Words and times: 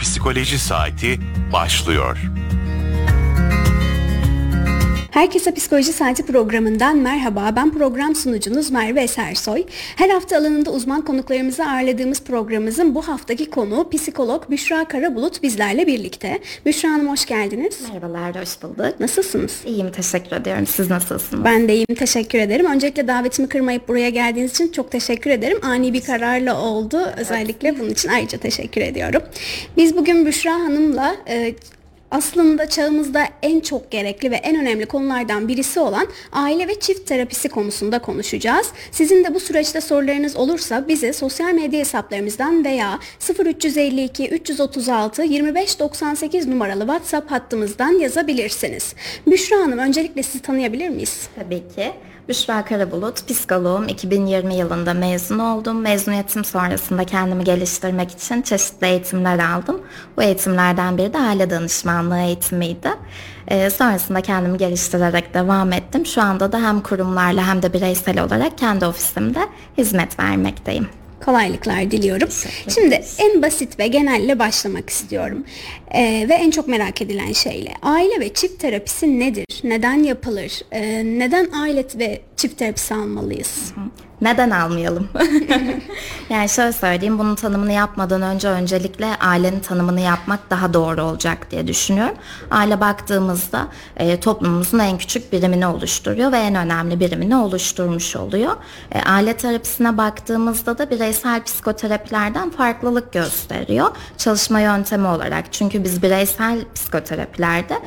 Psikoloji 0.00 0.58
Saati 0.58 1.20
başlıyor. 1.52 2.18
Herkese 5.10 5.54
Psikoloji 5.54 5.92
Saati 5.92 6.26
programından 6.26 6.96
merhaba. 6.96 7.52
Ben 7.56 7.70
program 7.70 8.14
sunucunuz 8.14 8.70
Merve 8.70 9.00
Esersoy. 9.02 9.64
Her 9.96 10.08
hafta 10.08 10.36
alanında 10.36 10.70
uzman 10.70 11.04
konuklarımızı 11.04 11.64
ağırladığımız 11.64 12.24
programımızın 12.24 12.94
bu 12.94 13.08
haftaki 13.08 13.50
konuğu 13.50 13.90
psikolog 13.90 14.50
Büşra 14.50 14.84
Karabulut 14.84 15.42
bizlerle 15.42 15.86
birlikte. 15.86 16.40
Büşra 16.66 16.90
Hanım 16.90 17.08
hoş 17.08 17.26
geldiniz. 17.26 17.80
Merhabalar, 17.92 18.40
hoş 18.42 18.62
bulduk. 18.62 19.00
Nasılsınız? 19.00 19.60
İyiyim, 19.66 19.92
teşekkür 19.92 20.36
ediyorum. 20.36 20.66
Siz 20.66 20.90
nasılsınız? 20.90 21.44
Ben 21.44 21.68
de 21.68 21.74
iyiyim, 21.74 21.94
teşekkür 21.98 22.38
ederim. 22.38 22.66
Öncelikle 22.66 23.08
davetimi 23.08 23.48
kırmayıp 23.48 23.88
buraya 23.88 24.10
geldiğiniz 24.10 24.50
için 24.50 24.72
çok 24.72 24.90
teşekkür 24.90 25.30
ederim. 25.30 25.58
Ani 25.62 25.92
bir 25.92 26.00
kararla 26.00 26.60
oldu. 26.60 27.00
Özellikle 27.16 27.78
bunun 27.78 27.90
için 27.90 28.08
ayrıca 28.08 28.38
teşekkür 28.38 28.80
ediyorum. 28.80 29.22
Biz 29.76 29.96
bugün 29.96 30.26
Büşra 30.26 30.52
Hanım'la 30.52 31.16
e, 31.28 31.54
aslında 32.10 32.68
çağımızda 32.68 33.24
en 33.42 33.60
çok 33.60 33.90
gerekli 33.90 34.30
ve 34.30 34.36
en 34.36 34.60
önemli 34.60 34.86
konulardan 34.86 35.48
birisi 35.48 35.80
olan 35.80 36.08
aile 36.32 36.68
ve 36.68 36.80
çift 36.80 37.06
terapisi 37.06 37.48
konusunda 37.48 37.98
konuşacağız. 37.98 38.66
Sizin 38.90 39.24
de 39.24 39.34
bu 39.34 39.40
süreçte 39.40 39.80
sorularınız 39.80 40.36
olursa 40.36 40.88
bize 40.88 41.12
sosyal 41.12 41.52
medya 41.52 41.80
hesaplarımızdan 41.80 42.64
veya 42.64 42.98
0352 43.44 44.28
336 44.28 45.24
2598 45.24 46.46
numaralı 46.46 46.80
WhatsApp 46.80 47.30
hattımızdan 47.30 47.92
yazabilirsiniz. 48.00 48.94
Büşra 49.26 49.56
Hanım 49.56 49.78
öncelikle 49.78 50.22
sizi 50.22 50.42
tanıyabilir 50.42 50.88
miyiz? 50.88 51.28
Tabii 51.36 51.62
ki. 51.74 52.09
Büşra 52.30 52.64
Karabulut, 52.64 53.28
psikoloğum. 53.28 53.88
2020 53.88 54.54
yılında 54.54 54.94
mezun 54.94 55.38
oldum. 55.38 55.80
Mezuniyetim 55.80 56.44
sonrasında 56.44 57.04
kendimi 57.04 57.44
geliştirmek 57.44 58.10
için 58.10 58.42
çeşitli 58.42 58.86
eğitimler 58.86 59.38
aldım. 59.38 59.80
Bu 60.16 60.22
eğitimlerden 60.22 60.98
biri 60.98 61.12
de 61.12 61.18
aile 61.18 61.50
danışmanlığı 61.50 62.18
eğitimiydi. 62.18 62.88
Ee, 63.48 63.70
sonrasında 63.70 64.20
kendimi 64.20 64.58
geliştirerek 64.58 65.34
devam 65.34 65.72
ettim. 65.72 66.06
Şu 66.06 66.22
anda 66.22 66.52
da 66.52 66.62
hem 66.62 66.80
kurumlarla 66.80 67.46
hem 67.46 67.62
de 67.62 67.72
bireysel 67.72 68.24
olarak 68.24 68.58
kendi 68.58 68.86
ofisimde 68.86 69.48
hizmet 69.78 70.20
vermekteyim. 70.20 70.99
Kolaylıklar 71.24 71.90
diliyorum. 71.90 72.28
Şimdi 72.74 73.02
en 73.18 73.42
basit 73.42 73.78
ve 73.78 73.86
genelle 73.86 74.38
başlamak 74.38 74.90
istiyorum. 74.90 75.44
Ee, 75.94 76.26
ve 76.28 76.34
en 76.34 76.50
çok 76.50 76.68
merak 76.68 77.02
edilen 77.02 77.32
şeyle. 77.32 77.74
Aile 77.82 78.20
ve 78.20 78.34
çift 78.34 78.60
terapisi 78.60 79.20
nedir? 79.20 79.46
Neden 79.64 80.02
yapılır? 80.02 80.60
Ee, 80.72 81.02
neden 81.04 81.50
aile 81.52 81.84
ve 81.94 82.20
çift 82.36 82.58
terapisi 82.58 82.94
almalıyız? 82.94 83.72
Neden 84.20 84.50
almayalım? 84.50 85.08
yani 86.30 86.48
şöyle 86.48 86.72
söyleyeyim 86.72 87.18
bunun 87.18 87.34
tanımını 87.34 87.72
yapmadan 87.72 88.22
önce 88.22 88.48
öncelikle 88.48 89.06
ailenin 89.20 89.60
tanımını 89.60 90.00
yapmak 90.00 90.50
daha 90.50 90.74
doğru 90.74 91.02
olacak 91.02 91.50
diye 91.50 91.66
düşünüyorum. 91.66 92.14
Aile 92.50 92.80
baktığımızda 92.80 93.68
e, 93.96 94.20
toplumumuzun 94.20 94.78
en 94.78 94.98
küçük 94.98 95.32
birimini 95.32 95.66
oluşturuyor 95.66 96.32
ve 96.32 96.38
en 96.38 96.54
önemli 96.54 97.00
birimini 97.00 97.36
oluşturmuş 97.36 98.16
oluyor. 98.16 98.56
E, 98.92 99.02
aile 99.02 99.36
terapisine 99.36 99.96
baktığımızda 99.96 100.78
da 100.78 100.90
bireysel 100.90 101.42
psikoterapilerden 101.42 102.50
farklılık 102.50 103.12
gösteriyor. 103.12 103.88
Çalışma 104.16 104.60
yöntemi 104.60 105.06
olarak 105.06 105.52
çünkü 105.52 105.84
biz 105.84 106.02
bireysel 106.02 106.64
psikoterapilerde 106.74 107.80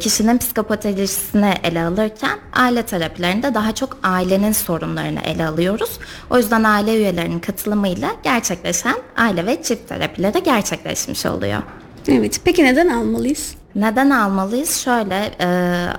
kişinin 0.00 0.38
psikopatolojisini 0.38 1.54
ele 1.64 1.82
alırken 1.82 2.38
aile 2.52 2.82
terapilerinde 2.82 3.54
daha 3.54 3.74
çok 3.74 3.98
ailenin 4.02 4.52
sorunlarını 4.52 5.20
ele 5.20 5.46
alıyoruz. 5.46 5.98
O 6.30 6.36
yüzden 6.38 6.64
aile 6.64 6.96
üyelerinin 6.96 7.38
katılımıyla 7.38 8.10
gerçekleşen 8.22 8.96
aile 9.16 9.46
ve 9.46 9.62
çift 9.62 9.88
terapileri 9.88 10.42
gerçekleşmiş 10.42 11.26
oluyor. 11.26 11.62
Evet, 12.08 12.40
peki 12.44 12.64
neden 12.64 12.88
almalıyız? 12.88 13.54
Neden 13.76 14.10
almalıyız? 14.10 14.76
Şöyle, 14.76 15.30
e, 15.40 15.46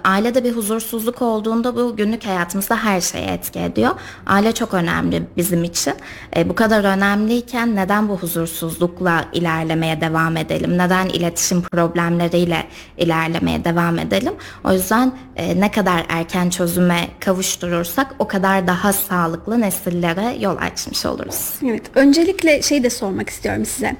ailede 0.04 0.44
bir 0.44 0.52
huzursuzluk 0.52 1.22
olduğunda 1.22 1.76
bu 1.76 1.96
günlük 1.96 2.26
hayatımızda 2.26 2.78
her 2.84 3.02
şeye 3.02 3.26
etki 3.26 3.60
ediyor. 3.60 3.92
Aile 4.28 4.52
çok 4.52 4.74
önemli 4.74 5.24
bizim 5.38 5.64
için. 5.64 5.94
E, 6.36 6.50
bu 6.50 6.56
kadar 6.56 6.84
önemliyken 6.84 7.76
neden 7.76 8.10
bu 8.10 8.18
huzursuzlukla 8.18 9.26
ilerlemeye 9.34 10.02
devam 10.02 10.38
edelim? 10.38 10.78
Neden 10.78 11.10
iletişim 11.10 11.62
problemleriyle 11.62 12.64
ilerlemeye 12.98 13.66
devam 13.66 14.00
edelim? 14.00 14.34
O 14.64 14.74
yüzden 14.74 15.12
e, 15.36 15.60
ne 15.60 15.72
kadar 15.72 16.06
erken 16.10 16.50
çözüme 16.50 17.08
kavuşturursak 17.20 18.16
o 18.20 18.28
kadar 18.28 18.68
daha 18.68 18.94
sağlıklı 18.94 19.62
nesillere 19.62 20.38
yol 20.40 20.58
açmış 20.58 21.06
oluruz. 21.06 21.54
Evet, 21.66 21.84
öncelikle 21.96 22.62
şey 22.62 22.84
de 22.84 22.90
sormak 22.90 23.30
istiyorum 23.30 23.66
size. 23.66 23.96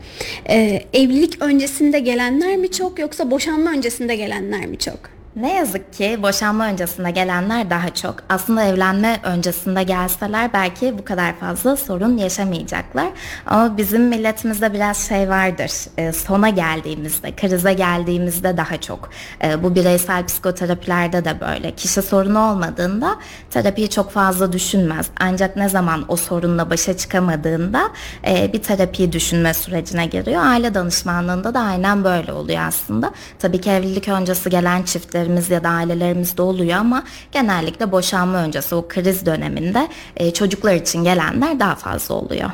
E, 0.50 0.84
evlilik 0.94 1.42
öncesinde 1.42 2.00
gelenler 2.00 2.58
mi 2.58 2.72
çok 2.72 3.00
yoksa 3.00 3.32
boşanma 3.32 3.67
öncesinde 3.68 4.16
gelenler 4.16 4.66
mi 4.66 4.78
çok? 4.78 5.17
Ne 5.42 5.56
yazık 5.56 5.94
ki 5.94 6.20
boşanma 6.22 6.68
öncesinde 6.68 7.12
gelenler 7.12 7.70
daha 7.70 7.94
çok. 7.94 8.16
Aslında 8.30 8.64
evlenme 8.64 9.20
öncesinde 9.24 9.84
gelseler 9.84 10.54
belki 10.54 10.98
bu 10.98 11.06
kadar 11.06 11.36
fazla 11.36 11.76
sorun 11.76 12.18
yaşamayacaklar. 12.18 13.08
Ama 13.46 13.78
bizim 13.78 14.04
milletimizde 14.04 14.74
biraz 14.74 15.08
şey 15.08 15.30
vardır. 15.30 15.72
E, 15.98 16.12
sona 16.12 16.50
geldiğimizde, 16.50 17.36
krize 17.36 17.74
geldiğimizde 17.74 18.58
daha 18.58 18.78
çok. 18.78 19.10
E, 19.44 19.64
bu 19.64 19.76
bireysel 19.76 20.26
psikoterapilerde 20.26 21.26
de 21.26 21.40
böyle. 21.42 21.72
Kişi 21.72 22.02
sorunu 22.02 22.40
olmadığında 22.40 23.16
terapiyi 23.50 23.90
çok 23.90 24.12
fazla 24.12 24.54
düşünmez. 24.54 25.08
Ancak 25.20 25.56
ne 25.56 25.70
zaman 25.70 26.06
o 26.08 26.16
sorunla 26.16 26.70
başa 26.70 26.98
çıkamadığında 26.98 27.90
e, 28.28 28.54
bir 28.54 28.62
terapiyi 28.62 29.12
düşünme 29.12 29.54
sürecine 29.54 30.06
giriyor. 30.06 30.46
Aile 30.46 30.74
danışmanlığında 30.74 31.54
da 31.54 31.60
aynen 31.60 32.04
böyle 32.04 32.34
oluyor 32.34 32.62
aslında. 32.68 33.12
Tabii 33.40 33.62
ki 33.62 33.70
evlilik 33.70 34.08
öncesi 34.08 34.50
gelen 34.50 34.84
çiftler 34.84 35.27
çiftlerimiz 35.28 35.50
ya 35.50 35.64
da 35.64 35.70
ailelerimizde 35.70 36.42
oluyor 36.42 36.78
ama 36.78 37.04
genellikle 37.32 37.92
boşanma 37.92 38.38
öncesi 38.38 38.76
o 38.76 38.88
kriz 38.88 39.26
döneminde 39.26 39.88
e, 40.16 40.34
çocuklar 40.34 40.74
için 40.74 41.04
gelenler 41.04 41.60
daha 41.60 41.76
fazla 41.76 42.16
oluyor. 42.16 42.50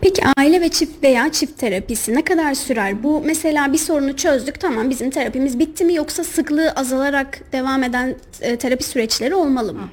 Peki 0.00 0.22
aile 0.36 0.60
ve 0.60 0.68
çift 0.68 1.02
veya 1.02 1.32
çift 1.32 1.58
terapisi 1.58 2.14
ne 2.14 2.24
kadar 2.24 2.54
sürer? 2.54 3.02
Bu 3.02 3.22
mesela 3.26 3.72
bir 3.72 3.78
sorunu 3.78 4.16
çözdük 4.16 4.60
tamam 4.60 4.90
bizim 4.90 5.10
terapimiz 5.10 5.58
bitti 5.58 5.84
mi 5.84 5.94
yoksa 5.94 6.24
sıklığı 6.24 6.70
azalarak 6.70 7.52
devam 7.52 7.84
eden 7.84 8.16
e, 8.40 8.56
terapi 8.56 8.84
süreçleri 8.84 9.34
olmalı 9.34 9.74
mı? 9.74 9.88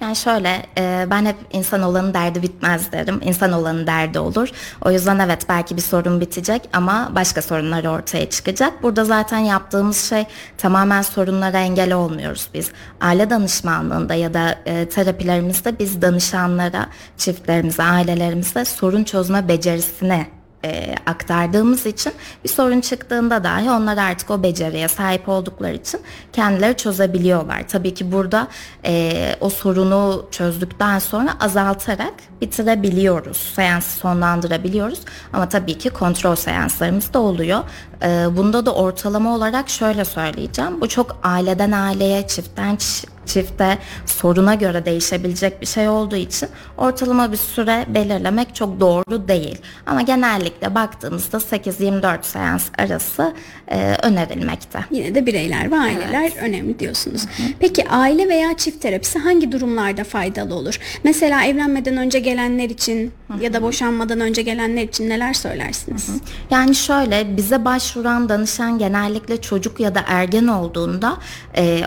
Yani 0.00 0.16
şöyle 0.16 0.66
e, 0.78 1.06
ben 1.10 1.26
hep 1.26 1.36
insan 1.52 1.82
olanın 1.82 2.14
derdi 2.14 2.42
bitmez 2.42 2.92
derim. 2.92 3.20
İnsan 3.24 3.52
olanın 3.52 3.86
derdi 3.86 4.18
olur. 4.18 4.48
O 4.84 4.90
yüzden 4.90 5.18
evet 5.18 5.48
belki 5.48 5.76
bir 5.76 5.82
sorun 5.82 6.20
bitecek 6.20 6.62
ama 6.72 7.12
başka 7.14 7.42
sorunlar 7.42 7.84
ortaya 7.84 8.30
çıkacak. 8.30 8.82
Burada 8.82 9.04
zaten 9.04 9.38
yaptığımız 9.38 9.96
şey 9.96 10.24
tamamen 10.58 11.02
sorunlara 11.02 11.58
engel 11.58 11.92
olmuyoruz 11.92 12.48
biz. 12.54 12.70
Aile 13.00 13.30
danışmanlığında 13.30 14.14
ya 14.14 14.34
da 14.34 14.58
e, 14.66 14.88
terapilerimizde 14.88 15.78
biz 15.78 16.02
danışanlara, 16.02 16.86
çiftlerimize, 17.16 17.82
ailelerimize 17.82 18.64
sorun 18.64 19.04
çözme 19.16 19.48
becerisine 19.48 20.26
e, 20.64 20.94
aktardığımız 21.06 21.86
için 21.86 22.12
bir 22.44 22.48
sorun 22.48 22.80
çıktığında 22.80 23.44
dahi 23.44 23.70
onlar 23.70 23.96
artık 23.96 24.30
o 24.30 24.42
beceriye 24.42 24.88
sahip 24.88 25.28
oldukları 25.28 25.74
için 25.74 26.00
kendileri 26.32 26.76
çözebiliyorlar. 26.76 27.68
Tabii 27.68 27.94
ki 27.94 28.12
burada 28.12 28.48
e, 28.84 29.34
o 29.40 29.48
sorunu 29.48 30.26
çözdükten 30.30 30.98
sonra 30.98 31.30
azaltarak 31.40 32.14
bitirebiliyoruz. 32.40 33.36
Seansı 33.36 33.98
sonlandırabiliyoruz. 33.98 35.00
Ama 35.32 35.48
tabii 35.48 35.78
ki 35.78 35.90
kontrol 35.90 36.34
seanslarımız 36.34 37.12
da 37.12 37.18
oluyor. 37.18 37.60
E, 38.02 38.36
bunda 38.36 38.66
da 38.66 38.74
ortalama 38.74 39.34
olarak 39.34 39.68
şöyle 39.68 40.04
söyleyeceğim. 40.04 40.80
Bu 40.80 40.88
çok 40.88 41.16
aileden 41.22 41.72
aileye, 41.72 42.26
çiftten 42.26 42.78
çifte 43.26 43.78
soruna 44.06 44.54
göre 44.54 44.84
değişebilecek 44.84 45.60
bir 45.60 45.66
şey 45.66 45.88
olduğu 45.88 46.16
için 46.16 46.48
ortalama 46.76 47.32
bir 47.32 47.36
süre 47.36 47.84
belirlemek 47.88 48.54
çok 48.54 48.80
doğru 48.80 49.28
değil. 49.28 49.58
Ama 49.86 50.02
genellikle 50.02 50.74
baktığımızda 50.74 51.36
8-24 51.36 52.18
seans 52.22 52.68
arası 52.78 53.34
e, 53.68 53.96
önerilmekte. 54.02 54.78
Yine 54.90 55.14
de 55.14 55.26
bireyler 55.26 55.70
ve 55.70 55.76
aileler 55.76 56.22
evet. 56.22 56.36
önemli 56.42 56.78
diyorsunuz. 56.78 57.22
Hı 57.22 57.42
hı. 57.42 57.46
Peki 57.60 57.88
aile 57.88 58.28
veya 58.28 58.56
çift 58.56 58.82
terapisi 58.82 59.18
hangi 59.18 59.52
durumlarda 59.52 60.04
faydalı 60.04 60.54
olur? 60.54 60.78
Mesela 61.04 61.44
evlenmeden 61.44 61.96
önce 61.96 62.18
gelenler 62.18 62.70
için 62.70 63.12
hı 63.28 63.34
hı. 63.34 63.42
ya 63.42 63.52
da 63.52 63.62
boşanmadan 63.62 64.20
önce 64.20 64.42
gelenler 64.42 64.82
için 64.82 65.08
neler 65.08 65.34
söylersiniz? 65.34 66.08
Hı 66.08 66.12
hı. 66.12 66.16
Yani 66.50 66.74
şöyle 66.74 67.36
bize 67.36 67.64
başvuran 67.86 68.28
danışan 68.28 68.78
genellikle 68.78 69.40
çocuk 69.40 69.80
ya 69.80 69.94
da 69.94 70.04
ergen 70.06 70.46
olduğunda 70.46 71.16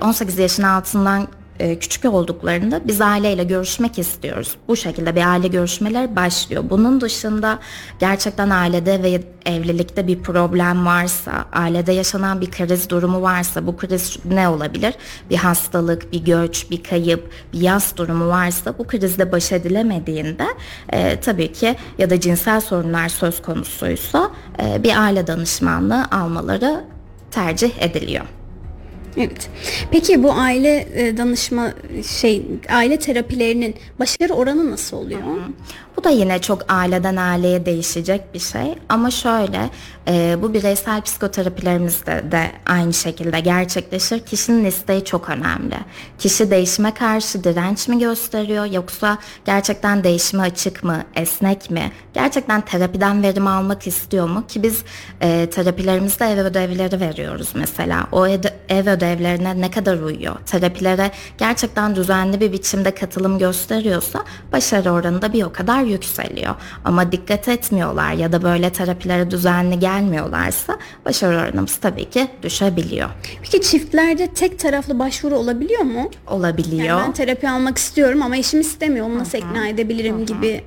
18 0.02 0.38
yaşın 0.38 0.64
altından 0.64 1.28
e, 1.60 1.80
küçük 1.80 2.06
olduklarında 2.06 2.82
biz 2.88 3.02
aileyle 3.02 3.44
görüşmek 3.44 4.00
istiyoruz. 4.00 4.56
Bu 4.68 4.76
şekilde 4.76 5.16
bir 5.16 5.32
aile 5.32 5.48
görüşmeler 5.48 6.16
başlıyor. 6.16 6.64
Bunun 6.70 7.02
dışında 7.02 7.60
gerçekten 8.00 8.50
ailede 8.50 9.04
ve 9.04 9.22
evlilikte 9.46 10.08
bir 10.08 10.20
problem 10.20 10.86
varsa, 10.86 11.46
ailede 11.54 11.92
yaşanan 11.92 12.42
bir 12.42 12.52
kriz 12.52 12.90
durumu 12.90 13.22
varsa 13.22 13.68
bu 13.68 13.78
kriz 13.78 14.18
ne 14.26 14.48
olabilir? 14.48 14.94
Bir 15.30 15.38
hastalık, 15.38 16.12
bir 16.12 16.26
göç, 16.26 16.72
bir 16.72 16.84
kayıp, 16.84 17.32
bir 17.54 17.62
yas 17.62 17.98
durumu 17.98 18.28
varsa 18.28 18.78
bu 18.78 18.88
krizle 18.88 19.32
baş 19.32 19.52
edilemediğinde 19.52 20.48
e, 20.90 21.20
tabii 21.20 21.52
ki 21.52 21.76
ya 21.98 22.10
da 22.10 22.20
cinsel 22.20 22.62
sorunlar 22.62 23.10
söz 23.10 23.42
konusuysa 23.42 24.32
e, 24.64 24.84
bir 24.84 25.04
aile 25.04 25.28
danışmanlığı 25.28 26.06
almaları 26.12 26.84
tercih 27.32 27.82
ediliyor. 27.82 28.39
Evet. 29.18 29.50
Peki 29.92 30.24
bu 30.24 30.32
aile 30.34 30.88
e, 30.96 31.18
danışma 31.18 31.74
şey 32.20 32.46
aile 32.70 33.00
terapilerinin 33.00 33.76
başarı 34.00 34.34
oranı 34.34 34.72
nasıl 34.72 34.98
oluyor? 34.98 35.20
Bu 36.00 36.04
da 36.04 36.10
yine 36.10 36.42
çok 36.42 36.66
aileden 36.74 37.16
aileye 37.16 37.66
değişecek 37.66 38.34
bir 38.34 38.40
şey 38.40 38.76
ama 38.90 39.12
şöyle 39.12 39.70
e, 40.08 40.38
bu 40.42 40.54
bireysel 40.54 41.02
psikoterapilerimizde 41.02 42.24
de 42.32 42.52
aynı 42.66 42.94
şekilde 42.94 43.40
gerçekleşir. 43.40 44.20
Kişinin 44.20 44.66
isteği 44.66 45.06
çok 45.06 45.30
önemli. 45.30 45.76
Kişi 46.20 46.52
değişime 46.52 46.94
karşı 46.94 47.44
direnç 47.44 47.88
mi 47.88 48.00
gösteriyor 48.00 48.66
yoksa 48.66 49.18
gerçekten 49.46 50.04
değişime 50.04 50.44
açık 50.44 50.84
mı, 50.84 51.04
esnek 51.16 51.72
mi? 51.72 51.92
Gerçekten 52.14 52.62
terapiden 52.62 53.24
verim 53.24 53.48
almak 53.48 53.88
istiyor 53.88 54.30
mu? 54.30 54.48
Ki 54.48 54.64
biz 54.64 54.84
e, 55.22 55.50
terapilerimizde 55.50 56.26
ev 56.26 56.38
ödevleri 56.38 57.00
veriyoruz 57.00 57.50
mesela. 57.54 58.08
O 58.12 58.28
ev, 58.28 58.42
ev 58.70 58.90
ödevlerine 58.90 59.62
ne 59.62 59.72
kadar 59.72 60.00
uyuyor? 60.00 60.36
Terapilere 60.46 61.12
gerçekten 61.38 61.96
düzenli 61.96 62.42
bir 62.42 62.52
biçimde 62.52 62.96
katılım 62.96 63.40
gösteriyorsa 63.40 64.24
başarı 64.52 64.92
oranı 64.92 65.22
da 65.22 65.34
bir 65.34 65.44
o 65.44 65.52
kadar 65.52 65.89
yükseliyor. 65.90 66.56
Ama 66.86 67.12
dikkat 67.12 67.48
etmiyorlar 67.48 68.14
ya 68.14 68.32
da 68.32 68.42
böyle 68.44 68.70
terapilere 68.70 69.32
düzenli 69.32 69.80
gelmiyorlarsa 69.80 70.78
başarı 71.06 71.38
oranımız 71.38 71.76
tabii 71.76 72.10
ki 72.10 72.28
düşebiliyor. 72.44 73.10
Peki 73.42 73.62
çiftlerde 73.62 74.28
tek 74.28 74.60
taraflı 74.60 75.00
başvuru 75.00 75.38
olabiliyor 75.38 75.82
mu? 75.82 76.12
Olabiliyor. 76.28 76.86
Yani 76.86 77.02
ben 77.08 77.12
terapi 77.12 77.50
almak 77.50 77.78
istiyorum 77.78 78.22
ama 78.22 78.38
eşim 78.38 78.60
istemiyor. 78.60 79.06
Onu 79.06 79.20
nasıl 79.20 79.38
ikna 79.38 79.68
edebilirim 79.68 80.26
gibi 80.26 80.62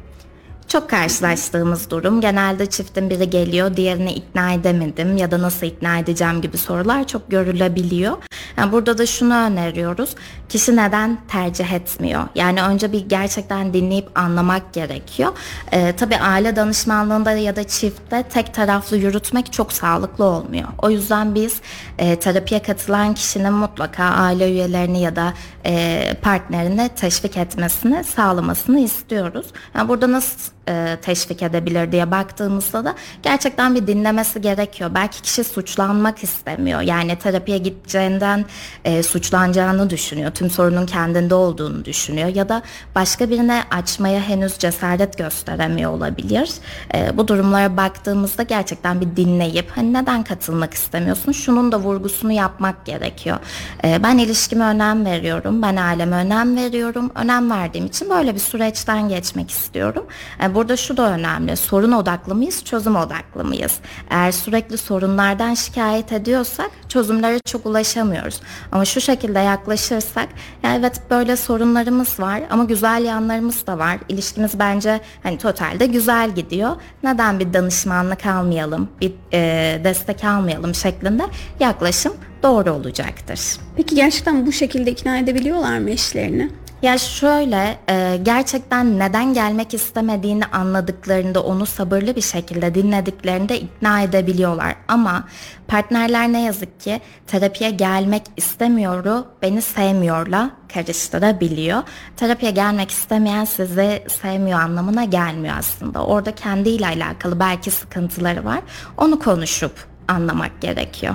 çok 0.73 0.91
karşılaştığımız 0.91 1.91
durum. 1.91 2.21
Genelde 2.21 2.67
çiftin 2.67 3.11
biri 3.11 3.31
geliyor, 3.31 3.77
diğerini 3.77 4.13
ikna 4.13 4.53
edemedim 4.53 5.17
ya 5.17 5.31
da 5.31 5.43
nasıl 5.43 5.67
ikna 5.67 5.99
edeceğim 5.99 6.41
gibi 6.41 6.59
sorular 6.59 7.07
çok 7.07 7.31
görülebiliyor. 7.31 8.17
Yani 8.57 8.73
burada 8.73 8.99
da 8.99 9.07
şunu 9.07 9.35
öneriyoruz. 9.35 10.15
Kişi 10.49 10.77
neden 10.77 11.19
tercih 11.29 11.73
etmiyor? 11.73 12.23
Yani 12.35 12.63
önce 12.63 12.93
bir 12.93 13.09
gerçekten 13.09 13.75
dinleyip 13.75 14.19
anlamak 14.19 14.73
gerekiyor. 14.73 15.33
Ee, 15.73 15.95
tabii 15.97 16.17
aile 16.17 16.57
danışmanlığında 16.57 17.33
ya 17.33 17.57
da 17.57 17.65
çiftte 17.65 18.23
tek 18.23 18.55
taraflı 18.55 18.97
yürütmek 18.97 19.53
çok 19.53 19.73
sağlıklı 19.73 20.25
olmuyor. 20.25 20.69
O 20.83 20.91
yüzden 20.91 21.35
biz 21.35 21.61
e, 21.99 22.17
terapiye 22.19 22.63
katılan 22.63 23.15
kişinin 23.15 23.53
mutlaka 23.53 24.05
aile 24.05 24.51
üyelerini 24.51 25.03
ya 25.03 25.17
da 25.17 25.35
e, 25.67 26.15
partnerini 26.23 26.91
teşvik 26.97 27.37
etmesini, 27.37 28.05
sağlamasını 28.05 28.81
istiyoruz. 28.81 29.47
Yani 29.75 29.89
burada 29.89 30.13
nasıl 30.13 30.53
e, 30.69 30.97
teşvik 31.03 31.43
edebilir 31.43 31.93
diye 31.93 32.11
baktığımızda 32.11 32.85
da 32.85 32.95
gerçekten 33.23 33.75
bir 33.75 33.87
dinlemesi 33.87 34.41
gerekiyor. 34.41 34.91
Belki 34.95 35.23
kişi 35.23 35.45
suçlanmak 35.45 36.25
istemiyor. 36.25 36.81
Yani 36.81 37.17
terapiye 37.17 37.59
gideceğinden 37.59 38.45
e, 38.85 39.03
suçlanacağını 39.03 39.91
düşünüyor. 39.91 40.31
Tüm 40.31 40.51
sorunun 40.51 40.87
kendinde 40.87 41.35
olduğunu 41.35 41.85
düşünüyor. 41.85 42.29
Ya 42.29 42.49
da 42.49 42.63
başka 42.95 43.31
birine 43.31 43.63
açmaya 43.71 44.21
henüz 44.21 44.59
cesaret 44.59 45.19
gösteremiyor 45.19 45.91
olabilir. 45.91 46.51
E, 46.95 47.17
bu 47.19 47.29
durumlara 47.29 47.77
baktığımızda 47.77 48.43
gerçekten 48.43 49.01
bir 49.01 49.17
dinleyip 49.17 49.71
hani 49.75 49.93
neden 49.93 50.23
katılmak 50.23 50.75
istemiyorsun? 50.75 51.33
Şunun 51.33 51.73
da 51.73 51.79
vurgusunu 51.79 52.33
yapmak 52.33 52.87
gerekiyor. 52.87 53.39
E, 53.85 54.03
ben 54.03 54.19
ilişkime 54.19 54.65
önem 54.65 55.07
veriyorum. 55.07 55.63
Ben 55.63 55.77
aileme 55.77 56.17
önem 56.17 56.57
veriyorum. 56.57 57.11
Önem 57.15 57.51
verdiğim 57.51 57.87
için 57.87 58.11
böyle 58.11 58.35
bir 58.35 58.41
süreçten 58.41 59.09
geçmek 59.09 59.51
istiyorum. 59.51 60.07
E, 60.43 60.52
burada 60.55 60.77
şu 60.77 60.97
da 60.97 61.11
önemli. 61.11 61.57
Sorun 61.57 61.93
odaklı 61.93 62.35
mıyız, 62.35 62.65
çözüm 62.65 62.97
odaklı 62.97 63.45
mıyız? 63.45 63.79
Eğer 64.11 64.33
sürekli 64.33 64.79
sorunlardan 64.79 65.55
şikayet 65.55 66.13
ediyorsak 66.13 66.71
çözümlere 66.89 67.39
çok 67.39 67.67
ulaşamıyoruz. 67.67 68.41
Ama 68.73 68.85
şu 68.85 69.01
şekilde 69.01 69.39
yaklaşırsak 69.39 70.29
ya 70.63 70.77
evet 70.77 71.01
böyle 71.11 71.37
sorunlarımız 71.37 72.21
var 72.21 72.43
ama 72.51 72.65
güzel 72.65 73.05
yanlarımız 73.05 73.67
da 73.67 73.79
var. 73.79 73.99
İlişkimiz 74.09 74.59
bence 74.59 75.01
hani 75.23 75.39
totalde 75.39 75.87
güzel 75.87 76.35
gidiyor. 76.35 76.77
Neden 77.03 77.41
bir 77.41 77.53
danışmanlık 77.53 78.27
almayalım, 78.27 78.89
bir 79.01 79.13
e, 79.33 79.81
destek 79.85 80.25
almayalım 80.25 80.75
şeklinde 80.75 81.23
yaklaşım 81.61 82.13
doğru 82.43 82.71
olacaktır. 82.73 83.41
Peki 83.77 83.95
gerçekten 83.95 84.47
bu 84.47 84.53
şekilde 84.53 84.91
ikna 84.91 85.19
edebiliyorlar 85.19 85.79
mı 85.79 85.91
eşlerini? 85.91 86.62
Ya 86.83 86.99
şöyle 86.99 87.79
e, 87.89 88.19
gerçekten 88.23 88.99
neden 88.99 89.35
gelmek 89.35 89.75
istemediğini 89.75 90.45
anladıklarında 90.45 91.43
onu 91.43 91.67
sabırlı 91.67 92.17
bir 92.17 92.21
şekilde 92.21 92.75
dinlediklerinde 92.75 93.61
ikna 93.61 94.03
edebiliyorlar. 94.03 94.77
Ama 94.89 95.29
partnerler 95.69 96.33
ne 96.33 96.43
yazık 96.43 96.81
ki 96.81 97.01
terapiye 97.27 97.71
gelmek 97.71 98.23
istemiyoru 98.37 99.27
beni 99.43 99.63
sevmiyorla 99.63 100.51
karıştırabiliyor. 100.75 101.83
Terapiye 102.17 102.51
gelmek 102.51 102.91
istemeyen 102.91 103.45
sizi 103.45 104.05
sevmiyor 104.23 104.61
anlamına 104.61 105.05
gelmiyor 105.05 105.55
aslında. 105.59 106.05
Orada 106.07 106.35
kendiyle 106.35 106.87
alakalı 106.87 107.41
belki 107.41 107.71
sıkıntıları 107.71 108.45
var. 108.45 108.61
Onu 108.97 109.19
konuşup 109.19 109.87
anlamak 110.09 110.61
gerekiyor. 110.61 111.15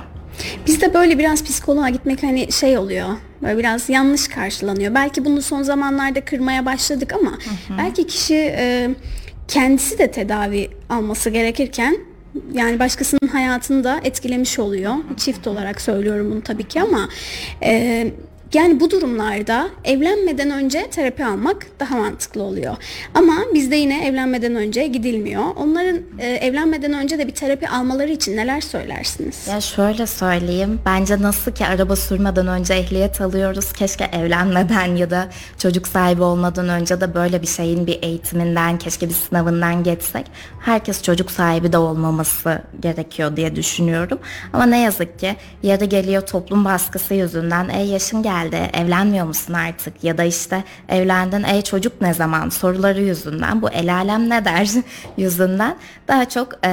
Bizde 0.68 0.94
böyle 0.94 1.19
biraz 1.19 1.44
psikoloğa 1.44 1.89
gitmek 1.89 2.24
hani 2.24 2.51
şey 2.51 2.78
oluyor. 2.78 3.07
Böyle 3.42 3.57
biraz 3.57 3.89
yanlış 3.89 4.28
karşılanıyor. 4.28 4.95
Belki 4.95 5.25
bunu 5.25 5.42
son 5.42 5.63
zamanlarda 5.63 6.25
kırmaya 6.25 6.66
başladık 6.66 7.13
ama 7.13 7.31
hı 7.31 7.74
hı. 7.74 7.78
belki 7.78 8.07
kişi 8.07 8.36
e, 8.36 8.89
kendisi 9.48 10.00
de 10.00 10.12
tedavi 10.12 10.69
alması 10.89 11.30
gerekirken 11.30 11.98
yani 12.54 12.80
başkasının 12.80 13.28
hayatını 13.28 13.84
da 13.84 14.00
etkilemiş 14.04 14.60
oluyor. 14.60 14.94
Çift 15.18 15.48
olarak 15.48 15.81
söylüyorum 15.81 16.31
bunu 16.31 16.42
tabii 16.42 16.63
ki 16.63 16.81
ama 16.81 17.10
e, 17.63 18.07
yani 18.53 18.79
bu 18.79 18.91
durumlarda 18.91 19.69
evlenmeden 19.83 20.51
önce 20.51 20.88
terapi 20.91 21.25
almak 21.25 21.67
daha 21.79 21.97
mantıklı 21.97 22.44
oluyor. 22.44 22.75
Ama 23.13 23.33
bizde 23.53 23.75
yine 23.75 24.07
evlenmeden 24.07 24.55
önce 24.55 24.88
gidilmiyor. 24.88 25.44
Onların 25.55 25.99
e, 26.19 26.27
evlenmeden 26.27 26.94
önce 26.94 27.19
de 27.19 27.27
bir 27.27 27.33
terapi 27.33 27.69
almaları 27.69 28.11
için 28.11 28.38
neler 28.38 28.61
söylersiniz? 28.61 29.47
Ya 29.47 29.61
şöyle 29.61 30.07
söyleyeyim. 30.07 30.79
Bence 30.85 31.21
nasıl 31.21 31.51
ki 31.51 31.65
araba 31.65 31.95
sürmeden 31.95 32.47
önce 32.47 32.73
ehliyet 32.73 33.21
alıyoruz. 33.21 33.73
Keşke 33.73 34.03
evlenmeden 34.03 34.95
ya 34.95 35.09
da 35.09 35.27
çocuk 35.57 35.88
sahibi 35.88 36.21
olmadan 36.21 36.69
önce 36.69 37.01
de 37.01 37.13
böyle 37.13 37.41
bir 37.41 37.47
şeyin 37.47 37.88
bir 37.88 38.00
eğitiminden, 38.03 38.77
keşke 38.77 39.09
bir 39.09 39.13
sınavından 39.13 39.83
geçsek. 39.83 40.25
Herkes 40.61 41.03
çocuk 41.03 41.31
sahibi 41.31 41.73
de 41.73 41.77
olmaması 41.77 42.61
gerekiyor 42.79 43.35
diye 43.35 43.55
düşünüyorum. 43.55 44.19
Ama 44.53 44.65
ne 44.65 44.81
yazık 44.81 45.19
ki 45.19 45.35
yarı 45.63 45.85
geliyor 45.85 46.21
toplum 46.21 46.65
baskısı 46.65 47.13
yüzünden. 47.13 47.69
E 47.69 47.81
yaşın 47.81 48.24
geldi 48.24 48.37
geldi 48.38 48.70
evlenmiyor 48.74 49.25
musun 49.25 49.53
artık 49.53 50.03
ya 50.03 50.17
da 50.17 50.24
işte 50.24 50.63
evlendin 50.89 51.44
ey 51.44 51.62
çocuk 51.62 52.01
ne 52.01 52.13
zaman 52.13 52.50
soruları 52.50 53.01
yüzünden 53.01 53.62
bu 53.62 53.70
el 53.70 53.94
alem 53.94 54.29
ne 54.29 54.46
der 54.46 54.67
yüzünden 55.17 55.75
daha 56.08 56.29
çok 56.29 56.53
e, 56.65 56.70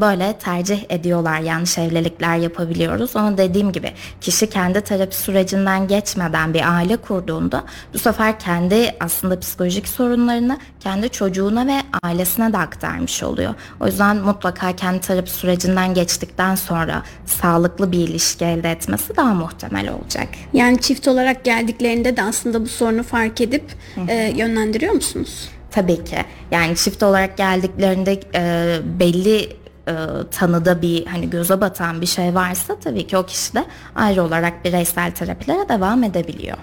böyle 0.00 0.32
tercih 0.32 0.84
ediyorlar 0.88 1.40
yanlış 1.40 1.78
evlilikler 1.78 2.36
yapabiliyoruz 2.36 3.16
ama 3.16 3.38
dediğim 3.38 3.72
gibi 3.72 3.92
kişi 4.20 4.50
kendi 4.50 4.80
terapi 4.80 5.16
sürecinden 5.16 5.88
geçmeden 5.88 6.54
bir 6.54 6.74
aile 6.76 6.96
kurduğunda 6.96 7.64
bu 7.94 7.98
sefer 7.98 8.38
kendi 8.38 8.94
aslında 9.00 9.40
psikolojik 9.40 9.88
sorunlarını 9.88 10.58
kendi 10.80 11.08
çocuğuna 11.10 11.66
ve 11.66 11.82
ailesine 12.02 12.52
de 12.52 12.58
aktarmış 12.58 13.22
oluyor. 13.22 13.54
O 13.80 13.86
yüzden 13.86 14.16
mutlaka 14.16 14.76
kendi 14.76 15.00
terapi 15.00 15.30
sürecinden 15.30 15.94
geçtikten 15.94 16.54
sonra 16.54 17.02
sağlıklı 17.26 17.92
bir 17.92 17.98
ilişki 17.98 18.44
elde 18.44 18.70
etmesi 18.70 19.16
daha 19.16 19.34
muhtemel 19.34 19.88
olacak. 19.90 20.28
Yani 20.52 20.80
çift 20.80 21.01
çift 21.02 21.08
olarak 21.08 21.44
geldiklerinde 21.44 22.16
de 22.16 22.22
aslında 22.22 22.62
bu 22.62 22.68
sorunu 22.68 23.02
fark 23.02 23.40
edip 23.40 23.64
e, 24.08 24.32
yönlendiriyor 24.36 24.92
musunuz? 24.92 25.48
Tabii 25.70 26.04
ki. 26.04 26.16
Yani 26.50 26.76
çift 26.76 27.02
olarak 27.02 27.36
geldiklerinde 27.36 28.20
e, 28.34 28.78
belli 29.00 29.42
e, 29.88 29.94
tanıda 30.30 30.82
bir 30.82 31.06
hani 31.06 31.30
göze 31.30 31.60
batan 31.60 32.00
bir 32.00 32.06
şey 32.06 32.34
varsa 32.34 32.76
tabii 32.76 33.06
ki 33.06 33.16
o 33.16 33.26
kişi 33.26 33.54
de 33.54 33.64
ayrı 33.94 34.22
olarak 34.22 34.64
bireysel 34.64 35.10
terapilere 35.10 35.68
devam 35.68 36.04
edebiliyor. 36.04 36.56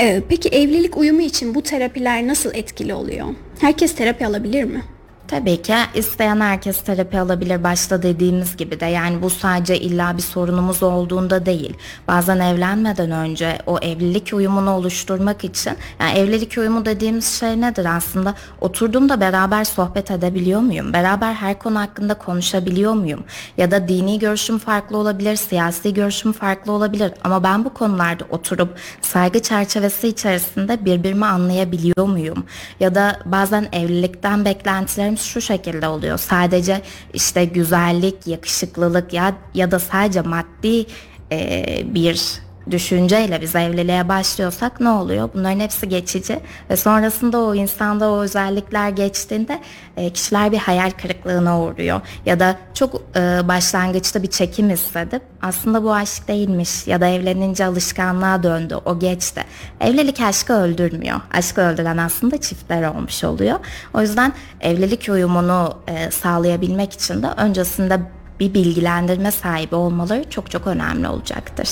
Ee, 0.00 0.22
peki 0.28 0.48
evlilik 0.48 0.96
uyumu 0.96 1.20
için 1.20 1.54
bu 1.54 1.62
terapiler 1.62 2.26
nasıl 2.26 2.50
etkili 2.54 2.94
oluyor? 2.94 3.26
Herkes 3.60 3.94
terapi 3.94 4.26
alabilir 4.26 4.64
mi? 4.64 4.82
Tabii 5.30 5.62
ki 5.62 5.74
isteyen 5.94 6.40
herkes 6.40 6.80
terapi 6.84 7.20
alabilir 7.20 7.64
başta 7.64 8.02
dediğimiz 8.02 8.56
gibi 8.56 8.80
de 8.80 8.86
yani 8.86 9.22
bu 9.22 9.30
sadece 9.30 9.80
illa 9.80 10.16
bir 10.16 10.22
sorunumuz 10.22 10.82
olduğunda 10.82 11.46
değil. 11.46 11.74
Bazen 12.08 12.38
evlenmeden 12.40 13.10
önce 13.10 13.58
o 13.66 13.78
evlilik 13.78 14.30
uyumunu 14.32 14.70
oluşturmak 14.70 15.44
için 15.44 15.72
yani 16.00 16.18
evlilik 16.18 16.58
uyumu 16.58 16.84
dediğimiz 16.84 17.26
şey 17.40 17.60
nedir 17.60 17.96
aslında? 17.96 18.34
Oturduğumda 18.60 19.20
beraber 19.20 19.64
sohbet 19.64 20.10
edebiliyor 20.10 20.60
muyum? 20.60 20.92
Beraber 20.92 21.34
her 21.34 21.58
konu 21.58 21.80
hakkında 21.80 22.14
konuşabiliyor 22.14 22.92
muyum? 22.92 23.24
Ya 23.56 23.70
da 23.70 23.88
dini 23.88 24.18
görüşüm 24.18 24.58
farklı 24.58 24.96
olabilir, 24.96 25.36
siyasi 25.36 25.94
görüşüm 25.94 26.32
farklı 26.32 26.72
olabilir 26.72 27.12
ama 27.24 27.42
ben 27.42 27.64
bu 27.64 27.74
konularda 27.74 28.24
oturup 28.30 28.74
saygı 29.02 29.42
çerçevesi 29.42 30.08
içerisinde 30.08 30.84
birbirimi 30.84 31.26
anlayabiliyor 31.26 32.06
muyum? 32.06 32.44
Ya 32.80 32.94
da 32.94 33.20
bazen 33.24 33.68
evlilikten 33.72 34.44
beklentilerim 34.44 35.19
şu 35.22 35.40
şekilde 35.40 35.88
oluyor. 35.88 36.18
Sadece 36.18 36.82
işte 37.14 37.44
güzellik, 37.44 38.26
yakışıklılık 38.26 39.12
ya 39.12 39.34
ya 39.54 39.70
da 39.70 39.78
sadece 39.78 40.20
maddi 40.20 40.86
e, 41.32 41.82
bir 41.84 42.40
düşünceyle 42.70 43.40
biz 43.40 43.56
evliliğe 43.56 44.08
başlıyorsak 44.08 44.80
ne 44.80 44.88
oluyor? 44.88 45.30
Bunların 45.34 45.60
hepsi 45.60 45.88
geçici 45.88 46.40
ve 46.70 46.76
sonrasında 46.76 47.38
o 47.38 47.54
insanda 47.54 48.10
o 48.10 48.20
özellikler 48.20 48.88
geçtiğinde 48.88 49.60
e, 49.96 50.10
kişiler 50.10 50.52
bir 50.52 50.58
hayal 50.58 50.90
kırıklığına 50.90 51.60
uğruyor 51.60 52.00
ya 52.26 52.40
da 52.40 52.56
çok 52.74 53.02
e, 53.16 53.48
başlangıçta 53.48 54.22
bir 54.22 54.30
çekim 54.30 54.70
hissedip 54.70 55.22
aslında 55.42 55.82
bu 55.82 55.94
aşk 55.94 56.28
değilmiş 56.28 56.86
ya 56.86 57.00
da 57.00 57.06
evlenince 57.06 57.64
alışkanlığa 57.64 58.42
döndü 58.42 58.76
o 58.84 58.98
geçti. 58.98 59.44
Evlilik 59.80 60.20
aşkı 60.20 60.52
öldürmüyor. 60.52 61.20
Aşkı 61.32 61.60
öldüren 61.60 61.96
aslında 61.96 62.40
çiftler 62.40 62.88
olmuş 62.88 63.24
oluyor. 63.24 63.58
O 63.94 64.00
yüzden 64.00 64.32
evlilik 64.60 65.08
uyumunu 65.10 65.74
e, 65.88 66.10
sağlayabilmek 66.10 66.92
için 66.92 67.22
de 67.22 67.26
öncesinde 67.36 68.00
bir 68.40 68.54
bilgilendirme 68.54 69.30
sahibi 69.30 69.74
olmaları 69.74 70.30
çok 70.30 70.50
çok 70.50 70.66
önemli 70.66 71.08
olacaktır. 71.08 71.68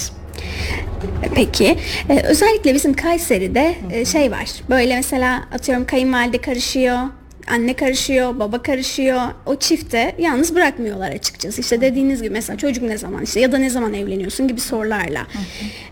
Peki. 1.34 1.76
Ee, 2.10 2.20
özellikle 2.20 2.74
bizim 2.74 2.94
Kayseri'de 2.94 3.74
e, 3.92 4.04
şey 4.04 4.30
var. 4.30 4.48
Böyle 4.70 4.96
mesela 4.96 5.44
atıyorum 5.52 5.86
kayınvalide 5.86 6.38
karışıyor, 6.38 6.98
anne 7.50 7.74
karışıyor, 7.74 8.38
baba 8.38 8.62
karışıyor. 8.62 9.20
O 9.46 9.56
çifte 9.56 10.14
yalnız 10.18 10.54
bırakmıyorlar 10.54 11.10
açıkçası. 11.10 11.60
İşte 11.60 11.80
dediğiniz 11.80 12.22
gibi 12.22 12.32
mesela 12.32 12.56
çocuk 12.58 12.84
ne 12.84 12.98
zaman 12.98 13.22
işte 13.22 13.40
ya 13.40 13.52
da 13.52 13.58
ne 13.58 13.70
zaman 13.70 13.94
evleniyorsun 13.94 14.48
gibi 14.48 14.60
sorularla. 14.60 15.26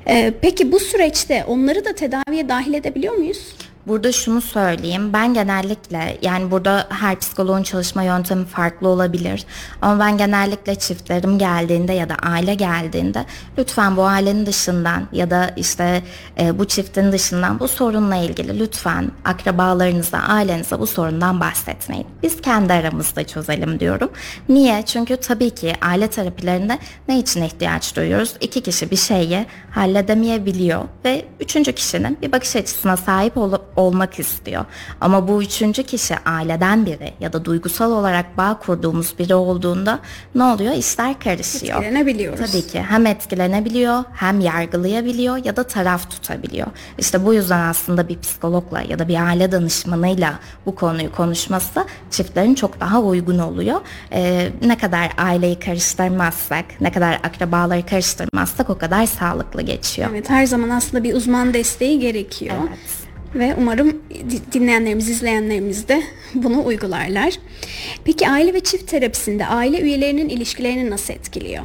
Ee, 0.09 0.33
peki 0.43 0.73
bu 0.73 0.81
süreçte 0.81 1.45
onları 1.45 1.85
da 1.85 1.95
tedaviye 1.95 2.49
dahil 2.49 2.75
edebiliyor 2.75 3.15
muyuz? 3.15 3.57
Burada 3.87 4.13
şunu 4.13 4.41
söyleyeyim. 4.41 5.13
Ben 5.13 5.35
genellikle 5.35 6.19
yani 6.23 6.51
burada 6.51 6.87
her 6.89 7.19
psikoloğun 7.19 7.63
çalışma 7.63 8.03
yöntemi 8.03 8.45
farklı 8.45 8.89
olabilir. 8.89 9.47
Ama 9.83 10.05
ben 10.05 10.19
genellikle 10.19 10.75
çiftlerim 10.75 11.39
geldiğinde 11.39 11.93
ya 11.93 12.09
da 12.09 12.15
aile 12.15 12.55
geldiğinde 12.55 13.27
lütfen 13.59 13.97
bu 13.97 14.05
ailenin 14.05 14.47
dışından 14.47 15.09
ya 15.13 15.31
da 15.31 15.51
işte 15.57 16.03
e, 16.41 16.59
bu 16.59 16.65
çiftin 16.65 17.13
dışından 17.13 17.61
bu 17.61 17.69
sorunla 17.69 18.17
ilgili 18.17 18.61
lütfen 18.61 19.11
akrabalarınıza, 19.25 20.19
ailenize 20.19 20.79
bu 20.79 20.87
sorundan 20.87 21.41
bahsetmeyin. 21.41 22.07
Biz 22.23 22.41
kendi 22.41 22.73
aramızda 22.73 23.27
çözelim 23.27 23.81
diyorum. 23.81 24.11
Niye? 24.49 24.83
Çünkü 24.87 25.17
tabii 25.17 25.51
ki 25.51 25.75
aile 25.81 26.09
terapilerinde 26.09 26.79
ne 27.09 27.19
için 27.19 27.43
ihtiyaç 27.43 27.97
duyuyoruz? 27.97 28.35
İki 28.41 28.61
kişi 28.61 28.91
bir 28.91 28.97
şeyi 28.97 29.47
halledemeyebiliyor 29.71 30.85
ve 31.05 31.25
üçüncü 31.41 31.73
kişinin 31.73 32.19
bir 32.23 32.33
bakış 32.33 32.57
açısına 32.57 32.97
sahip 32.97 33.37
olup 33.37 33.76
olmak 33.77 34.19
istiyor. 34.19 34.65
Ama 35.01 35.29
bu 35.29 35.43
üçüncü 35.43 35.83
kişi 35.83 36.15
aileden 36.27 36.87
biri 36.87 37.13
ya 37.21 37.33
da 37.33 37.45
duygusal 37.45 37.93
olarak 37.93 38.37
bağ 38.37 38.59
kurduğumuz 38.59 39.19
biri 39.19 39.35
olduğunda 39.35 39.99
ne 40.35 40.45
oluyor? 40.45 40.73
İşler 40.75 41.21
karışıyor. 41.21 41.77
Etkilenebiliyoruz. 41.79 42.53
Tabii 42.53 42.67
ki 42.67 42.83
hem 42.83 43.07
etkilenebiliyor 43.07 44.05
hem 44.15 44.41
yargılayabiliyor 44.41 45.45
ya 45.45 45.57
da 45.57 45.63
taraf 45.63 46.11
tutabiliyor. 46.11 46.67
İşte 46.99 47.25
bu 47.25 47.35
yüzden 47.35 47.61
aslında 47.61 48.09
bir 48.09 48.19
psikologla 48.21 48.81
ya 48.81 48.99
da 48.99 49.09
bir 49.09 49.27
aile 49.27 49.53
danışmanıyla 49.53 50.35
bu 50.67 50.75
konuyu 50.75 51.13
konuşması 51.13 51.85
çiftlerin 52.11 52.55
çok 52.55 52.81
daha 52.81 53.01
uygun 53.01 53.39
oluyor. 53.39 53.81
Ee, 54.13 54.49
ne 54.63 54.79
kadar 54.79 55.11
aileyi 55.19 55.59
karıştırmazsak, 55.59 56.65
ne 56.81 56.93
kadar 56.93 57.15
akrabaları 57.15 57.87
karıştırmazsak 57.87 58.71
o 58.71 58.79
kadar 58.79 59.07
sağlıklı 59.07 59.63
geçiyor. 59.63 60.09
Evet 60.13 60.31
her 60.31 60.47
zaman 60.47 60.71
aslında 60.71 61.05
bir 61.05 61.15
uzman 61.15 61.55
desteği 61.55 61.99
gerekiyor. 62.01 62.55
Evet. 62.69 63.06
Ve 63.35 63.55
umarım 63.59 64.03
dinleyenlerimiz, 64.53 65.09
izleyenlerimiz 65.09 65.89
de 65.89 66.03
bunu 66.35 66.67
uygularlar. 66.67 67.35
Peki 68.05 68.29
aile 68.29 68.55
ve 68.55 68.61
çift 68.61 68.91
terapisinde 68.91 69.47
aile 69.47 69.81
üyelerinin 69.81 70.29
ilişkilerini 70.29 70.91
nasıl 70.91 71.15
etkiliyor? 71.15 71.65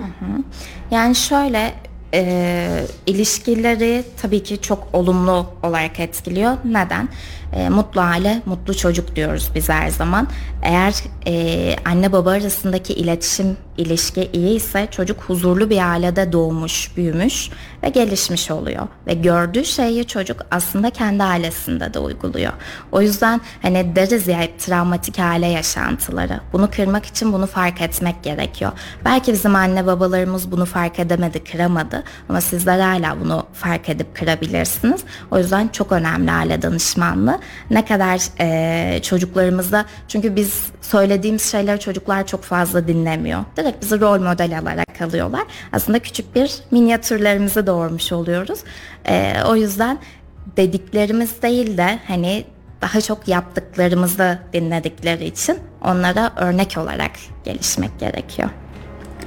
Yani 0.91 1.15
şöyle 1.15 1.73
e, 2.13 2.83
ilişkileri 3.05 4.03
tabii 4.21 4.43
ki 4.43 4.61
çok 4.61 4.87
olumlu 4.93 5.45
olarak 5.63 5.99
etkiliyor. 5.99 6.57
Neden? 6.65 7.09
E, 7.53 7.69
mutlu 7.69 8.01
aile, 8.01 8.41
mutlu 8.45 8.77
çocuk 8.77 9.15
diyoruz 9.15 9.49
biz 9.55 9.69
her 9.69 9.89
zaman. 9.89 10.27
Eğer 10.61 10.93
e, 11.27 11.75
anne 11.85 12.11
baba 12.11 12.31
arasındaki 12.31 12.93
iletişim, 12.93 13.57
ilişki 13.77 14.29
iyi 14.33 14.55
ise 14.55 14.87
çocuk 14.91 15.21
huzurlu 15.21 15.69
bir 15.69 15.91
ailede 15.91 16.31
doğmuş, 16.31 16.97
büyümüş 16.97 17.49
ve 17.83 17.89
gelişmiş 17.89 18.51
oluyor. 18.51 18.87
Ve 19.07 19.13
gördüğü 19.13 19.65
şeyi 19.65 20.07
çocuk 20.07 20.45
aslında 20.51 20.89
kendi 20.89 21.23
ailesinde 21.23 21.93
de 21.93 21.99
uyguluyor. 21.99 22.53
O 22.91 23.01
yüzden 23.01 23.41
hani 23.61 23.95
deriz 23.95 24.27
ya 24.27 24.39
hep 24.39 24.59
travmatik 24.59 25.19
aile 25.19 25.47
yaşantıları. 25.47 26.39
Bunu 26.53 26.69
kırmak 26.71 27.05
için 27.05 27.33
bunu 27.33 27.47
fark 27.47 27.81
etmek 27.81 28.23
gerekiyor. 28.23 28.71
Belki 29.05 29.33
bizim 29.33 29.55
anne 29.55 29.85
babalarımız 29.85 30.51
bunu 30.51 30.65
fark 30.65 30.99
edemedi, 30.99 31.43
kıramadı 31.43 32.03
ama 32.29 32.41
sizler 32.41 32.79
hala 32.79 33.19
bunu 33.19 33.45
fark 33.53 33.89
edip 33.89 34.15
kırabilirsiniz. 34.15 35.01
O 35.31 35.37
yüzden 35.37 35.67
çok 35.67 35.91
önemli 35.91 36.31
aile 36.31 36.61
danışmanlığı. 36.61 37.39
Ne 37.69 37.85
kadar 37.85 38.21
e, 38.39 39.01
çocuklarımızda 39.01 39.85
çünkü 40.07 40.35
biz 40.35 40.61
söylediğimiz 40.81 41.51
şeyleri 41.51 41.79
çocuklar 41.79 42.27
çok 42.27 42.43
fazla 42.43 42.87
dinlemiyor. 42.87 43.45
Direkt 43.57 43.81
bizi 43.81 43.99
rol 43.99 44.19
model 44.19 44.59
alarak 44.59 45.01
alıyorlar. 45.01 45.43
Aslında 45.71 45.99
küçük 45.99 46.35
bir 46.35 46.55
minyatürlerimizi 46.71 47.67
doğurmuş 47.67 48.11
oluyoruz. 48.11 48.59
E, 49.07 49.33
o 49.47 49.55
yüzden 49.55 49.97
dediklerimiz 50.57 51.41
değil 51.41 51.77
de 51.77 51.99
hani 52.07 52.45
daha 52.81 53.01
çok 53.01 53.27
yaptıklarımızı 53.27 54.39
dinledikleri 54.53 55.25
için 55.25 55.59
onlara 55.83 56.33
örnek 56.35 56.77
olarak 56.77 57.11
gelişmek 57.43 57.99
gerekiyor. 57.99 58.49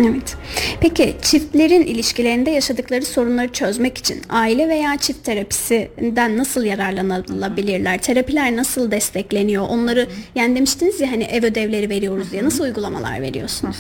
Evet. 0.00 0.36
Peki 0.80 1.16
çiftlerin 1.22 1.82
ilişkilerinde 1.82 2.50
yaşadıkları 2.50 3.04
sorunları 3.04 3.52
çözmek 3.52 3.98
için 3.98 4.22
aile 4.28 4.68
veya 4.68 4.96
çift 4.96 5.24
terapisinden 5.24 6.38
nasıl 6.38 6.64
yararlanabilirler? 6.64 7.98
Terapiler 7.98 8.56
nasıl 8.56 8.90
destekleniyor? 8.90 9.68
Onları 9.68 10.06
yani 10.34 10.56
demiştiniz 10.56 11.00
ya 11.00 11.12
hani 11.12 11.24
ev 11.24 11.44
ödevleri 11.44 11.90
veriyoruz 11.90 12.32
diye 12.32 12.44
nasıl 12.44 12.64
uygulamalar 12.64 13.20
veriyorsunuz? 13.22 13.76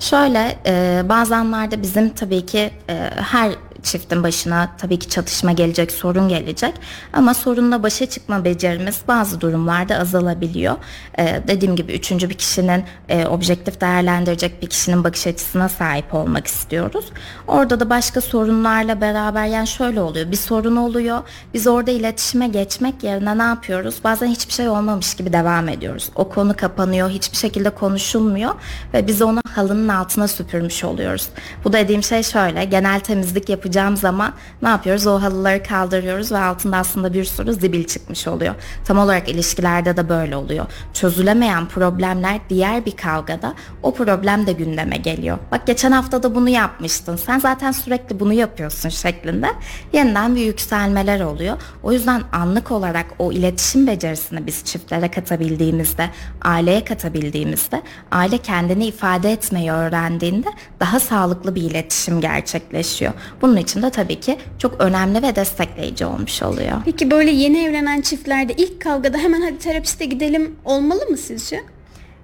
Şöyle 0.00 0.58
e, 0.66 1.02
bazenlerde 1.08 1.82
bizim 1.82 2.08
tabii 2.08 2.46
ki 2.46 2.70
e, 2.88 2.94
her 3.16 3.52
çiftin 3.82 4.22
başına 4.22 4.68
tabii 4.78 4.98
ki 4.98 5.08
çatışma 5.08 5.52
gelecek, 5.52 5.92
sorun 5.92 6.28
gelecek. 6.28 6.74
Ama 7.12 7.34
sorunla 7.34 7.82
başa 7.82 8.06
çıkma 8.06 8.44
becerimiz 8.44 9.00
bazı 9.08 9.40
durumlarda 9.40 9.98
azalabiliyor. 9.98 10.76
Ee, 11.18 11.42
dediğim 11.48 11.76
gibi 11.76 11.92
üçüncü 11.92 12.30
bir 12.30 12.34
kişinin 12.34 12.84
e, 13.08 13.26
objektif 13.26 13.80
değerlendirecek 13.80 14.62
bir 14.62 14.66
kişinin 14.66 15.04
bakış 15.04 15.26
açısına 15.26 15.68
sahip 15.68 16.14
olmak 16.14 16.46
istiyoruz. 16.46 17.04
Orada 17.46 17.80
da 17.80 17.90
başka 17.90 18.20
sorunlarla 18.20 19.00
beraber 19.00 19.46
yani 19.46 19.66
şöyle 19.66 20.00
oluyor. 20.00 20.30
Bir 20.30 20.36
sorun 20.36 20.76
oluyor. 20.76 21.18
Biz 21.54 21.66
orada 21.66 21.90
iletişime 21.90 22.48
geçmek 22.48 23.02
yerine 23.02 23.38
ne 23.38 23.42
yapıyoruz? 23.42 23.94
Bazen 24.04 24.26
hiçbir 24.26 24.52
şey 24.52 24.68
olmamış 24.68 25.14
gibi 25.14 25.32
devam 25.32 25.68
ediyoruz. 25.68 26.10
O 26.14 26.28
konu 26.28 26.56
kapanıyor. 26.56 27.10
Hiçbir 27.10 27.36
şekilde 27.36 27.70
konuşulmuyor 27.70 28.54
ve 28.94 29.06
biz 29.06 29.22
onu 29.22 29.40
halının 29.54 29.88
altına 29.88 30.28
süpürmüş 30.28 30.84
oluyoruz. 30.84 31.28
Bu 31.64 31.72
dediğim 31.72 32.02
şey 32.02 32.22
şöyle. 32.22 32.64
Genel 32.64 33.00
temizlik 33.00 33.48
yapacağız 33.48 33.67
yapacağım 33.68 33.96
zaman 33.96 34.32
ne 34.62 34.68
yapıyoruz? 34.68 35.06
O 35.06 35.22
halıları 35.22 35.62
kaldırıyoruz 35.62 36.32
ve 36.32 36.38
altında 36.38 36.76
aslında 36.76 37.14
bir 37.14 37.24
sürü 37.24 37.52
zibil 37.52 37.84
çıkmış 37.84 38.28
oluyor. 38.28 38.54
Tam 38.84 38.98
olarak 38.98 39.28
ilişkilerde 39.28 39.96
de 39.96 40.08
böyle 40.08 40.36
oluyor. 40.36 40.66
Çözülemeyen 40.92 41.68
problemler 41.68 42.40
diğer 42.48 42.86
bir 42.86 42.96
kavgada 42.96 43.54
o 43.82 43.94
problem 43.94 44.46
de 44.46 44.52
gündeme 44.52 44.96
geliyor. 44.96 45.38
Bak 45.52 45.66
geçen 45.66 45.92
hafta 45.92 46.22
da 46.22 46.34
bunu 46.34 46.48
yapmıştın. 46.48 47.16
Sen 47.16 47.38
zaten 47.38 47.72
sürekli 47.72 48.20
bunu 48.20 48.32
yapıyorsun 48.32 48.88
şeklinde 48.88 49.48
yeniden 49.92 50.36
bir 50.36 50.40
yükselmeler 50.40 51.20
oluyor. 51.20 51.56
O 51.82 51.92
yüzden 51.92 52.22
anlık 52.32 52.70
olarak 52.70 53.06
o 53.18 53.32
iletişim 53.32 53.86
becerisini 53.86 54.46
biz 54.46 54.64
çiftlere 54.64 55.10
katabildiğimizde, 55.10 56.10
aileye 56.42 56.84
katabildiğimizde, 56.84 57.82
aile 58.12 58.38
kendini 58.38 58.86
ifade 58.86 59.32
etmeyi 59.32 59.70
öğrendiğinde 59.70 60.48
daha 60.80 61.00
sağlıklı 61.00 61.54
bir 61.54 61.62
iletişim 61.62 62.20
gerçekleşiyor. 62.20 63.12
Bunun 63.42 63.56
için 63.58 63.82
de 63.82 63.90
tabii 63.90 64.20
ki 64.20 64.38
çok 64.58 64.80
önemli 64.80 65.22
ve 65.22 65.36
destekleyici 65.36 66.06
olmuş 66.06 66.42
oluyor. 66.42 66.72
Peki 66.84 67.10
böyle 67.10 67.30
yeni 67.30 67.64
evlenen 67.64 68.00
çiftlerde 68.00 68.52
ilk 68.52 68.80
kavgada 68.82 69.18
hemen 69.18 69.40
hadi 69.40 69.58
terapiste 69.58 70.04
gidelim 70.04 70.56
olmalı 70.64 71.06
mı 71.10 71.16
sizce? 71.16 71.60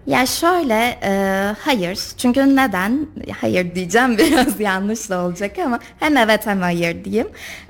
Ya 0.07 0.27
şöyle 0.27 0.99
e, 1.03 1.11
hayır 1.59 1.99
çünkü 2.19 2.57
neden 2.57 3.07
hayır 3.41 3.75
diyeceğim 3.75 4.19
biraz 4.19 4.61
yanlış 4.61 5.11
da 5.11 5.25
olacak 5.25 5.59
ama 5.59 5.79
hem 6.01 6.17
evet 6.17 6.47
hem 6.47 6.61
hayır 6.61 7.05
diyeyim. 7.05 7.29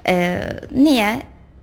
E, 0.08 0.40
niye? 0.70 1.22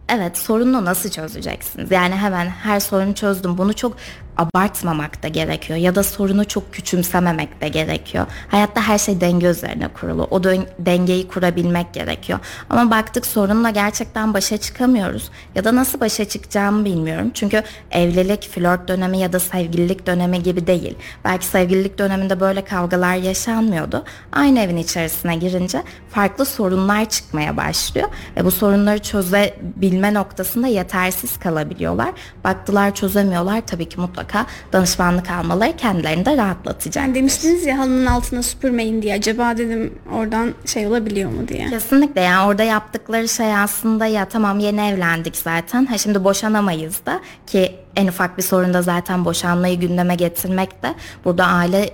Evet 0.10 0.38
sorunu 0.38 0.86
nasıl 0.86 1.10
çözeceksiniz? 1.10 1.92
Yani 1.92 2.16
hemen 2.16 2.46
her 2.48 2.80
sorunu 2.80 3.16
çözdüm 3.16 3.58
bunu 3.58 3.74
çok 3.74 3.98
abartmamak 4.38 5.24
da 5.24 5.28
gerekiyor 5.28 5.80
ya 5.80 5.96
da 5.96 6.04
sorunu 6.04 6.48
çok 6.48 6.74
küçümsememek 6.74 7.62
de 7.62 7.68
gerekiyor. 7.68 8.26
Hayatta 8.48 8.88
her 8.88 8.98
şey 8.98 9.22
denge 9.22 9.48
üzerine 9.48 9.88
kurulu. 9.88 10.28
O 10.32 10.44
dengeyi 10.80 11.28
kurabilmek 11.28 11.94
gerekiyor. 11.94 12.40
Ama 12.70 12.92
baktık 12.92 13.26
sorunla 13.26 13.70
gerçekten 13.70 14.34
başa 14.34 14.58
çıkamıyoruz 14.58 15.30
ya 15.56 15.64
da 15.64 15.76
nasıl 15.76 16.00
başa 16.00 16.26
çıkacağımı 16.26 16.86
bilmiyorum. 16.86 17.32
Çünkü 17.34 17.64
evlilik, 17.92 18.50
flört 18.50 18.88
dönemi 18.88 19.18
ya 19.18 19.34
da 19.34 19.40
sevgililik 19.40 20.08
dönemi 20.08 20.44
gibi 20.44 20.68
değil. 20.68 20.96
Belki 21.26 21.46
sevgililik 21.46 22.00
döneminde 22.00 22.40
böyle 22.40 22.66
kavgalar 22.66 23.16
yaşanmıyordu. 23.16 24.04
Aynı 24.32 24.60
evin 24.60 24.78
içerisine 24.78 25.36
girince 25.36 25.84
farklı 26.10 26.46
sorunlar 26.46 27.10
çıkmaya 27.10 27.58
başlıyor 27.58 28.10
ve 28.38 28.46
bu 28.46 28.52
sorunları 28.52 29.00
çözebilme 29.00 30.14
noktasında 30.14 30.68
yetersiz 30.68 31.40
kalabiliyorlar. 31.40 32.12
Baktılar 32.44 32.96
çözemiyorlar 32.96 33.62
tabii 33.62 33.90
ki 33.90 34.00
mutlaka 34.00 34.21
mutlaka 34.22 34.46
danışmanlık 34.74 35.32
almaları 35.32 35.76
kendilerini 35.76 36.26
de 36.26 36.38
rahatlatacak. 36.38 37.04
Yani 37.04 37.16
demiştiniz 37.16 37.66
ya 37.66 37.78
halının 37.78 38.06
altına 38.06 38.44
süpürmeyin 38.44 39.02
diye. 39.02 39.16
Acaba 39.16 39.58
dedim 39.58 39.94
oradan 40.14 40.54
şey 40.66 40.88
olabiliyor 40.88 41.32
mu 41.32 41.48
diye. 41.48 41.70
Kesinlikle 41.70 42.22
yani 42.22 42.48
orada 42.48 42.64
yaptıkları 42.64 43.28
şey 43.28 43.56
aslında 43.56 44.06
ya 44.06 44.26
tamam 44.26 44.60
yeni 44.60 44.82
evlendik 44.82 45.36
zaten. 45.36 45.86
Ha 45.86 45.98
şimdi 45.98 46.24
boşanamayız 46.24 47.06
da 47.06 47.20
ki 47.48 47.76
en 47.96 48.08
ufak 48.08 48.38
bir 48.38 48.44
sorunda 48.44 48.82
zaten 48.82 49.26
boşanmayı 49.26 49.80
gündeme 49.80 50.16
getirmek 50.16 50.84
de 50.84 50.94
burada 51.26 51.46
aile 51.46 51.90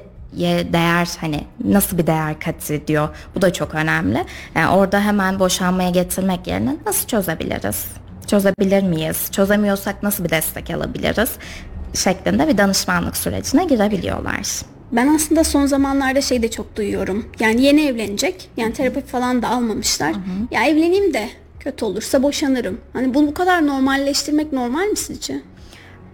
değer 0.73 1.09
hani 1.21 1.43
nasıl 1.63 1.97
bir 1.97 2.07
değer 2.07 2.39
kat 2.39 2.71
ediyor 2.71 3.09
bu 3.35 3.41
da 3.41 3.53
çok 3.53 3.75
önemli. 3.75 4.25
Yani 4.55 4.67
orada 4.67 5.01
hemen 5.01 5.39
boşanmaya 5.39 5.89
getirmek 5.89 6.47
yerine 6.47 6.75
nasıl 6.85 7.07
çözebiliriz? 7.07 7.85
Çözebilir 8.27 8.83
miyiz? 8.83 9.31
Çözemiyorsak 9.31 10.03
nasıl 10.03 10.23
bir 10.23 10.29
destek 10.29 10.69
alabiliriz? 10.69 11.29
Şeklinde 11.93 12.47
bir 12.47 12.57
danışmanlık 12.57 13.17
sürecine 13.17 13.65
girebiliyorlar. 13.65 14.61
Ben 14.91 15.07
aslında 15.07 15.43
son 15.43 15.65
zamanlarda 15.65 16.21
şey 16.21 16.41
de 16.41 16.51
çok 16.51 16.75
duyuyorum. 16.75 17.25
Yani 17.39 17.61
yeni 17.61 17.81
evlenecek. 17.81 18.49
Yani 18.57 18.73
terapi 18.73 19.01
falan 19.01 19.41
da 19.41 19.49
almamışlar. 19.49 20.13
Hı 20.13 20.17
hı. 20.17 20.47
Ya 20.51 20.65
evleneyim 20.65 21.13
de 21.13 21.29
kötü 21.59 21.85
olursa 21.85 22.23
boşanırım. 22.23 22.77
Hani 22.93 23.13
bunu 23.13 23.27
bu 23.27 23.33
kadar 23.33 23.67
normalleştirmek 23.67 24.53
normal 24.53 24.85
mi 24.87 24.97
sizce? 24.97 25.41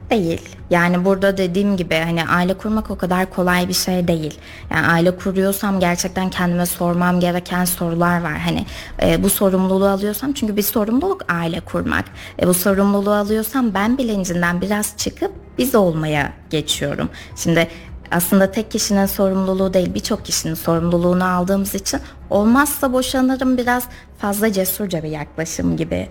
Değil. 0.09 0.41
Yani 0.69 1.05
burada 1.05 1.37
dediğim 1.37 1.77
gibi 1.77 1.95
hani 1.95 2.27
aile 2.27 2.53
kurmak 2.53 2.91
o 2.91 2.97
kadar 2.97 3.29
kolay 3.29 3.67
bir 3.67 3.73
şey 3.73 4.07
değil. 4.07 4.39
Yani 4.71 4.87
aile 4.87 5.17
kuruyorsam 5.17 5.79
gerçekten 5.79 6.29
kendime 6.29 6.65
sormam 6.65 7.19
gereken 7.19 7.65
sorular 7.65 8.21
var. 8.21 8.37
Hani 8.37 8.65
e, 9.01 9.23
bu 9.23 9.29
sorumluluğu 9.29 9.87
alıyorsam 9.87 10.33
çünkü 10.33 10.57
bir 10.57 10.61
sorumluluk 10.61 11.21
aile 11.33 11.59
kurmak. 11.59 12.05
E, 12.41 12.47
bu 12.47 12.53
sorumluluğu 12.53 13.13
alıyorsam 13.13 13.73
ben 13.73 13.97
bilincinden 13.97 14.61
biraz 14.61 14.97
çıkıp 14.97 15.31
biz 15.57 15.75
olmaya 15.75 16.33
geçiyorum. 16.49 17.09
Şimdi 17.35 17.67
aslında 18.11 18.51
tek 18.51 18.71
kişinin 18.71 19.05
sorumluluğu 19.05 19.73
değil 19.73 19.93
birçok 19.93 20.25
kişinin 20.25 20.53
sorumluluğunu 20.53 21.25
aldığımız 21.25 21.75
için 21.75 21.99
olmazsa 22.29 22.93
boşanırım 22.93 23.57
biraz 23.57 23.87
fazla 24.17 24.51
cesurca 24.51 25.03
bir 25.03 25.09
yaklaşım 25.09 25.77
gibi 25.77 26.09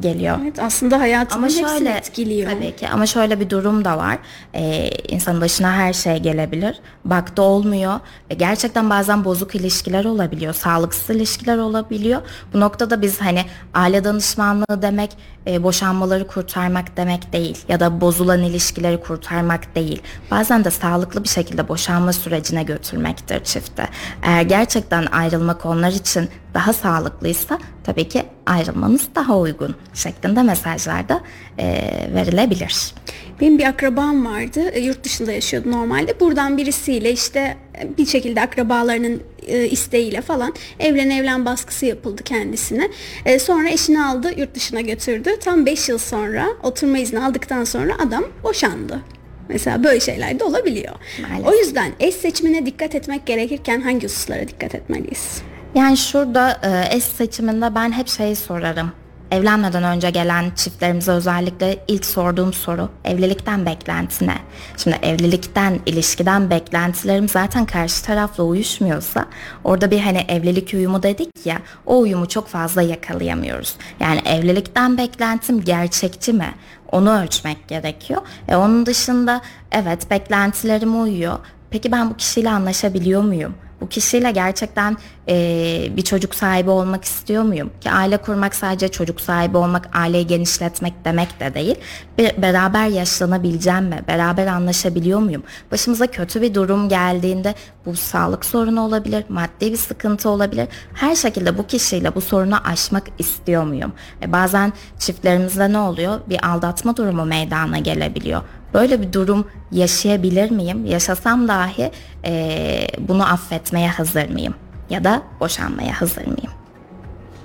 geliyor. 0.00 0.38
Evet 0.42 0.58
aslında 0.58 1.00
hayatımın 1.00 1.48
ama 1.58 1.68
şöyle, 1.68 1.90
etkiliyor. 1.90 2.50
Tabii 2.50 2.76
ki 2.76 2.88
ama 2.88 3.06
şöyle 3.06 3.40
bir 3.40 3.50
durum 3.50 3.84
da 3.84 3.98
var. 3.98 4.18
Ee, 4.54 4.90
insanın 5.08 5.40
başına 5.40 5.72
her 5.72 5.92
şey 5.92 6.18
gelebilir. 6.18 6.80
Baktı 7.04 7.42
olmuyor. 7.42 8.00
E, 8.30 8.34
gerçekten 8.34 8.90
bazen 8.90 9.24
bozuk 9.24 9.54
ilişkiler 9.54 10.04
olabiliyor. 10.04 10.54
Sağlıksız 10.54 11.16
ilişkiler 11.16 11.58
olabiliyor. 11.58 12.22
Bu 12.54 12.60
noktada 12.60 13.02
biz 13.02 13.20
hani 13.20 13.44
aile 13.74 14.04
danışmanlığı 14.04 14.82
demek 14.82 15.10
e, 15.46 15.62
boşanmaları 15.62 16.26
kurtarmak 16.26 16.96
demek 16.96 17.32
değil. 17.32 17.58
Ya 17.68 17.80
da 17.80 18.00
bozulan 18.00 18.42
ilişkileri 18.42 19.00
kurtarmak 19.00 19.74
değil. 19.74 20.02
Bazen 20.30 20.64
de 20.64 20.70
sağlıklı 20.70 21.24
bir 21.24 21.28
şekilde 21.28 21.68
boşanma 21.68 22.12
sürecine 22.12 22.62
götürmektir 22.62 23.44
çifte. 23.44 23.88
Eğer 24.22 24.42
gerçekten 24.42 25.06
ayrılmak 25.06 25.66
onlar 25.66 25.92
için 25.92 26.28
daha 26.54 26.72
sağlıklıysa 26.72 27.58
tabii 27.84 28.08
ki 28.08 28.22
ayrılmanız 28.46 29.08
daha 29.14 29.38
uygun 29.38 29.74
şeklinde 29.94 30.42
mesajlarda 30.42 31.20
e, 31.58 31.66
verilebilir. 32.14 32.94
Benim 33.40 33.58
bir 33.58 33.64
akrabam 33.64 34.26
vardı. 34.26 34.60
E, 34.72 34.80
yurt 34.80 35.04
dışında 35.04 35.32
yaşıyordu 35.32 35.70
normalde. 35.70 36.20
Buradan 36.20 36.56
birisiyle 36.56 37.12
işte 37.12 37.56
e, 37.78 37.98
bir 37.98 38.06
şekilde 38.06 38.40
akrabalarının 38.40 39.22
e, 39.46 39.68
isteğiyle 39.68 40.20
falan 40.20 40.54
evlen 40.78 41.10
evlen 41.10 41.44
baskısı 41.44 41.86
yapıldı 41.86 42.22
kendisine. 42.22 42.90
E, 43.24 43.38
sonra 43.38 43.68
eşini 43.68 44.04
aldı 44.04 44.32
yurt 44.40 44.54
dışına 44.54 44.80
götürdü. 44.80 45.30
Tam 45.40 45.66
5 45.66 45.88
yıl 45.88 45.98
sonra 45.98 46.46
oturma 46.62 46.98
izni 46.98 47.24
aldıktan 47.24 47.64
sonra 47.64 47.92
adam 47.98 48.24
boşandı. 48.42 49.00
Mesela 49.48 49.84
böyle 49.84 50.00
şeyler 50.00 50.40
de 50.40 50.44
olabiliyor. 50.44 50.94
Maalesef. 51.22 51.46
O 51.46 51.56
yüzden 51.56 51.92
eş 52.00 52.14
seçimine 52.14 52.66
dikkat 52.66 52.94
etmek 52.94 53.26
gerekirken 53.26 53.80
hangi 53.80 54.06
hususlara 54.06 54.48
dikkat 54.48 54.74
etmeliyiz? 54.74 55.42
Yani 55.74 55.96
şurada 55.96 56.58
e, 56.62 56.96
eş 56.96 57.04
seçiminde 57.04 57.74
ben 57.74 57.92
hep 57.92 58.08
şeyi 58.08 58.36
sorarım. 58.36 58.92
Evlenmeden 59.30 59.84
önce 59.84 60.10
gelen 60.10 60.50
çiftlerimize 60.56 61.12
özellikle 61.12 61.84
ilk 61.88 62.06
sorduğum 62.06 62.52
soru 62.52 62.88
evlilikten 63.04 63.66
beklenti 63.66 64.26
ne? 64.26 64.36
Şimdi 64.76 64.98
evlilikten, 65.02 65.80
ilişkiden 65.86 66.50
beklentilerim 66.50 67.28
zaten 67.28 67.66
karşı 67.66 68.04
tarafla 68.04 68.44
uyuşmuyorsa 68.44 69.24
orada 69.64 69.90
bir 69.90 70.00
hani 70.00 70.24
evlilik 70.28 70.74
uyumu 70.74 71.02
dedik 71.02 71.46
ya 71.46 71.58
o 71.86 71.98
uyumu 71.98 72.28
çok 72.28 72.48
fazla 72.48 72.82
yakalayamıyoruz. 72.82 73.76
Yani 74.00 74.20
evlilikten 74.24 74.98
beklentim 74.98 75.60
gerçekçi 75.60 76.32
mi? 76.32 76.54
Onu 76.92 77.22
ölçmek 77.22 77.68
gerekiyor. 77.68 78.22
E 78.48 78.56
onun 78.56 78.86
dışında 78.86 79.40
evet 79.72 80.10
beklentilerim 80.10 81.02
uyuyor. 81.02 81.38
Peki 81.70 81.92
ben 81.92 82.10
bu 82.10 82.16
kişiyle 82.16 82.50
anlaşabiliyor 82.50 83.22
muyum? 83.22 83.54
bu 83.80 83.88
kişiyle 83.88 84.30
gerçekten 84.30 84.96
e, 85.28 85.96
bir 85.96 86.02
çocuk 86.02 86.34
sahibi 86.34 86.70
olmak 86.70 87.04
istiyor 87.04 87.42
muyum? 87.42 87.70
Ki 87.80 87.90
aile 87.90 88.16
kurmak 88.16 88.54
sadece 88.54 88.88
çocuk 88.88 89.20
sahibi 89.20 89.56
olmak, 89.56 89.96
aileyi 89.96 90.26
genişletmek 90.26 91.04
demek 91.04 91.40
de 91.40 91.54
değil. 91.54 91.76
Bir, 92.18 92.42
beraber 92.42 92.86
yaşlanabileceğim 92.86 93.84
mi? 93.84 94.00
Beraber 94.08 94.46
anlaşabiliyor 94.46 95.20
muyum? 95.20 95.42
Başımıza 95.72 96.06
kötü 96.06 96.42
bir 96.42 96.54
durum 96.54 96.88
geldiğinde 96.88 97.54
bu 97.86 97.96
sağlık 97.96 98.44
sorunu 98.44 98.80
olabilir, 98.80 99.24
maddi 99.28 99.72
bir 99.72 99.76
sıkıntı 99.76 100.28
olabilir. 100.28 100.68
Her 100.94 101.14
şekilde 101.14 101.58
bu 101.58 101.66
kişiyle 101.66 102.14
bu 102.14 102.20
sorunu 102.20 102.56
aşmak 102.66 103.04
istiyor 103.18 103.64
muyum? 103.64 103.92
E, 104.22 104.32
bazen 104.32 104.72
çiftlerimizde 104.98 105.72
ne 105.72 105.78
oluyor? 105.78 106.20
Bir 106.28 106.48
aldatma 106.48 106.96
durumu 106.96 107.24
meydana 107.24 107.78
gelebiliyor. 107.78 108.42
Böyle 108.74 109.02
bir 109.02 109.12
durum 109.12 109.46
yaşayabilir 109.72 110.50
miyim? 110.50 110.86
Yaşasam 110.86 111.48
dahi 111.48 111.90
e, 112.24 112.86
bunu 112.98 113.32
affetmeye 113.32 113.88
hazır 113.88 114.28
mıyım? 114.28 114.54
Ya 114.90 115.04
da 115.04 115.22
boşanmaya 115.40 116.00
hazır 116.00 116.22
mıyım? 116.26 116.50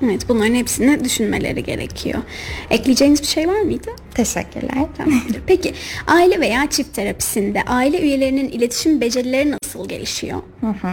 Evet 0.03 0.29
bunların 0.29 0.55
hepsini 0.55 1.03
düşünmeleri 1.03 1.63
gerekiyor. 1.63 2.19
Ekleyeceğiniz 2.69 3.21
bir 3.21 3.27
şey 3.27 3.47
var 3.47 3.62
mıydı? 3.62 3.89
Teşekkürler. 4.13 4.86
Tamamdır. 4.97 5.41
Peki 5.47 5.73
aile 6.08 6.39
veya 6.39 6.69
çift 6.69 6.95
terapisinde 6.95 7.63
aile 7.63 8.01
üyelerinin 8.01 8.49
iletişim 8.49 9.01
becerileri 9.01 9.51
nasıl 9.51 9.89
gelişiyor? 9.89 10.41
Hı 10.62 10.67
hı. 10.67 10.91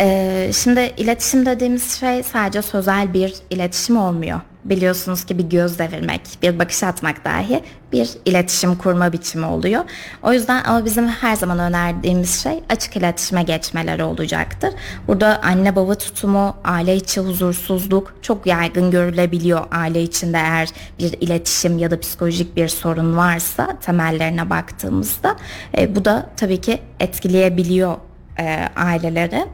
Ee, 0.00 0.50
şimdi 0.54 0.92
iletişim 0.96 1.46
dediğimiz 1.46 2.00
şey 2.00 2.22
sadece 2.22 2.62
sözel 2.62 3.14
bir 3.14 3.34
iletişim 3.50 3.96
olmuyor. 3.96 4.40
Biliyorsunuz 4.64 5.24
ki 5.24 5.38
bir 5.38 5.44
göz 5.44 5.78
devirmek, 5.78 6.20
bir 6.42 6.58
bakış 6.58 6.82
atmak 6.82 7.24
dahi 7.24 7.62
bir 7.92 8.10
iletişim 8.24 8.74
kurma 8.74 9.12
biçimi 9.12 9.46
oluyor. 9.46 9.84
O 10.22 10.32
yüzden 10.32 10.64
ama 10.64 10.84
bizim 10.84 11.08
her 11.08 11.36
zaman 11.36 11.58
önerdiğimiz 11.58 12.42
şey 12.42 12.60
açık 12.68 12.96
iletişime 12.96 13.42
geçmeleri 13.42 14.04
olacaktır. 14.04 14.70
Burada 15.08 15.40
anne 15.42 15.76
baba 15.76 15.94
tutumu, 15.94 16.56
aile 16.64 16.96
içi 16.96 17.20
huzursuzluk 17.20 18.14
çok 18.22 18.46
yaygın 18.46 18.90
görülebiliyor 18.90 19.64
aile 19.72 20.02
içinde 20.02 20.36
eğer 20.38 20.68
bir 20.98 21.12
iletişim 21.12 21.78
ya 21.78 21.90
da 21.90 22.00
psikolojik 22.00 22.56
bir 22.56 22.68
sorun 22.68 23.16
varsa 23.16 23.78
temellerine 23.80 24.50
baktığımızda. 24.50 25.36
E, 25.78 25.96
bu 25.96 26.04
da 26.04 26.30
tabii 26.36 26.60
ki 26.60 26.78
etkileyebiliyor 27.00 27.96
e, 28.38 28.68
aileleri. 28.76 29.44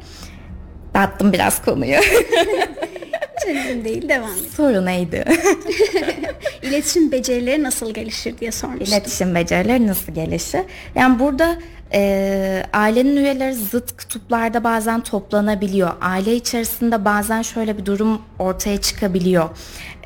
Dağıttım 0.95 1.33
biraz 1.33 1.63
konuyu. 1.65 1.99
Hiç 3.49 3.85
değil 3.85 4.09
devam 4.09 4.31
et. 4.31 4.53
Soru 4.57 4.85
neydi? 4.87 5.25
İletişim 6.63 7.13
becerileri 7.13 7.63
nasıl 7.63 7.95
gelişir 7.95 8.39
diye 8.39 8.53
sormuştum. 8.53 8.87
İletişim 8.87 9.35
becerileri 9.35 9.87
nasıl 9.87 10.13
gelişir? 10.13 10.61
Yani 10.95 11.19
burada 11.19 11.59
e, 11.93 12.63
ailenin 12.73 13.17
üyeleri 13.17 13.55
zıt 13.55 13.97
kutuplarda 13.97 14.65
bazen 14.65 15.01
toplanabiliyor. 15.01 15.91
Aile 16.01 16.35
içerisinde 16.35 17.05
bazen 17.05 17.43
şöyle 17.43 17.79
bir 17.79 17.87
durum 17.87 18.23
ortaya 18.39 18.81
çıkabiliyor. 18.81 19.49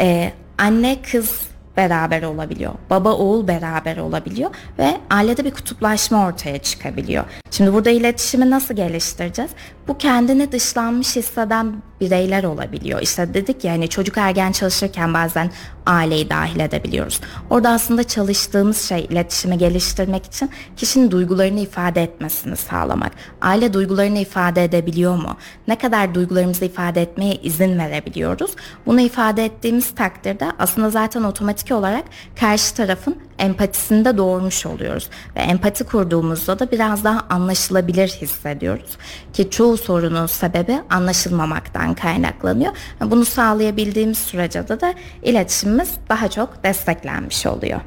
E, 0.00 0.32
anne 0.58 0.96
kız 1.12 1.40
beraber 1.76 2.22
olabiliyor. 2.22 2.72
Baba 2.90 3.12
oğul 3.12 3.48
beraber 3.48 3.96
olabiliyor 3.96 4.50
ve 4.78 4.96
ailede 5.10 5.44
bir 5.44 5.50
kutuplaşma 5.50 6.26
ortaya 6.26 6.58
çıkabiliyor. 6.58 7.24
Şimdi 7.50 7.72
burada 7.72 7.90
iletişimi 7.90 8.50
nasıl 8.50 8.74
geliştireceğiz? 8.74 9.50
Bu 9.88 9.98
kendini 9.98 10.52
dışlanmış 10.52 11.16
hisseden 11.16 11.82
bireyler 12.00 12.44
olabiliyor. 12.44 13.00
İşte 13.02 13.34
dedik 13.34 13.64
ya 13.64 13.72
hani 13.72 13.88
çocuk 13.88 14.18
ergen 14.18 14.52
çalışırken 14.52 15.14
bazen 15.14 15.50
aileyi 15.86 16.30
dahil 16.30 16.60
edebiliyoruz. 16.60 17.20
Orada 17.50 17.70
aslında 17.70 18.04
çalıştığımız 18.04 18.82
şey 18.82 19.06
iletişimi 19.10 19.58
geliştirmek 19.58 20.26
için 20.26 20.50
kişinin 20.76 21.10
duygularını 21.10 21.60
ifade 21.60 22.02
etmesini 22.02 22.56
sağlamak. 22.56 23.12
Aile 23.40 23.72
duygularını 23.72 24.18
ifade 24.18 24.64
edebiliyor 24.64 25.16
mu? 25.16 25.36
Ne 25.68 25.78
kadar 25.78 26.14
duygularımızı 26.14 26.64
ifade 26.64 27.02
etmeye 27.02 27.34
izin 27.34 27.78
verebiliyoruz? 27.78 28.50
Bunu 28.86 29.00
ifade 29.00 29.44
ettiğimiz 29.44 29.94
takdirde 29.94 30.46
aslında 30.58 30.90
zaten 30.90 31.22
otomatik 31.22 31.63
olarak 31.72 32.04
karşı 32.40 32.74
tarafın 32.74 33.16
empatisinde 33.38 34.16
doğurmuş 34.16 34.66
oluyoruz. 34.66 35.10
Ve 35.36 35.40
empati 35.40 35.84
kurduğumuzda 35.84 36.58
da 36.58 36.70
biraz 36.70 37.04
daha 37.04 37.20
anlaşılabilir 37.30 38.08
hissediyoruz. 38.08 38.90
Ki 39.32 39.50
çoğu 39.50 39.76
sorunun 39.76 40.26
sebebi 40.26 40.80
anlaşılmamaktan 40.90 41.94
kaynaklanıyor. 41.94 42.72
Bunu 43.00 43.24
sağlayabildiğimiz 43.24 44.18
sürece 44.18 44.68
de, 44.68 44.80
de 44.80 44.94
iletişimimiz 45.22 45.90
daha 46.08 46.28
çok 46.28 46.64
desteklenmiş 46.64 47.46
oluyor. 47.46 47.80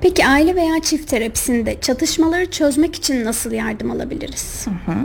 Peki 0.00 0.26
aile 0.26 0.54
veya 0.54 0.82
çift 0.82 1.10
terapisinde 1.10 1.80
çatışmaları 1.80 2.50
çözmek 2.50 2.94
için 2.94 3.24
nasıl 3.24 3.52
yardım 3.52 3.90
alabiliriz? 3.90 4.66
Hı 4.66 4.70
hı. 4.92 4.96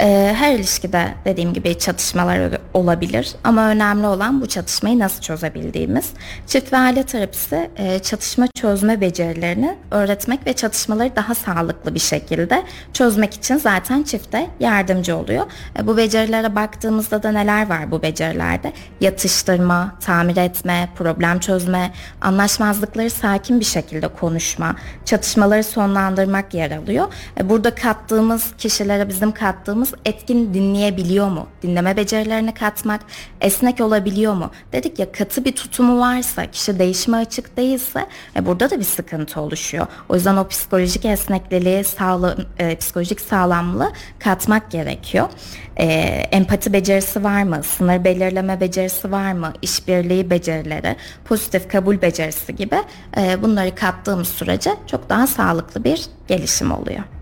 Ee, 0.00 0.34
her 0.38 0.54
ilişkide 0.54 1.14
dediğim 1.24 1.52
gibi 1.52 1.78
çatışmalar 1.78 2.58
olabilir 2.74 3.32
ama 3.44 3.68
önemli 3.68 4.06
olan 4.06 4.40
bu 4.40 4.48
çatışmayı 4.48 4.98
nasıl 4.98 5.20
çözebildiğimiz. 5.20 6.10
Çift 6.46 6.72
ve 6.72 6.76
aile 6.76 7.02
terapisi 7.02 7.70
e, 7.76 7.98
çatışma 7.98 8.46
çözme 8.54 9.00
becerilerini 9.00 9.76
öğretmek 9.90 10.46
ve 10.46 10.52
çatışmaları 10.52 11.16
daha 11.16 11.34
sağlıklı 11.34 11.94
bir 11.94 12.00
şekilde 12.00 12.62
çözmek 12.92 13.34
için 13.34 13.56
zaten 13.56 14.02
çifte 14.02 14.50
yardımcı 14.60 15.16
oluyor. 15.16 15.46
E, 15.78 15.86
bu 15.86 15.96
becerilere 15.96 16.54
baktığımızda 16.54 17.22
da 17.22 17.32
neler 17.32 17.68
var 17.68 17.90
bu 17.90 18.02
becerilerde? 18.02 18.72
Yatıştırma, 19.00 19.94
tamir 20.00 20.36
etme, 20.36 20.88
problem 20.96 21.38
çözme, 21.38 21.92
anlaşmazlıkları 22.20 23.10
sakin 23.10 23.60
bir 23.60 23.64
şekilde 23.64 24.08
konuşma, 24.08 24.76
çatışmaları 25.04 25.64
sonlandırmak 25.64 26.54
yer 26.54 26.70
alıyor. 26.70 27.12
E, 27.40 27.48
burada 27.48 27.74
kattığımız 27.74 28.52
kişilere 28.58 29.08
bizim 29.08 29.32
kattığımız 29.32 29.85
kullanıcımız 29.86 29.94
etkin 30.04 30.54
dinleyebiliyor 30.54 31.28
mu? 31.28 31.46
Dinleme 31.62 31.96
becerilerini 31.96 32.54
katmak, 32.54 33.00
esnek 33.40 33.80
olabiliyor 33.80 34.34
mu? 34.34 34.50
Dedik 34.72 34.98
ya 34.98 35.12
katı 35.12 35.44
bir 35.44 35.52
tutumu 35.52 36.00
varsa, 36.00 36.50
kişi 36.50 36.78
değişime 36.78 37.16
açık 37.16 37.56
değilse 37.56 38.06
e, 38.36 38.46
burada 38.46 38.70
da 38.70 38.78
bir 38.78 38.84
sıkıntı 38.84 39.40
oluşuyor. 39.40 39.86
O 40.08 40.14
yüzden 40.14 40.36
o 40.36 40.48
psikolojik 40.48 41.04
esnekliliği, 41.04 41.84
sağla, 41.84 42.36
e, 42.58 42.76
psikolojik 42.76 43.20
sağlamlığı 43.20 43.92
katmak 44.18 44.70
gerekiyor. 44.70 45.28
E, 45.76 45.84
empati 46.32 46.72
becerisi 46.72 47.24
var 47.24 47.42
mı? 47.42 47.62
Sınır 47.62 48.04
belirleme 48.04 48.60
becerisi 48.60 49.12
var 49.12 49.32
mı? 49.32 49.52
İşbirliği 49.62 50.30
becerileri, 50.30 50.96
pozitif 51.24 51.68
kabul 51.68 52.02
becerisi 52.02 52.56
gibi 52.56 52.76
e, 53.16 53.42
bunları 53.42 53.74
kattığımız 53.74 54.28
sürece 54.28 54.70
çok 54.86 55.08
daha 55.08 55.26
sağlıklı 55.26 55.84
bir 55.84 56.06
gelişim 56.28 56.72
oluyor. 56.72 57.15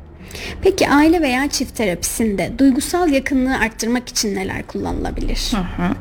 Peki 0.63 0.89
aile 0.89 1.21
veya 1.21 1.51
çift 1.51 1.77
terapisinde 1.77 2.53
duygusal 2.59 3.09
yakınlığı 3.09 3.59
arttırmak 3.59 4.09
için 4.09 4.35
neler 4.35 4.67
kullanılabilir? 4.67 5.53
Hı 5.55 5.83
hı. 5.83 5.95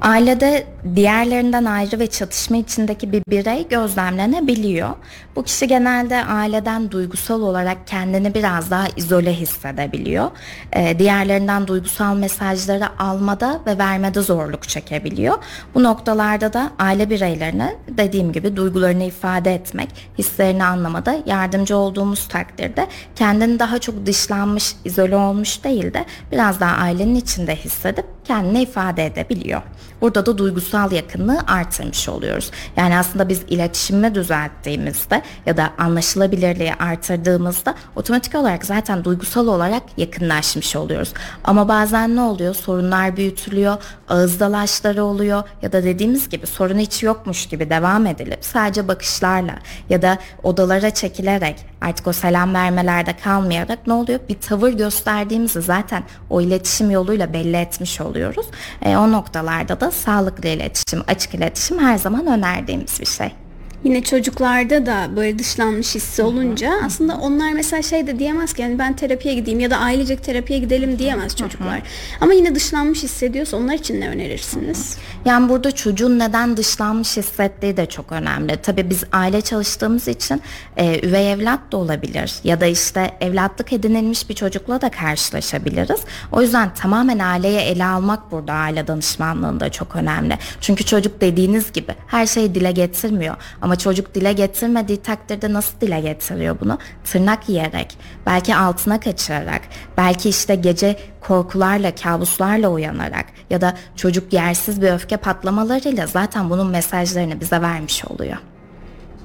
Ailede 0.00 0.66
diğerlerinden 0.96 1.64
ayrı 1.64 1.98
ve 1.98 2.06
çatışma 2.06 2.56
içindeki 2.56 3.12
bir 3.12 3.22
birey 3.28 3.68
gözlemlenebiliyor. 3.68 4.88
Bu 5.36 5.42
kişi 5.42 5.68
genelde 5.68 6.24
aileden 6.24 6.90
duygusal 6.90 7.42
olarak 7.42 7.86
kendini 7.86 8.34
biraz 8.34 8.70
daha 8.70 8.86
izole 8.96 9.32
hissedebiliyor. 9.32 10.30
Ee, 10.72 10.98
diğerlerinden 10.98 11.66
duygusal 11.66 12.16
mesajları 12.16 13.00
almada 13.00 13.60
ve 13.66 13.78
vermede 13.78 14.20
zorluk 14.20 14.68
çekebiliyor. 14.68 15.38
Bu 15.74 15.82
noktalarda 15.82 16.52
da 16.52 16.70
aile 16.78 17.10
bireylerine 17.10 17.76
dediğim 17.88 18.32
gibi 18.32 18.56
duygularını 18.56 19.04
ifade 19.04 19.54
etmek, 19.54 19.88
hislerini 20.18 20.64
anlamada 20.64 21.16
yardımcı 21.26 21.76
olduğumuz 21.76 22.28
takdirde 22.28 22.86
kendini 23.16 23.58
daha 23.58 23.78
çok 23.78 24.06
dışlanmış, 24.06 24.76
izole 24.84 25.16
olmuş 25.16 25.64
değil 25.64 25.94
de 25.94 26.04
biraz 26.32 26.60
daha 26.60 26.76
ailenin 26.76 27.14
içinde 27.14 27.56
hissedip 27.56 28.06
kendini 28.24 28.62
ifade 28.62 29.06
edebiliyor. 29.06 29.62
Burada 30.00 30.26
da 30.26 30.38
duygusal 30.38 30.73
yakınlığı 30.74 31.40
artırmış 31.46 32.08
oluyoruz. 32.08 32.50
Yani 32.76 32.98
aslında 32.98 33.28
biz 33.28 33.42
iletişimi 33.48 34.14
düzelttiğimizde 34.14 35.22
ya 35.46 35.56
da 35.56 35.70
anlaşılabilirliği 35.78 36.74
artırdığımızda 36.74 37.74
otomatik 37.96 38.34
olarak 38.34 38.64
zaten 38.64 39.04
duygusal 39.04 39.46
olarak 39.46 39.82
yakınlaşmış 39.96 40.76
oluyoruz. 40.76 41.12
Ama 41.44 41.68
bazen 41.68 42.16
ne 42.16 42.20
oluyor? 42.20 42.54
Sorunlar 42.54 43.16
büyütülüyor, 43.16 43.76
ağız 44.08 44.40
dalaşları 44.40 45.04
oluyor 45.04 45.42
ya 45.62 45.72
da 45.72 45.84
dediğimiz 45.84 46.28
gibi 46.28 46.46
sorun 46.46 46.78
hiç 46.78 47.02
yokmuş 47.02 47.46
gibi 47.46 47.70
devam 47.70 48.06
edilip 48.06 48.44
sadece 48.44 48.88
bakışlarla 48.88 49.54
ya 49.88 50.02
da 50.02 50.18
odalara 50.42 50.90
çekilerek 50.90 51.66
artık 51.84 52.06
o 52.06 52.12
selam 52.12 52.54
vermelerde 52.54 53.16
kalmayarak 53.16 53.86
ne 53.86 53.92
oluyor? 53.92 54.20
Bir 54.28 54.40
tavır 54.40 54.72
gösterdiğimizi 54.72 55.62
zaten 55.62 56.02
o 56.30 56.40
iletişim 56.40 56.90
yoluyla 56.90 57.32
belli 57.32 57.56
etmiş 57.56 58.00
oluyoruz. 58.00 58.46
E, 58.82 58.96
o 58.96 59.12
noktalarda 59.12 59.80
da 59.80 59.90
sağlıklı 59.90 60.48
iletişim, 60.48 61.02
açık 61.08 61.34
iletişim 61.34 61.78
her 61.78 61.98
zaman 61.98 62.26
önerdiğimiz 62.26 63.00
bir 63.00 63.06
şey. 63.06 63.43
Yine 63.84 64.02
çocuklarda 64.02 64.86
da 64.86 65.10
böyle 65.16 65.38
dışlanmış 65.38 65.94
hissi 65.94 66.22
olunca 66.22 66.70
Hı-hı. 66.70 66.86
aslında 66.86 67.16
onlar 67.16 67.52
mesela 67.52 67.82
şey 67.82 68.06
de 68.06 68.18
diyemez 68.18 68.52
ki 68.52 68.62
yani 68.62 68.78
ben 68.78 68.96
terapiye 68.96 69.34
gideyim 69.34 69.60
ya 69.60 69.70
da 69.70 69.76
ailecek 69.76 70.24
terapiye 70.24 70.58
gidelim 70.58 70.98
diyemez 70.98 71.36
çocuklar. 71.36 71.78
Hı-hı. 71.78 72.18
Ama 72.20 72.32
yine 72.32 72.54
dışlanmış 72.54 73.02
hissediyorsa 73.02 73.56
onlar 73.56 73.74
için 73.74 74.00
ne 74.00 74.08
önerirsiniz? 74.08 74.96
Hı-hı. 74.96 75.28
Yani 75.28 75.48
burada 75.48 75.72
çocuğun 75.72 76.18
neden 76.18 76.56
dışlanmış 76.56 77.16
hissettiği 77.16 77.76
de 77.76 77.86
çok 77.86 78.12
önemli. 78.12 78.56
Tabii 78.62 78.90
biz 78.90 79.04
aile 79.12 79.40
çalıştığımız 79.40 80.08
için 80.08 80.42
e, 80.76 81.08
üvey 81.08 81.32
evlat 81.32 81.60
da 81.72 81.76
olabilir 81.76 82.34
ya 82.44 82.60
da 82.60 82.66
işte 82.66 83.10
evlatlık 83.20 83.72
edinilmiş 83.72 84.28
bir 84.28 84.34
çocukla 84.34 84.80
da 84.80 84.90
karşılaşabiliriz. 84.90 86.00
O 86.32 86.42
yüzden 86.42 86.74
tamamen 86.74 87.18
aileye 87.18 87.60
ele 87.60 87.84
almak 87.84 88.32
burada 88.32 88.52
aile 88.52 88.86
danışmanlığında 88.86 89.72
çok 89.72 89.96
önemli. 89.96 90.38
Çünkü 90.60 90.84
çocuk 90.84 91.20
dediğiniz 91.20 91.72
gibi 91.72 91.94
her 92.06 92.26
şeyi 92.26 92.54
dile 92.54 92.72
getirmiyor 92.72 93.36
ama 93.62 93.73
ama 93.74 93.78
çocuk 93.78 94.14
dile 94.14 94.32
getirmediği 94.32 95.02
takdirde 95.02 95.52
nasıl 95.52 95.80
dile 95.80 96.00
getiriyor 96.00 96.56
bunu? 96.60 96.78
Tırnak 97.04 97.48
yiyerek, 97.48 97.98
belki 98.26 98.56
altına 98.56 99.00
kaçırarak, 99.00 99.60
belki 99.96 100.28
işte 100.28 100.54
gece 100.54 100.96
korkularla, 101.20 101.94
kabuslarla 101.94 102.68
uyanarak 102.68 103.26
ya 103.50 103.60
da 103.60 103.74
çocuk 103.96 104.32
yersiz 104.32 104.82
bir 104.82 104.92
öfke 104.92 105.16
patlamalarıyla 105.16 106.06
zaten 106.06 106.50
bunun 106.50 106.70
mesajlarını 106.70 107.40
bize 107.40 107.62
vermiş 107.62 108.04
oluyor. 108.04 108.36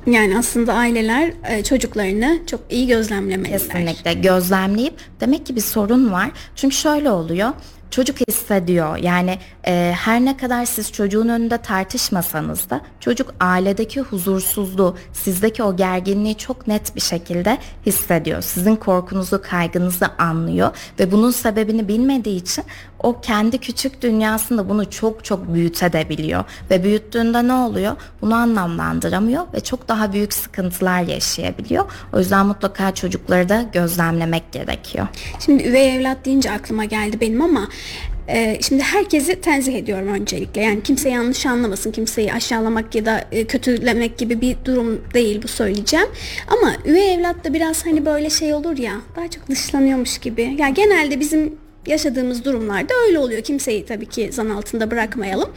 Yani 0.08 0.38
aslında 0.38 0.74
aileler 0.74 1.34
e, 1.50 1.64
çocuklarını 1.64 2.40
çok 2.48 2.62
iyi 2.70 2.88
gözlemlemeliler. 2.88 3.60
Kesinlikle 3.60 4.14
gözlemleyip 4.14 4.94
demek 5.20 5.46
ki 5.46 5.56
bir 5.56 5.62
sorun 5.62 6.12
var. 6.12 6.32
Çünkü 6.56 6.76
şöyle 6.76 7.12
oluyor 7.12 7.50
çocuk 7.92 8.18
hissediyor. 8.28 8.98
Yani 8.98 9.38
e, 9.68 9.94
her 9.98 10.26
ne 10.26 10.38
kadar 10.38 10.66
siz 10.66 10.92
çocuğun 10.92 11.28
önünde 11.28 11.58
tartışmasanız 11.58 12.70
da 12.70 12.82
çocuk 13.00 13.34
ailedeki 13.40 14.02
huzursuzluğu, 14.02 14.98
sizdeki 15.14 15.64
o 15.64 15.76
gerginliği 15.76 16.38
çok 16.38 16.68
net 16.68 16.96
bir 16.96 17.02
şekilde 17.02 17.58
hissediyor. 17.86 18.42
Sizin 18.42 18.76
korkunuzu, 18.76 19.42
kaygınızı 19.42 20.08
anlıyor 20.18 20.72
ve 21.00 21.12
bunun 21.12 21.32
sebebini 21.32 21.88
bilmediği 21.88 22.36
için 22.38 22.64
o 23.04 23.22
kendi 23.22 23.58
küçük 23.58 24.02
dünyasında 24.02 24.70
bunu 24.70 24.90
çok 24.90 25.26
çok 25.26 25.54
büyütebiliyor 25.54 26.44
ve 26.72 26.84
büyüttüğünde 26.84 27.48
ne 27.48 27.54
oluyor? 27.54 27.96
Bunu 28.22 28.36
anlamlandıramıyor 28.36 29.44
ve 29.54 29.60
çok 29.60 29.88
daha 29.88 30.14
büyük 30.14 30.34
sıkıntılar 30.34 31.02
yaşayabiliyor. 31.02 31.86
O 32.14 32.20
yüzden 32.20 32.46
mutlaka 32.46 32.96
çocukları 32.96 33.50
da 33.50 33.66
gözlemlemek 33.74 34.52
gerekiyor. 34.52 35.08
Şimdi 35.46 35.64
üvey 35.64 35.96
evlat 35.96 36.26
deyince 36.26 36.52
aklıma 36.52 36.86
geldi 36.86 37.22
benim 37.22 37.42
ama 37.42 37.68
e, 38.28 38.58
şimdi 38.62 38.84
herkesi 38.84 39.42
tenzih 39.42 39.76
ediyorum 39.76 40.08
öncelikle. 40.08 40.62
Yani 40.62 40.84
kimse 40.84 41.10
yanlış 41.10 41.46
anlamasın, 41.46 41.92
kimseyi 41.92 42.34
aşağılamak 42.34 42.96
ya 42.96 43.06
da 43.06 43.26
e, 43.32 43.48
kötülemek 43.48 44.18
gibi 44.18 44.42
bir 44.42 44.58
durum 44.66 45.02
değil 45.14 45.44
bu 45.44 45.48
söyleyeceğim. 45.48 46.08
Ama 46.48 46.74
üvey 46.86 47.14
evlat 47.14 47.46
da 47.46 47.54
biraz 47.54 47.86
hani 47.86 48.06
böyle 48.06 48.30
şey 48.30 48.54
olur 48.54 48.78
ya, 48.78 48.94
daha 49.16 49.30
çok 49.30 49.48
dışlanıyormuş 49.50 50.18
gibi. 50.18 50.42
Ya 50.42 50.50
yani 50.58 50.74
genelde 50.74 51.20
bizim 51.20 51.58
yaşadığımız 51.88 52.46
durumlarda 52.46 52.94
öyle 53.08 53.20
oluyor. 53.20 53.42
Kimseyi 53.42 53.86
tabii 53.86 54.06
ki 54.06 54.32
zan 54.32 54.50
altında 54.50 54.92
bırakmayalım. 54.92 55.50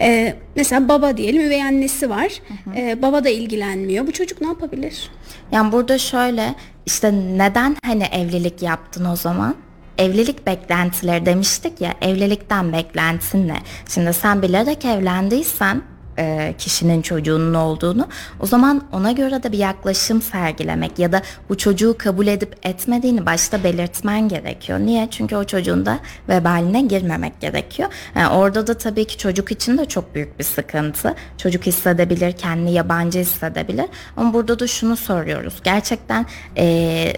Ee, 0.00 0.36
mesela 0.56 0.88
baba 0.88 1.16
diyelim 1.16 1.42
üvey 1.42 1.62
annesi 1.62 2.10
var. 2.10 2.32
Hı 2.48 2.70
hı. 2.70 2.74
Ee, 2.76 3.02
baba 3.02 3.24
da 3.24 3.28
ilgilenmiyor. 3.28 4.06
Bu 4.06 4.12
çocuk 4.12 4.40
ne 4.40 4.46
yapabilir? 4.46 5.10
Yani 5.52 5.72
burada 5.72 5.98
şöyle 5.98 6.54
işte 6.86 7.12
neden 7.12 7.76
hani 7.84 8.04
evlilik 8.04 8.62
yaptın 8.62 9.04
o 9.04 9.16
zaman? 9.16 9.56
evlilik 9.98 10.46
beklentileri 10.46 11.26
demiştik 11.26 11.80
ya 11.80 11.94
evlilikten 12.00 12.72
beklentin 12.72 13.48
ne? 13.48 13.56
Şimdi 13.88 14.12
sen 14.12 14.42
bilerek 14.42 14.84
evlendiysen 14.84 15.82
e, 16.18 16.54
kişinin 16.58 17.02
çocuğunun 17.02 17.54
olduğunu 17.54 18.08
o 18.40 18.46
zaman 18.46 18.82
ona 18.92 19.12
göre 19.12 19.42
de 19.42 19.52
bir 19.52 19.58
yaklaşım 19.58 20.22
sergilemek 20.22 20.98
ya 20.98 21.12
da 21.12 21.22
bu 21.48 21.58
çocuğu 21.58 21.96
kabul 21.98 22.26
edip 22.26 22.66
etmediğini 22.66 23.26
başta 23.26 23.64
belirtmen 23.64 24.28
gerekiyor. 24.28 24.78
Niye? 24.78 25.08
Çünkü 25.10 25.36
o 25.36 25.44
çocuğun 25.44 25.86
da 25.86 25.98
vebaline 26.28 26.82
girmemek 26.82 27.40
gerekiyor. 27.40 27.88
Yani 28.16 28.28
orada 28.28 28.66
da 28.66 28.78
tabii 28.78 29.04
ki 29.04 29.18
çocuk 29.18 29.52
için 29.52 29.78
de 29.78 29.84
çok 29.84 30.14
büyük 30.14 30.38
bir 30.38 30.44
sıkıntı. 30.44 31.14
Çocuk 31.38 31.66
hissedebilir, 31.66 32.32
kendini 32.32 32.72
yabancı 32.72 33.18
hissedebilir. 33.18 33.86
Ama 34.16 34.34
burada 34.34 34.58
da 34.58 34.66
şunu 34.66 34.96
soruyoruz. 34.96 35.54
Gerçekten 35.64 36.26
eee 36.56 37.12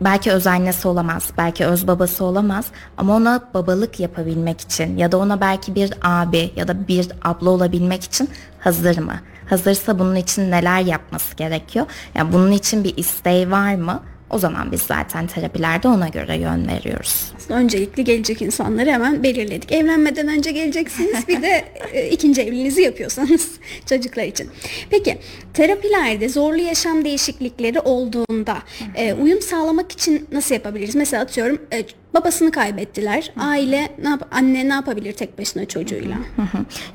belki 0.00 0.32
öz 0.32 0.46
annesi 0.46 0.88
olamaz, 0.88 1.30
belki 1.38 1.66
öz 1.66 1.86
babası 1.86 2.24
olamaz 2.24 2.66
ama 2.96 3.16
ona 3.16 3.40
babalık 3.54 4.00
yapabilmek 4.00 4.60
için 4.60 4.96
ya 4.96 5.12
da 5.12 5.18
ona 5.18 5.40
belki 5.40 5.74
bir 5.74 5.92
abi 6.02 6.52
ya 6.56 6.68
da 6.68 6.88
bir 6.88 7.08
abla 7.24 7.50
olabilmek 7.50 8.04
için 8.04 8.30
hazır 8.60 8.98
mı? 8.98 9.14
Hazırsa 9.50 9.98
bunun 9.98 10.14
için 10.14 10.50
neler 10.50 10.80
yapması 10.80 11.36
gerekiyor? 11.36 11.86
Yani 12.14 12.32
bunun 12.32 12.52
için 12.52 12.84
bir 12.84 12.96
isteği 12.96 13.50
var 13.50 13.74
mı? 13.74 14.02
O 14.30 14.38
zaman 14.38 14.72
biz 14.72 14.82
zaten 14.82 15.26
terapilerde 15.26 15.88
ona 15.88 16.08
göre 16.08 16.36
yön 16.36 16.68
veriyoruz. 16.68 17.32
Öncelikli 17.48 18.04
gelecek 18.04 18.42
insanları 18.42 18.90
hemen 18.90 19.22
belirledik. 19.22 19.72
Evlenmeden 19.72 20.28
önce 20.28 20.50
geleceksiniz 20.50 21.28
bir 21.28 21.42
de 21.42 21.64
e, 21.92 22.08
ikinci 22.08 22.42
evliliğinizi 22.42 22.82
yapıyorsanız 22.82 23.50
çocuklar 23.86 24.24
için. 24.24 24.50
Peki 24.90 25.18
terapilerde 25.54 26.28
zorlu 26.28 26.60
yaşam 26.60 27.04
değişiklikleri 27.04 27.80
olduğunda 27.80 28.58
e, 28.94 29.14
uyum 29.14 29.40
sağlamak 29.40 29.92
için 29.92 30.26
nasıl 30.32 30.54
yapabiliriz? 30.54 30.94
Mesela 30.94 31.22
atıyorum 31.22 31.58
e, 31.72 31.84
babasını 32.20 32.50
kaybettiler. 32.50 33.32
Aile 33.40 33.88
ne 34.02 34.08
yap 34.08 34.28
anne 34.30 34.68
ne 34.68 34.72
yapabilir 34.72 35.12
tek 35.12 35.38
başına 35.38 35.64
çocuğuyla? 35.64 36.16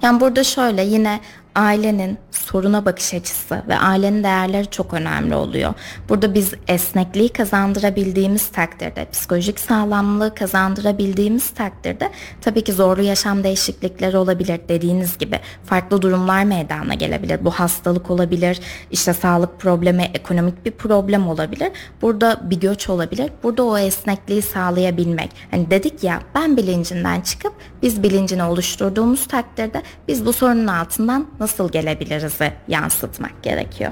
Yani 0.02 0.20
burada 0.20 0.44
şöyle 0.44 0.84
yine 0.84 1.20
ailenin 1.56 2.18
soruna 2.32 2.86
bakış 2.86 3.14
açısı 3.14 3.64
ve 3.68 3.78
ailenin 3.78 4.24
değerleri 4.24 4.70
çok 4.70 4.94
önemli 4.94 5.36
oluyor. 5.36 5.74
Burada 6.10 6.34
biz 6.34 6.54
esnekliği 6.68 7.30
kazandırabildiğimiz 7.30 8.48
takdirde, 8.48 9.08
psikolojik 9.12 9.60
sağlamlığı 9.60 10.36
kazandırabildiğimiz 10.36 11.50
takdirde 11.50 12.10
tabii 12.42 12.64
ki 12.64 12.74
zorlu 12.74 13.02
yaşam 13.02 13.44
değişiklikleri 13.44 14.18
olabilir 14.18 14.60
dediğiniz 14.70 15.18
gibi. 15.18 15.40
Farklı 15.66 16.02
durumlar 16.02 16.44
meydana 16.44 16.94
gelebilir. 16.94 17.46
Bu 17.46 17.52
hastalık 17.52 18.12
olabilir, 18.12 18.60
işte 18.92 19.14
sağlık 19.14 19.60
problemi, 19.60 20.04
ekonomik 20.14 20.66
bir 20.66 20.72
problem 20.72 21.28
olabilir. 21.28 21.72
Burada 22.02 22.42
bir 22.44 22.60
göç 22.60 22.90
olabilir. 22.90 23.32
Burada 23.44 23.64
o 23.64 23.78
esnekliği 23.78 24.42
sağlayabilmek. 24.42 25.13
Hani 25.52 25.72
dedik 25.72 26.04
ya 26.04 26.20
ben 26.36 26.58
bilincinden 26.58 27.22
çıkıp 27.22 27.54
biz 27.82 28.04
bilincini 28.04 28.44
oluşturduğumuz 28.44 29.28
takdirde 29.28 29.84
biz 30.08 30.26
bu 30.26 30.34
sorunun 30.34 30.68
altından 30.68 31.28
nasıl 31.40 31.72
gelebiliriz 31.72 32.40
yansıtmak 32.68 33.44
gerekiyor. 33.44 33.92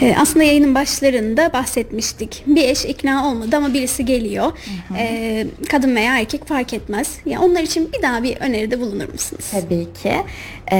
Ee, 0.00 0.14
aslında 0.18 0.44
yayının 0.44 0.74
başlarında 0.74 1.52
bahsetmiştik. 1.52 2.42
Bir 2.46 2.68
eş 2.68 2.84
ikna 2.84 3.28
olmadı 3.28 3.56
ama 3.56 3.74
birisi 3.74 4.04
geliyor. 4.04 4.52
Ee, 4.98 5.46
kadın 5.70 5.96
veya 5.96 6.18
erkek 6.18 6.46
fark 6.48 6.72
etmez. 6.74 7.18
Ya 7.26 7.40
onlar 7.40 7.62
için 7.62 7.92
bir 7.92 8.02
daha 8.02 8.22
bir 8.22 8.36
öneride 8.36 8.80
bulunur 8.80 9.08
musunuz? 9.12 9.44
Tabii 9.52 9.86
ki. 10.02 10.14
Ee, 10.72 10.76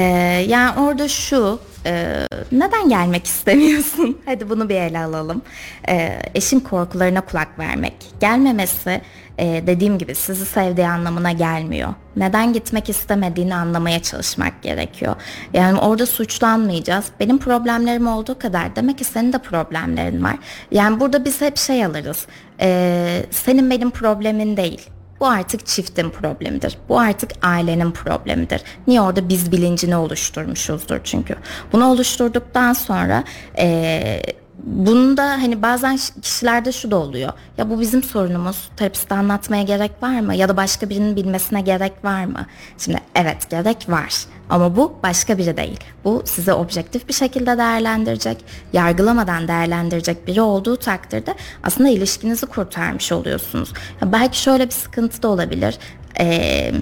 yani 0.48 0.80
orada 0.80 1.08
şu 1.08 1.58
e, 1.86 2.26
neden 2.52 2.88
gelmek 2.88 3.26
istemiyorsun? 3.26 4.18
Hadi 4.24 4.50
bunu 4.50 4.68
bir 4.68 4.74
ele 4.74 4.98
alalım. 4.98 5.42
Ee, 5.88 6.18
eşin 6.34 6.60
korkularına 6.60 7.20
kulak 7.20 7.58
vermek. 7.58 7.94
Gelmemesi 8.20 9.00
e, 9.38 9.66
dediğim 9.66 9.98
gibi 9.98 10.14
sizi 10.14 10.46
sevdiği 10.46 10.88
anlamına 10.88 11.32
gelmiyor. 11.32 11.94
Neden 12.16 12.52
gitmek 12.52 12.90
istemediğini 12.90 13.54
anlamaya 13.54 14.02
çalışmak 14.02 14.62
gerekiyor. 14.62 15.16
Yani 15.52 15.78
orada 15.78 16.06
suçlanmayacağız. 16.06 17.04
Benim 17.20 17.38
problemlerim 17.38 18.06
olduğu 18.06 18.38
kadar 18.38 18.76
demek 18.76 18.98
ki 18.98 19.04
senin 19.04 19.32
de 19.32 19.38
problemlerin 19.38 20.24
var. 20.24 20.36
Yani 20.70 21.00
burada 21.00 21.24
biz 21.24 21.40
hep 21.40 21.56
şey 21.56 21.84
alırız. 21.84 22.26
E, 22.60 23.26
senin 23.30 23.70
benim 23.70 23.90
problemin 23.90 24.56
değil. 24.56 24.90
Bu 25.20 25.26
artık 25.26 25.66
çiftin 25.66 26.10
problemidir. 26.10 26.78
Bu 26.88 27.00
artık 27.00 27.30
ailenin 27.42 27.90
problemidir. 27.90 28.62
Niye 28.86 29.00
orada 29.00 29.28
biz 29.28 29.52
bilincini 29.52 29.96
oluşturmuşuzdur 29.96 31.00
çünkü. 31.04 31.36
Bunu 31.72 31.86
oluşturduktan 31.86 32.72
sonra 32.72 33.24
eee 33.58 34.22
Bunda 34.66 35.30
hani 35.30 35.62
bazen 35.62 35.98
kişilerde 36.22 36.72
şu 36.72 36.90
da 36.90 36.96
oluyor. 36.96 37.32
Ya 37.58 37.70
bu 37.70 37.80
bizim 37.80 38.02
sorunumuz. 38.02 38.68
Terapiste 38.76 39.14
anlatmaya 39.14 39.62
gerek 39.62 39.90
var 40.02 40.20
mı? 40.20 40.34
Ya 40.34 40.48
da 40.48 40.56
başka 40.56 40.88
birinin 40.88 41.16
bilmesine 41.16 41.60
gerek 41.60 41.92
var 42.04 42.24
mı? 42.24 42.46
Şimdi 42.78 42.98
evet 43.14 43.50
gerek 43.50 43.88
var. 43.88 44.14
Ama 44.50 44.76
bu 44.76 44.98
başka 45.02 45.38
biri 45.38 45.56
değil. 45.56 45.80
Bu 46.04 46.22
size 46.24 46.52
objektif 46.54 47.08
bir 47.08 47.12
şekilde 47.12 47.58
değerlendirecek, 47.58 48.44
yargılamadan 48.72 49.48
değerlendirecek 49.48 50.26
biri 50.26 50.40
olduğu 50.40 50.76
takdirde 50.76 51.34
aslında 51.62 51.88
ilişkinizi 51.88 52.46
kurtarmış 52.46 53.12
oluyorsunuz. 53.12 53.72
Ya 54.02 54.12
belki 54.12 54.40
şöyle 54.40 54.66
bir 54.66 54.74
sıkıntı 54.74 55.22
da 55.22 55.28
olabilir. 55.28 55.78
Eee 56.20 56.74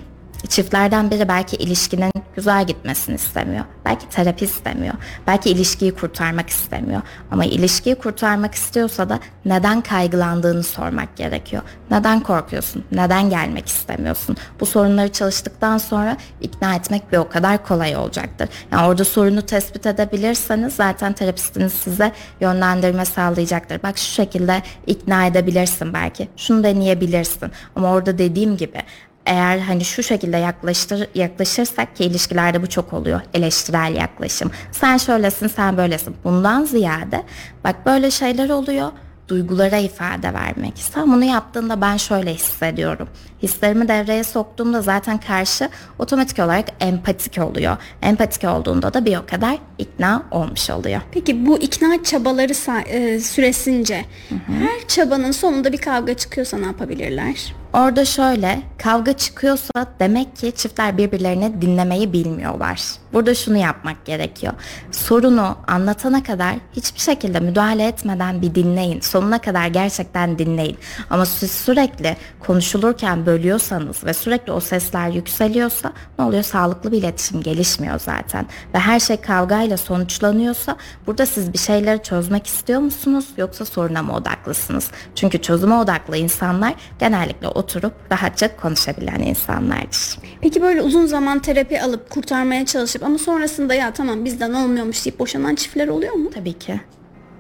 çiftlerden 0.49 1.11
biri 1.11 1.29
belki 1.29 1.57
ilişkinin 1.57 2.13
güzel 2.37 2.67
gitmesini 2.67 3.15
istemiyor. 3.15 3.65
Belki 3.85 4.09
terapi 4.09 4.45
istemiyor. 4.45 4.95
Belki 5.27 5.51
ilişkiyi 5.51 5.95
kurtarmak 5.95 6.51
istemiyor. 6.51 7.03
Ama 7.31 7.45
ilişkiyi 7.45 7.95
kurtarmak 7.95 8.55
istiyorsa 8.55 9.09
da 9.09 9.19
neden 9.45 9.81
kaygılandığını 9.81 10.63
sormak 10.63 11.17
gerekiyor. 11.17 11.63
Neden 11.91 12.21
korkuyorsun? 12.21 12.85
Neden 12.93 13.31
gelmek 13.31 13.69
istemiyorsun? 13.69 14.37
Bu 14.61 14.67
sorunları 14.67 15.13
çalıştıktan 15.13 15.79
sonra 15.79 16.17
ikna 16.41 16.75
etmek 16.75 17.13
bir 17.13 17.17
o 17.17 17.29
kadar 17.29 17.65
kolay 17.65 17.97
olacaktır. 17.97 18.49
Yani 18.73 18.87
orada 18.87 19.05
sorunu 19.05 19.43
tespit 19.43 19.87
edebilirseniz 19.87 20.75
zaten 20.75 21.13
terapistiniz 21.13 21.73
size 21.73 22.13
yönlendirme 22.41 23.05
sağlayacaktır. 23.05 23.83
Bak 23.83 23.99
şu 23.99 24.13
şekilde 24.13 24.63
ikna 24.87 25.27
edebilirsin 25.27 25.95
belki. 25.95 26.29
Şunu 26.37 26.65
deneyebilirsin. 26.65 27.51
Ama 27.77 27.93
orada 27.93 28.19
dediğim 28.19 28.57
gibi 28.57 28.83
eğer 29.27 29.59
hani 29.59 29.85
şu 29.85 30.03
şekilde 30.03 30.37
yaklaştır, 30.37 31.09
yaklaşırsak 31.15 31.97
ki 31.97 32.05
ilişkilerde 32.05 32.63
bu 32.63 32.67
çok 32.67 32.93
oluyor. 32.93 33.21
Eleştirel 33.35 33.95
yaklaşım. 33.97 34.51
Sen 34.73 34.97
şöylesin, 34.97 35.47
sen 35.47 35.77
böylesin. 35.77 36.17
Bundan 36.25 36.65
ziyade 36.65 37.23
bak 37.65 37.87
böyle 37.87 38.11
şeyler 38.11 38.49
oluyor 38.49 38.93
duygulara 39.33 39.79
ifade 39.79 40.35
vermek. 40.35 40.73
Sen 40.77 41.13
bunu 41.13 41.25
yaptığında 41.25 41.81
ben 41.81 41.97
şöyle 41.97 42.35
hissediyorum. 42.35 43.09
Hislerimi 43.43 43.89
devreye 43.89 44.25
soktuğumda 44.25 44.83
zaten 44.83 45.19
karşı 45.19 45.69
otomatik 45.99 46.39
olarak 46.39 46.69
empatik 46.81 47.39
oluyor. 47.39 47.77
Empatik 48.03 48.45
olduğunda 48.45 48.95
da 48.95 49.05
bir 49.05 49.17
o 49.17 49.27
kadar 49.27 49.59
ikna 49.79 50.23
olmuş 50.31 50.71
oluyor. 50.71 51.01
Peki 51.13 51.47
bu 51.47 51.59
ikna 51.59 52.05
çabaları 52.05 52.83
e, 52.89 53.21
süresince 53.21 54.05
hı 54.29 54.35
hı. 54.35 54.53
her 54.53 54.89
çabanın 54.89 55.33
sonunda 55.33 55.73
bir 55.73 55.79
kavga 55.79 56.15
çıkıyorsa 56.15 56.59
ne 56.59 56.67
yapabilirler? 56.67 57.55
Orada 57.73 58.05
şöyle 58.05 58.63
kavga 58.79 59.13
çıkıyorsa 59.13 59.87
demek 60.01 60.37
ki 60.37 60.53
çiftler 60.57 60.99
birbirlerini 60.99 61.63
dinlemeyi 61.63 62.13
bilmiyorlar. 62.13 63.02
Burada 63.13 63.35
şunu 63.35 63.57
yapmak 63.57 64.05
gerekiyor. 64.05 64.53
Sorunu 64.91 65.57
anlatana 65.67 66.23
kadar 66.23 66.55
hiçbir 66.73 67.01
şekilde 67.01 67.41
müdahale 67.41 67.87
etmeden 67.87 68.43
bir 68.43 68.55
dinleyin. 68.55 69.01
Sonuna 69.01 69.39
kadar 69.39 69.67
gerçekten 69.67 70.39
dinleyin. 70.39 70.79
Ama 71.11 71.27
siz 71.27 71.51
sürekli 71.51 72.17
konuşulurken 72.41 73.27
bölüyorsanız 73.27 74.05
ve 74.05 74.15
sürekli 74.15 74.53
o 74.53 74.61
sesler 74.61 75.09
yükseliyorsa 75.09 75.93
ne 76.19 76.25
oluyor? 76.25 76.43
Sağlıklı 76.43 76.93
bir 76.93 76.99
iletişim 76.99 77.43
gelişmiyor 77.43 78.01
zaten. 78.01 78.47
Ve 78.75 78.79
her 78.79 79.01
şey 79.01 79.17
kavgayla 79.17 79.77
sonuçlanıyorsa 79.77 80.77
burada 81.07 81.27
siz 81.27 81.53
bir 81.53 81.59
şeyleri 81.59 82.03
çözmek 82.03 82.47
istiyor 82.47 82.81
musunuz 82.81 83.27
yoksa 83.37 83.65
soruna 83.65 84.03
mı 84.03 84.15
odaklısınız? 84.15 84.91
Çünkü 85.15 85.43
çözüme 85.43 85.75
odaklı 85.75 86.17
insanlar 86.17 86.75
genellikle 86.99 87.49
oturup 87.49 87.93
rahatça 88.13 88.57
konuşabilen 88.57 89.19
insanlardır. 89.19 90.19
Peki 90.41 90.63
böyle 90.63 90.83
uzun 90.83 91.07
zaman 91.07 91.39
terapi 91.39 91.83
alıp 91.83 92.11
kurtarmaya 92.11 92.67
çalışıp 92.67 93.02
ama 93.05 93.19
sonrasında 93.19 93.75
ya 93.75 93.93
tamam 93.93 94.25
bizden 94.25 94.53
olmuyormuş 94.53 95.05
deyip 95.05 95.19
boşanan 95.19 95.55
çiftler 95.55 95.89
oluyor 95.89 96.13
mu? 96.15 96.31
Tabii 96.31 96.59
ki. 96.59 96.81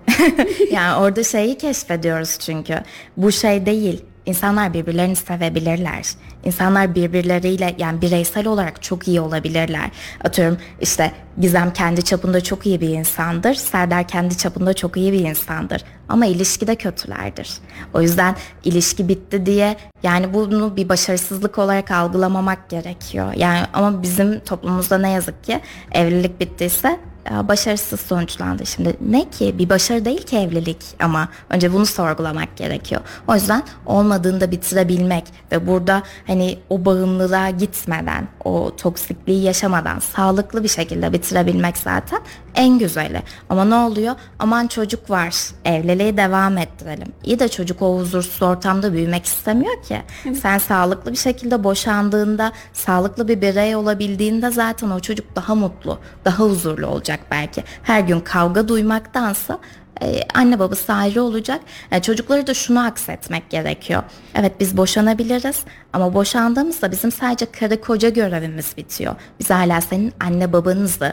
yani 0.70 1.00
orada 1.00 1.24
şeyi 1.24 1.58
keşfediyoruz 1.58 2.38
çünkü. 2.38 2.74
Bu 3.16 3.32
şey 3.32 3.66
değil. 3.66 4.04
İnsanlar 4.26 4.74
birbirlerini 4.74 5.16
sevebilirler. 5.16 6.06
İnsanlar 6.44 6.94
birbirleriyle 6.94 7.74
yani 7.78 8.02
bireysel 8.02 8.46
olarak 8.46 8.82
çok 8.82 9.08
iyi 9.08 9.20
olabilirler. 9.20 9.90
Atıyorum 10.24 10.58
işte 10.80 11.12
Gizem 11.40 11.72
kendi 11.72 12.04
çapında 12.04 12.40
çok 12.40 12.66
iyi 12.66 12.80
bir 12.80 12.88
insandır. 12.88 13.54
Serdar 13.54 14.08
kendi 14.08 14.36
çapında 14.36 14.74
çok 14.74 14.96
iyi 14.96 15.12
bir 15.12 15.20
insandır. 15.20 15.84
Ama 16.08 16.26
ilişkide 16.26 16.76
kötülerdir. 16.76 17.52
O 17.94 18.00
yüzden 18.00 18.36
ilişki 18.64 19.08
bitti 19.08 19.46
diye 19.46 19.76
yani 20.02 20.34
bunu 20.34 20.76
bir 20.76 20.88
başarısızlık 20.88 21.58
olarak 21.58 21.90
algılamamak 21.90 22.70
gerekiyor. 22.70 23.32
Yani 23.36 23.60
ama 23.72 24.02
bizim 24.02 24.40
toplumumuzda 24.40 24.98
ne 24.98 25.10
yazık 25.10 25.44
ki 25.44 25.60
evlilik 25.92 26.40
bittiyse 26.40 27.00
başarısız 27.30 28.00
sonuçlandı. 28.00 28.66
Şimdi 28.66 28.96
ne 29.00 29.30
ki 29.30 29.54
bir 29.58 29.68
başarı 29.68 30.04
değil 30.04 30.22
ki 30.22 30.36
evlilik 30.36 30.78
ama 31.00 31.28
önce 31.50 31.72
bunu 31.72 31.86
sorgulamak 31.86 32.56
gerekiyor. 32.56 33.00
O 33.28 33.34
yüzden 33.34 33.62
olmadığında 33.86 34.50
bitirebilmek 34.50 35.24
ve 35.52 35.66
burada 35.66 36.02
hani 36.26 36.58
o 36.70 36.84
bağımlılığa 36.84 37.50
gitmeden, 37.50 38.28
o 38.44 38.76
toksikliği 38.76 39.42
yaşamadan 39.42 39.98
sağlıklı 39.98 40.62
bir 40.62 40.68
şekilde 40.68 41.12
bitirebilmek 41.12 41.76
zaten 41.76 42.20
en 42.54 42.78
güzeli. 42.78 43.22
Ama 43.50 43.64
ne 43.64 43.74
oluyor? 43.74 44.14
Aman 44.38 44.66
çocuk 44.66 45.10
var, 45.10 45.34
evliliği 45.64 46.16
devam 46.16 46.58
ettirelim. 46.58 47.12
İyi 47.24 47.38
de 47.38 47.48
çocuk 47.48 47.82
o 47.82 47.98
huzursuz 47.98 48.42
ortamda 48.42 48.92
büyümek 48.92 49.24
istemiyor 49.24 49.82
ki. 49.82 50.02
Sen 50.42 50.58
sağlıklı 50.58 51.12
bir 51.12 51.16
şekilde 51.16 51.64
boşandığında, 51.64 52.52
sağlıklı 52.72 53.28
bir 53.28 53.40
birey 53.40 53.76
olabildiğinde 53.76 54.50
zaten 54.50 54.90
o 54.90 55.00
çocuk 55.00 55.36
daha 55.36 55.54
mutlu, 55.54 55.98
daha 56.24 56.44
huzurlu 56.44 56.86
olacak 56.86 57.11
belki. 57.30 57.64
Her 57.82 58.00
gün 58.00 58.20
kavga 58.20 58.68
duymaktansa 58.68 59.58
e, 60.02 60.20
anne 60.34 60.58
babası 60.58 60.92
ayrı 60.92 61.22
olacak. 61.22 61.60
Yani 61.90 62.00
e, 62.00 62.02
çocukları 62.02 62.46
da 62.46 62.54
şunu 62.54 62.86
aksetmek 62.86 63.50
gerekiyor. 63.50 64.02
Evet 64.34 64.52
biz 64.60 64.76
boşanabiliriz 64.76 65.60
ama 65.92 66.14
boşandığımızda 66.14 66.90
bizim 66.90 67.12
sadece 67.12 67.46
karı 67.52 67.80
koca 67.80 68.08
görevimiz 68.08 68.76
bitiyor. 68.76 69.14
Biz 69.40 69.50
hala 69.50 69.80
senin 69.80 70.12
anne 70.20 70.52
babanızı 70.52 71.12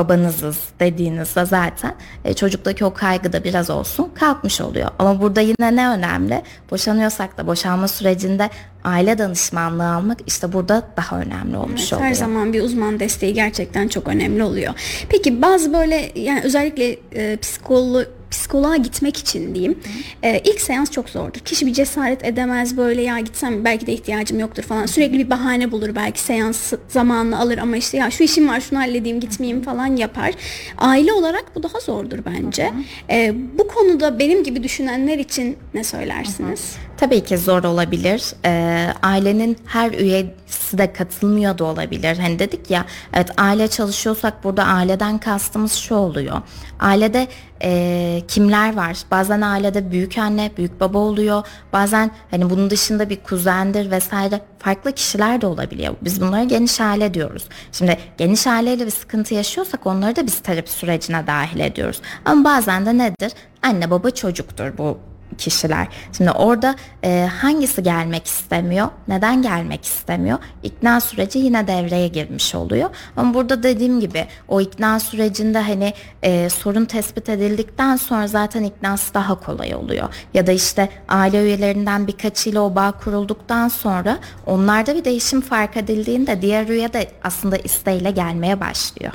babanızız 0.00 0.58
dediğinizde 0.80 1.44
zaten 1.44 1.94
e, 2.24 2.34
çocuktaki 2.34 2.84
o 2.84 2.94
kaygı 2.94 3.32
da 3.32 3.44
biraz 3.44 3.70
olsun 3.70 4.10
kalkmış 4.14 4.60
oluyor. 4.60 4.90
Ama 4.98 5.20
burada 5.20 5.40
yine 5.40 5.76
ne 5.76 5.88
önemli? 5.88 6.42
Boşanıyorsak 6.70 7.38
da 7.38 7.46
boşanma 7.46 7.88
sürecinde 7.88 8.50
aile 8.84 9.18
danışmanlığı 9.18 9.94
almak 9.94 10.18
işte 10.26 10.52
burada 10.52 10.82
daha 10.96 11.20
önemli 11.20 11.56
olmuş 11.56 11.80
evet, 11.80 11.92
oluyor. 11.92 12.08
Her 12.08 12.14
zaman 12.14 12.52
bir 12.52 12.62
uzman 12.62 13.00
desteği 13.00 13.34
gerçekten 13.34 13.88
çok 13.88 14.08
önemli 14.08 14.42
oluyor. 14.42 14.74
Peki 15.08 15.42
bazı 15.42 15.72
böyle 15.72 16.12
yani 16.14 16.40
özellikle 16.44 16.96
e, 17.14 17.36
psikolo 17.36 18.02
psikoloğa 18.30 18.76
gitmek 18.76 19.16
için 19.16 19.54
diyeyim. 19.54 19.78
E, 20.22 20.38
ilk 20.44 20.60
seans 20.60 20.90
çok 20.90 21.08
zordur. 21.08 21.40
Kişi 21.40 21.66
bir 21.66 21.72
cesaret 21.72 22.24
edemez 22.24 22.76
böyle 22.76 23.02
ya 23.02 23.20
gitsem 23.20 23.64
belki 23.64 23.86
de 23.86 23.92
ihtiyacım 23.92 24.38
yoktur 24.40 24.62
falan. 24.62 24.86
Sürekli 24.86 25.18
bir 25.18 25.30
bahane 25.30 25.72
bulur 25.72 25.94
belki 25.94 26.20
seans 26.20 26.72
zamanını 26.88 27.38
alır 27.40 27.58
ama 27.58 27.76
işte 27.76 27.96
ya 27.98 28.10
şu 28.10 28.24
işim 28.24 28.48
var 28.48 28.60
şunu 28.60 28.78
halledeyim 28.78 29.20
gitmeyeyim 29.20 29.62
falan 29.62 29.96
yapar. 29.96 30.34
Aile 30.78 31.12
olarak 31.12 31.44
bu 31.54 31.62
daha 31.62 31.80
zordur 31.80 32.18
bence. 32.26 32.70
E, 33.10 33.34
bu 33.58 33.68
konuda 33.68 34.18
benim 34.18 34.44
gibi 34.44 34.62
düşünenler 34.62 35.18
için 35.18 35.56
ne 35.74 35.84
söylersiniz? 35.84 36.76
Tabii 37.00 37.24
ki 37.24 37.38
zor 37.38 37.64
olabilir. 37.64 38.32
Ee, 38.44 38.88
ailenin 39.02 39.58
her 39.66 39.90
üyesi 39.92 40.78
de 40.78 40.92
katılmıyor 40.92 41.58
da 41.58 41.64
olabilir. 41.64 42.18
Hani 42.18 42.38
dedik 42.38 42.70
ya 42.70 42.84
evet 43.14 43.30
aile 43.36 43.68
çalışıyorsak 43.68 44.44
burada 44.44 44.64
aileden 44.64 45.18
kastımız 45.18 45.72
şu 45.72 45.94
oluyor. 45.94 46.42
Ailede 46.80 47.28
e, 47.62 48.22
kimler 48.28 48.76
var? 48.76 48.96
Bazen 49.10 49.40
ailede 49.40 49.90
büyük 49.90 50.18
anne, 50.18 50.50
büyük 50.56 50.80
baba 50.80 50.98
oluyor. 50.98 51.46
Bazen 51.72 52.10
hani 52.30 52.50
bunun 52.50 52.70
dışında 52.70 53.10
bir 53.10 53.16
kuzendir 53.16 53.90
vesaire 53.90 54.40
farklı 54.58 54.92
kişiler 54.92 55.40
de 55.40 55.46
olabiliyor. 55.46 55.94
Biz 56.02 56.20
bunlara 56.20 56.44
geniş 56.44 56.80
aile 56.80 57.14
diyoruz. 57.14 57.48
Şimdi 57.72 57.98
geniş 58.18 58.46
aileyle 58.46 58.86
bir 58.86 58.90
sıkıntı 58.90 59.34
yaşıyorsak 59.34 59.86
onları 59.86 60.16
da 60.16 60.26
biz 60.26 60.40
terapi 60.40 60.70
sürecine 60.70 61.26
dahil 61.26 61.60
ediyoruz. 61.60 62.00
Ama 62.24 62.44
bazen 62.44 62.86
de 62.86 62.98
nedir? 62.98 63.32
Anne 63.62 63.90
baba 63.90 64.10
çocuktur 64.10 64.78
bu 64.78 64.98
kişiler. 65.38 65.88
Şimdi 66.16 66.30
orada 66.30 66.74
e, 67.04 67.28
hangisi 67.40 67.82
gelmek 67.82 68.26
istemiyor? 68.26 68.88
Neden 69.08 69.42
gelmek 69.42 69.84
istemiyor? 69.84 70.38
İkna 70.62 71.00
süreci 71.00 71.38
yine 71.38 71.66
devreye 71.66 72.08
girmiş 72.08 72.54
oluyor. 72.54 72.90
Ama 73.16 73.34
burada 73.34 73.62
dediğim 73.62 74.00
gibi 74.00 74.26
o 74.48 74.60
ikna 74.60 75.00
sürecinde 75.00 75.58
hani 75.58 75.92
e, 76.22 76.48
sorun 76.48 76.84
tespit 76.84 77.28
edildikten 77.28 77.96
sonra 77.96 78.26
zaten 78.26 78.64
iknası 78.64 79.14
daha 79.14 79.40
kolay 79.40 79.74
oluyor. 79.74 80.14
Ya 80.34 80.46
da 80.46 80.52
işte 80.52 80.88
aile 81.08 81.42
üyelerinden 81.42 82.06
birkaçıyla 82.06 82.60
o 82.60 82.74
bağ 82.74 82.92
kurulduktan 82.92 83.68
sonra 83.68 84.18
onlarda 84.46 84.94
bir 84.94 85.04
değişim 85.04 85.40
fark 85.40 85.76
edildiğinde 85.76 86.42
diğer 86.42 86.68
üye 86.68 86.92
de 86.92 87.10
aslında 87.24 87.56
isteğiyle 87.56 88.10
gelmeye 88.10 88.60
başlıyor. 88.60 89.12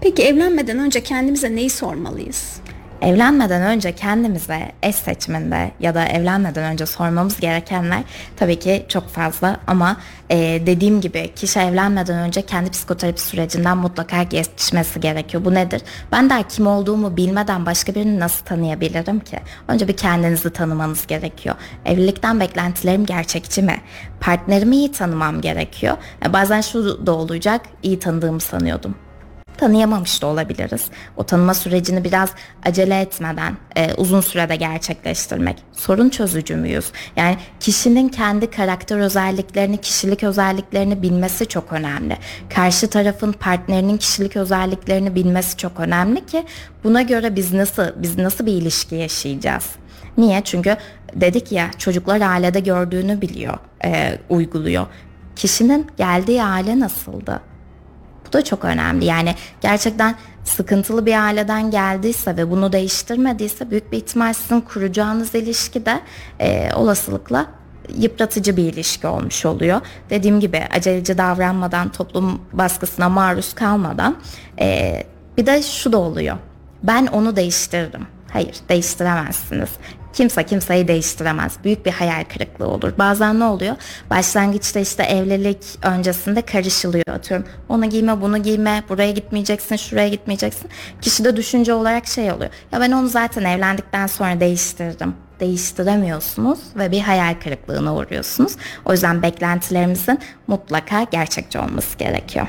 Peki 0.00 0.22
evlenmeden 0.22 0.78
önce 0.78 1.02
kendimize 1.02 1.56
neyi 1.56 1.70
sormalıyız? 1.70 2.60
Evlenmeden 3.02 3.62
önce 3.62 3.92
kendimize 3.92 4.72
eş 4.82 4.96
seçiminde 4.96 5.70
ya 5.80 5.94
da 5.94 6.04
evlenmeden 6.04 6.72
önce 6.72 6.86
sormamız 6.86 7.40
gerekenler 7.40 8.02
tabii 8.36 8.58
ki 8.58 8.86
çok 8.88 9.08
fazla 9.08 9.60
ama 9.66 9.96
e, 10.30 10.36
dediğim 10.66 11.00
gibi 11.00 11.30
kişi 11.36 11.58
evlenmeden 11.58 12.18
önce 12.18 12.42
kendi 12.42 12.70
psikoterapi 12.70 13.20
sürecinden 13.20 13.76
mutlaka 13.76 14.22
geçmesi 14.22 15.00
gerekiyor. 15.00 15.44
Bu 15.44 15.54
nedir? 15.54 15.82
Ben 16.12 16.30
daha 16.30 16.42
kim 16.48 16.66
olduğumu 16.66 17.16
bilmeden 17.16 17.66
başka 17.66 17.94
birini 17.94 18.20
nasıl 18.20 18.44
tanıyabilirim 18.44 19.20
ki? 19.20 19.38
Önce 19.68 19.88
bir 19.88 19.96
kendinizi 19.96 20.50
tanımanız 20.50 21.06
gerekiyor. 21.06 21.54
Evlilikten 21.84 22.40
beklentilerim 22.40 23.06
gerçekçi 23.06 23.62
mi? 23.62 23.76
Partnerimi 24.20 24.76
iyi 24.76 24.92
tanımam 24.92 25.40
gerekiyor. 25.40 25.96
E, 26.26 26.32
bazen 26.32 26.60
şu 26.60 27.06
da 27.06 27.12
olacak, 27.12 27.60
iyi 27.82 27.98
tanıdığımı 27.98 28.40
sanıyordum 28.40 29.05
tanıyamamış 29.58 30.22
da 30.22 30.26
olabiliriz. 30.26 30.84
O 31.16 31.24
tanıma 31.24 31.54
sürecini 31.54 32.04
biraz 32.04 32.30
acele 32.64 33.00
etmeden 33.00 33.56
e, 33.76 33.94
uzun 33.94 34.20
sürede 34.20 34.56
gerçekleştirmek. 34.56 35.56
Sorun 35.72 36.08
çözücü 36.08 36.56
müyüz? 36.56 36.92
Yani 37.16 37.36
kişinin 37.60 38.08
kendi 38.08 38.50
karakter 38.50 38.98
özelliklerini, 38.98 39.76
kişilik 39.76 40.22
özelliklerini 40.22 41.02
bilmesi 41.02 41.46
çok 41.46 41.72
önemli. 41.72 42.16
Karşı 42.54 42.90
tarafın 42.90 43.32
partnerinin 43.32 43.96
kişilik 43.96 44.36
özelliklerini 44.36 45.14
bilmesi 45.14 45.56
çok 45.56 45.80
önemli 45.80 46.26
ki 46.26 46.44
buna 46.84 47.02
göre 47.02 47.36
biz 47.36 47.52
nasıl 47.52 47.86
biz 47.96 48.18
nasıl 48.18 48.46
bir 48.46 48.52
ilişki 48.52 48.94
yaşayacağız? 48.94 49.66
Niye? 50.18 50.40
Çünkü 50.44 50.76
dedik 51.14 51.52
ya 51.52 51.70
çocuklar 51.78 52.20
ailede 52.20 52.60
gördüğünü 52.60 53.20
biliyor, 53.20 53.58
e, 53.84 54.18
uyguluyor. 54.28 54.86
Kişinin 55.36 55.86
geldiği 55.96 56.42
aile 56.42 56.80
nasıldı? 56.80 57.40
Bu 58.28 58.32
da 58.32 58.44
çok 58.44 58.64
önemli. 58.64 59.04
Yani 59.04 59.34
gerçekten 59.60 60.14
sıkıntılı 60.44 61.06
bir 61.06 61.24
aileden 61.24 61.70
geldiyse 61.70 62.36
ve 62.36 62.50
bunu 62.50 62.72
değiştirmediyse 62.72 63.70
büyük 63.70 63.92
bir 63.92 63.96
ihtimal 63.96 64.32
sizin 64.32 64.60
kuracağınız 64.60 65.34
ilişki 65.34 65.86
de 65.86 66.00
e, 66.40 66.70
olasılıkla 66.74 67.46
yıpratıcı 67.98 68.56
bir 68.56 68.72
ilişki 68.72 69.06
olmuş 69.06 69.46
oluyor. 69.46 69.80
Dediğim 70.10 70.40
gibi 70.40 70.62
aceleci 70.76 71.18
davranmadan, 71.18 71.88
toplum 71.88 72.40
baskısına 72.52 73.08
maruz 73.08 73.54
kalmadan 73.54 74.16
e, 74.60 75.02
bir 75.36 75.46
de 75.46 75.62
şu 75.62 75.92
da 75.92 75.98
oluyor. 75.98 76.36
Ben 76.82 77.06
onu 77.06 77.36
değiştiririm. 77.36 78.06
Hayır 78.32 78.56
değiştiremezsiniz. 78.68 79.70
Kimse 80.16 80.46
kimseyi 80.46 80.88
değiştiremez. 80.88 81.52
Büyük 81.64 81.86
bir 81.86 81.92
hayal 81.92 82.24
kırıklığı 82.24 82.68
olur. 82.68 82.92
Bazen 82.98 83.40
ne 83.40 83.44
oluyor? 83.44 83.76
Başlangıçta 84.10 84.80
işte 84.80 85.02
evlilik 85.02 85.58
öncesinde 85.82 86.42
karışılıyor. 86.42 87.04
Atıyorum 87.08 87.46
onu 87.68 87.90
giyme 87.90 88.20
bunu 88.20 88.42
giyme 88.42 88.82
buraya 88.88 89.10
gitmeyeceksin 89.10 89.76
şuraya 89.76 90.08
gitmeyeceksin. 90.08 90.70
Kişi 91.00 91.24
de 91.24 91.36
düşünce 91.36 91.74
olarak 91.74 92.06
şey 92.06 92.32
oluyor. 92.32 92.50
Ya 92.72 92.80
ben 92.80 92.92
onu 92.92 93.08
zaten 93.08 93.44
evlendikten 93.44 94.06
sonra 94.06 94.40
değiştirdim 94.40 95.14
değiştiremiyorsunuz 95.40 96.58
ve 96.76 96.90
bir 96.90 97.00
hayal 97.00 97.34
kırıklığına 97.44 97.94
uğruyorsunuz. 97.94 98.52
O 98.84 98.92
yüzden 98.92 99.22
beklentilerimizin 99.22 100.18
mutlaka 100.46 101.02
gerçekçi 101.02 101.58
olması 101.58 101.98
gerekiyor. 101.98 102.46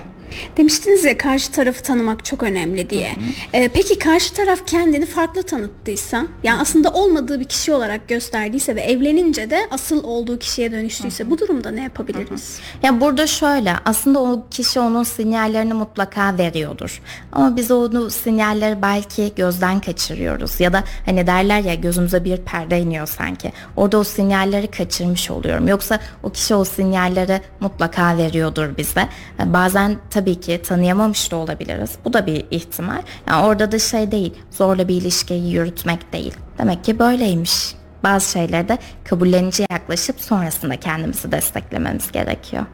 Demiştiniz 0.58 1.04
ya 1.04 1.18
karşı 1.18 1.52
tarafı 1.52 1.84
tanımak 1.84 2.26
çok 2.26 2.44
önemli 2.44 2.90
diye. 2.90 3.12
Ee, 3.54 3.70
peki 3.74 4.00
karşı 4.00 4.34
taraf 4.34 4.60
kendini 4.66 5.06
farklı 5.06 5.44
tanıttıysa, 5.44 6.26
yani 6.44 6.62
aslında 6.62 6.90
olmadığı 6.90 7.40
bir 7.40 7.46
kişi 7.46 7.74
olarak 7.74 8.08
gösterdiyse 8.08 8.76
ve 8.76 8.82
evlenince 8.82 9.50
de 9.50 9.68
asıl 9.72 10.04
olduğu 10.04 10.40
kişiye 10.40 10.72
dönüştüyse 10.72 11.30
bu 11.30 11.40
durumda 11.40 11.72
ne 11.72 11.84
yapabiliriz? 11.84 12.60
Ya 12.84 13.02
burada 13.02 13.28
şöyle, 13.28 13.74
aslında 13.86 14.20
o 14.20 14.46
kişi 14.52 14.80
onun 14.80 15.04
sinyallerini 15.04 15.74
mutlaka 15.74 16.38
veriyordur. 16.38 17.02
Ama 17.32 17.56
biz 17.56 17.72
onu 17.72 18.10
sinyalleri 18.10 18.82
belki 18.82 19.32
gözden 19.36 19.80
kaçırıyoruz 19.80 20.60
ya 20.60 20.74
da 20.74 20.84
hani 21.06 21.28
derler 21.28 21.60
ya 21.60 21.74
gözümüze 21.74 22.24
bir 22.24 22.38
perde 22.38 22.80
iniyor 22.80 23.08
sanki. 23.08 23.52
Orada 23.76 23.98
o 23.98 24.04
sinyalleri 24.04 24.68
kaçırmış 24.68 25.32
oluyorum. 25.32 25.68
Yoksa 25.68 26.00
o 26.24 26.30
kişi 26.30 26.56
o 26.56 26.64
sinyalleri 26.64 27.42
mutlaka 27.60 28.18
veriyordur 28.18 28.78
bize. 28.78 29.08
Bazen 29.46 29.98
tabii 30.18 30.40
ki 30.40 30.62
tanıyamamış 30.62 31.32
da 31.32 31.36
olabiliriz. 31.36 31.92
Bu 32.06 32.14
da 32.14 32.26
bir 32.26 32.46
ihtimal. 32.52 33.02
Yani 33.28 33.46
orada 33.46 33.72
da 33.72 33.80
şey 33.80 34.12
değil, 34.12 34.34
zorla 34.52 34.88
bir 34.88 35.02
ilişkiyi 35.02 35.54
yürütmek 35.54 36.14
değil. 36.14 36.34
Demek 36.58 36.84
ki 36.84 37.00
böyleymiş. 37.00 37.76
Bazı 38.04 38.32
şeyleri 38.32 38.70
de 38.70 38.78
kabullenici 39.04 39.66
yaklaşıp 39.72 40.22
sonrasında 40.22 40.76
kendimizi 40.76 41.32
desteklememiz 41.32 42.12
gerekiyor. 42.12 42.66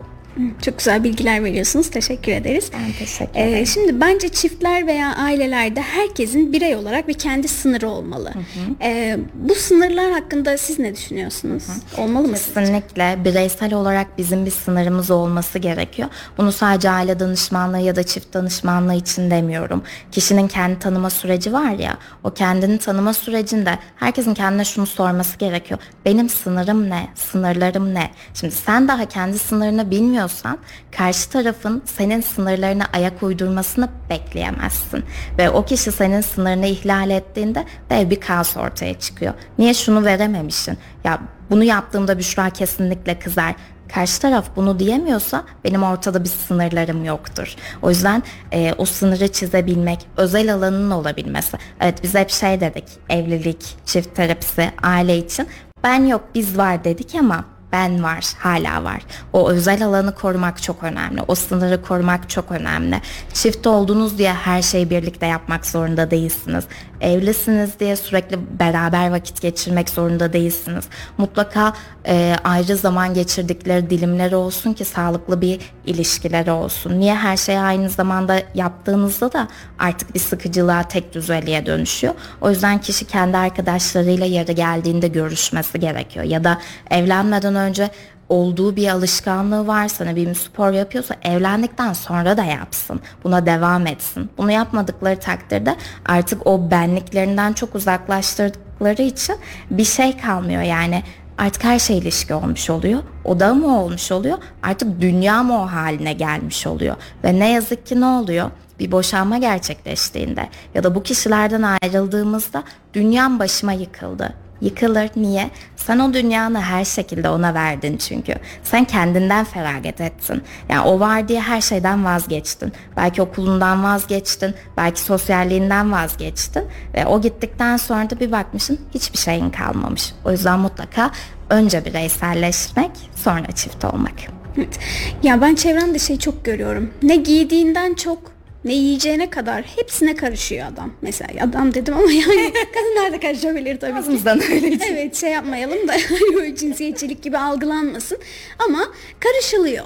Çok 0.62 0.78
güzel 0.78 1.04
bilgiler 1.04 1.44
veriyorsunuz. 1.44 1.90
Teşekkür 1.90 2.32
ederiz. 2.32 2.70
Ben 2.74 2.92
teşekkür 3.00 3.40
Ee, 3.40 3.44
ederim. 3.50 3.68
şimdi 3.68 4.02
bence 4.02 4.30
çiftler 4.30 4.88
veya 4.88 5.16
ailelerde 5.16 5.82
herkesin 5.82 6.54
birey 6.54 6.76
olarak 6.76 7.08
bir 7.08 7.14
kendi 7.14 7.48
sınırı 7.48 7.90
olmalı. 7.90 8.34
Ee, 8.82 9.18
bu 9.34 9.56
sınırlar 9.56 10.12
hakkında 10.12 10.58
siz 10.58 10.80
ne 10.80 10.96
düşünüyorsunuz? 10.96 11.64
Olmalı 11.98 12.28
mı? 12.28 12.38
sizce? 12.38 12.60
Kesinlikle 12.60 13.18
bireysel 13.26 13.74
olarak 13.74 14.18
bizim 14.18 14.46
bir 14.46 14.52
sınırımız 14.52 15.12
olması 15.12 15.60
gerekiyor. 15.60 16.10
Bunu 16.38 16.52
sadece 16.52 16.90
aile 16.90 17.20
danışmanlığı 17.20 17.80
ya 17.80 17.96
da 17.96 18.04
çift 18.04 18.34
danışmanlığı 18.34 18.94
için 18.96 19.32
demiyorum. 19.32 19.84
Kişinin 20.12 20.48
kendi 20.48 20.80
tanıma 20.80 21.10
süreci 21.10 21.54
var 21.54 21.72
ya, 21.72 21.98
o 22.24 22.30
kendini 22.34 22.78
tanıma 22.78 23.14
sürecinde 23.14 23.80
herkesin 23.96 24.34
kendine 24.34 24.66
şunu 24.66 24.86
sorması 24.86 25.38
gerekiyor. 25.38 25.80
Benim 26.06 26.30
sınırım 26.30 26.90
ne? 26.90 27.08
Sınırlarım 27.16 27.94
ne? 27.94 28.10
Şimdi 28.34 28.56
sen 28.56 28.88
daha 28.88 29.06
kendi 29.06 29.40
sınırını 29.40 29.92
bilmiyorsan 30.24 30.58
karşı 30.92 31.30
tarafın 31.30 31.82
senin 31.86 32.22
sınırlarına 32.22 32.86
ayak 32.94 33.24
uydurmasını 33.24 33.90
bekleyemezsin. 34.10 35.04
Ve 35.38 35.50
o 35.50 35.66
kişi 35.66 35.92
senin 35.92 36.22
sınırını 36.22 36.66
ihlal 36.66 37.10
ettiğinde 37.10 37.66
dev 37.90 38.10
bir 38.10 38.20
kaos 38.20 38.58
ortaya 38.58 39.00
çıkıyor. 39.00 39.34
Niye 39.58 39.74
şunu 39.74 40.06
verememişsin? 40.06 40.78
Ya 41.04 41.20
bunu 41.50 41.64
yaptığımda 41.64 42.18
Büşra 42.18 42.50
kesinlikle 42.50 43.20
kızar. 43.20 43.56
Karşı 43.94 44.22
taraf 44.22 44.46
bunu 44.56 44.80
diyemiyorsa 44.80 45.44
benim 45.64 45.84
ortada 45.84 46.24
bir 46.24 46.30
sınırlarım 46.30 47.06
yoktur. 47.06 47.56
O 47.82 47.90
yüzden 47.90 48.24
e, 48.52 48.74
o 48.78 48.86
sınırı 48.86 49.28
çizebilmek, 49.28 50.08
özel 50.18 50.54
alanın 50.54 50.92
olabilmesi. 50.92 51.58
Evet 51.82 52.04
biz 52.04 52.16
hep 52.16 52.30
şey 52.30 52.62
dedik, 52.62 52.86
evlilik, 53.10 53.76
çift 53.86 54.16
terapisi, 54.16 54.72
aile 54.84 55.18
için. 55.18 55.48
Ben 55.84 56.06
yok 56.06 56.22
biz 56.36 56.58
var 56.58 56.84
dedik 56.84 57.16
ama 57.16 57.46
ben 57.74 58.04
var, 58.04 58.26
hala 58.40 58.84
var. 58.84 59.02
O 59.34 59.50
özel 59.50 59.86
alanı 59.86 60.16
korumak 60.16 60.62
çok 60.64 60.84
önemli. 60.84 61.22
O 61.28 61.36
sınırı 61.36 61.82
korumak 61.82 62.30
çok 62.30 62.52
önemli. 62.52 63.02
Çift 63.34 63.68
oldunuz 63.68 64.18
diye 64.18 64.34
her 64.34 64.62
şeyi 64.62 64.90
birlikte 64.90 65.26
yapmak 65.26 65.66
zorunda 65.66 66.12
değilsiniz. 66.12 66.66
Evlisiniz 67.04 67.80
diye 67.80 67.96
sürekli 67.96 68.60
beraber 68.60 69.12
vakit 69.12 69.42
geçirmek 69.42 69.90
zorunda 69.90 70.34
değilsiniz. 70.34 70.86
Mutlaka 71.18 71.74
e, 72.08 72.36
ayrı 72.44 72.78
zaman 72.78 73.14
geçirdikleri 73.14 73.90
dilimleri 73.90 74.36
olsun 74.36 74.74
ki 74.74 74.86
sağlıklı 74.86 75.42
bir 75.42 75.60
ilişkileri 75.86 76.52
olsun. 76.52 77.00
Niye 77.00 77.16
her 77.16 77.38
şeyi 77.38 77.60
aynı 77.60 77.90
zamanda 77.90 78.42
yaptığınızda 78.56 79.34
da 79.34 79.48
artık 79.80 80.16
bir 80.16 80.20
sıkıcılığa, 80.20 80.84
tek 80.84 81.14
düzeliğe 81.14 81.66
dönüşüyor. 81.66 82.14
O 82.42 82.50
yüzden 82.50 82.82
kişi 82.82 83.06
kendi 83.06 83.38
arkadaşlarıyla 83.38 84.26
yeri 84.26 84.56
geldiğinde 84.56 85.08
görüşmesi 85.08 85.80
gerekiyor. 85.80 86.26
Ya 86.26 86.44
da 86.44 86.62
evlenmeden 86.92 87.56
önce 87.56 87.90
olduğu 88.30 88.76
bir 88.76 88.88
alışkanlığı 88.88 89.68
varsa 89.68 90.06
ne 90.06 90.12
bileyim 90.12 90.36
spor 90.36 90.72
yapıyorsa 90.72 91.16
evlendikten 91.22 91.94
sonra 91.94 92.38
da 92.38 92.44
yapsın. 92.44 93.02
Buna 93.24 93.46
devam 93.46 93.88
etsin. 93.88 94.30
Bunu 94.38 94.52
yapmadıkları 94.52 95.20
takdirde 95.20 95.76
artık 96.06 96.48
o 96.48 96.72
benliklerinden 96.72 97.54
çok 97.54 97.76
uzaklaştırdıkları 97.76 99.02
için 99.02 99.36
bir 99.72 99.86
şey 99.86 100.18
kalmıyor. 100.18 100.62
Yani 100.62 101.04
artık 101.38 101.64
her 101.64 101.80
şey 101.80 101.98
ilişki 101.98 102.34
olmuş 102.34 102.70
oluyor. 102.70 103.04
O 103.24 103.40
da 103.40 103.54
mı 103.54 103.82
olmuş 103.82 104.12
oluyor? 104.12 104.38
Artık 104.64 105.02
dünya 105.02 105.44
mı 105.44 105.62
o 105.62 105.66
haline 105.66 106.14
gelmiş 106.14 106.68
oluyor? 106.68 106.96
Ve 107.24 107.40
ne 107.40 107.52
yazık 107.52 107.86
ki 107.86 108.02
ne 108.02 108.06
oluyor? 108.06 108.52
Bir 108.80 108.92
boşanma 108.92 109.38
gerçekleştiğinde 109.38 110.50
ya 110.74 110.84
da 110.84 110.96
bu 110.96 111.04
kişilerden 111.04 111.78
ayrıldığımızda 111.82 112.64
dünyam 112.94 113.40
başıma 113.40 113.74
yıkıldı. 113.74 114.34
Yıkılır. 114.64 115.10
Niye? 115.16 115.50
Sen 115.76 116.00
o 116.00 116.14
dünyanı 116.14 116.62
her 116.62 116.86
şekilde 116.86 117.30
ona 117.30 117.54
verdin 117.54 117.98
çünkü. 117.98 118.36
Sen 118.64 118.86
kendinden 118.86 119.46
feragat 119.46 120.02
ettin. 120.02 120.44
Yani 120.70 120.82
o 120.82 121.00
var 121.00 121.28
diye 121.28 121.42
her 121.42 121.62
şeyden 121.62 122.06
vazgeçtin. 122.06 122.74
Belki 122.98 123.22
okulundan 123.22 123.84
vazgeçtin. 123.84 124.56
Belki 124.78 125.02
sosyalliğinden 125.02 125.92
vazgeçtin. 125.92 126.64
Ve 126.94 127.06
o 127.06 127.22
gittikten 127.22 127.78
sonra 127.78 128.10
da 128.10 128.20
bir 128.20 128.32
bakmışsın 128.32 128.80
hiçbir 128.94 129.18
şeyin 129.18 129.50
kalmamış. 129.50 130.14
O 130.26 130.32
yüzden 130.32 130.60
mutlaka 130.60 131.12
önce 131.50 131.86
bireyselleşmek 131.86 132.92
sonra 133.16 133.52
çift 133.56 133.86
olmak. 133.86 134.14
Evet. 134.58 134.80
Ya 135.24 135.42
ben 135.42 135.56
çevremde 135.56 136.00
şey 136.00 136.20
çok 136.20 136.46
görüyorum. 136.46 136.94
Ne 137.04 137.16
giydiğinden 137.16 137.94
çok 137.94 138.33
ne 138.66 138.74
yiyeceğine 138.74 139.30
kadar 139.30 139.62
hepsine 139.62 140.16
karışıyor 140.16 140.68
adam. 140.68 140.94
Mesela 141.02 141.30
adam 141.42 141.74
dedim 141.74 141.94
ama 141.94 142.12
yani 142.12 142.54
kadınlar 142.74 143.14
da 143.14 143.20
karışabilir 143.20 143.80
tabii 143.80 143.92
ki. 143.92 143.98
Ağzımızdan 143.98 144.42
öyle 144.52 144.78
Evet 144.92 145.16
şey 145.16 145.32
yapmayalım 145.32 145.88
da 145.88 145.94
cinsiyetçilik 146.56 147.24
gibi 147.24 147.38
algılanmasın. 147.38 148.18
Ama 148.60 148.86
karışılıyor. 149.20 149.86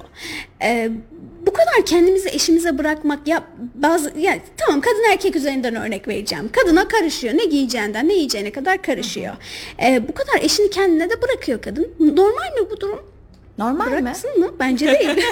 Ee, 0.63 0.89
bu 1.45 1.53
kadar 1.53 1.85
kendimizi 1.85 2.29
eşimize 2.29 2.77
bırakmak 2.77 3.27
ya 3.27 3.43
bazı 3.75 4.13
yani 4.19 4.41
tamam 4.57 4.81
kadın 4.81 5.11
erkek 5.11 5.35
üzerinden 5.35 5.75
örnek 5.75 6.07
vereceğim. 6.07 6.49
Kadına 6.51 6.87
karışıyor. 6.87 7.33
Ne 7.33 7.45
giyeceğinden 7.45 8.09
ne 8.09 8.13
yiyeceğine 8.13 8.51
kadar 8.51 8.81
karışıyor. 8.81 9.35
Ee, 9.83 10.01
bu 10.07 10.13
kadar 10.13 10.41
eşini 10.41 10.69
kendine 10.69 11.09
de 11.09 11.21
bırakıyor 11.21 11.61
kadın. 11.61 11.91
Normal 11.99 12.61
mi 12.61 12.69
bu 12.71 12.79
durum? 12.81 12.99
Normal 13.57 13.85
mi? 13.87 14.01
Bıraksın 14.03 14.39
mı? 14.39 14.47
Bence 14.59 14.87
değil. 14.99 15.09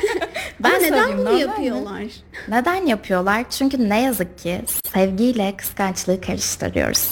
Ben 0.60 0.70
Ama 0.70 0.78
neden 0.82 1.08
bunu 1.12 1.18
normal 1.26 1.34
mi? 1.34 1.40
yapıyorlar? 1.42 2.04
Neden 2.48 2.86
yapıyorlar? 2.86 3.44
Çünkü 3.50 3.90
ne 3.90 4.02
yazık 4.02 4.38
ki 4.38 4.62
sevgiyle 4.94 5.54
kıskançlığı 5.58 6.22
karıştırıyoruz. 6.22 7.12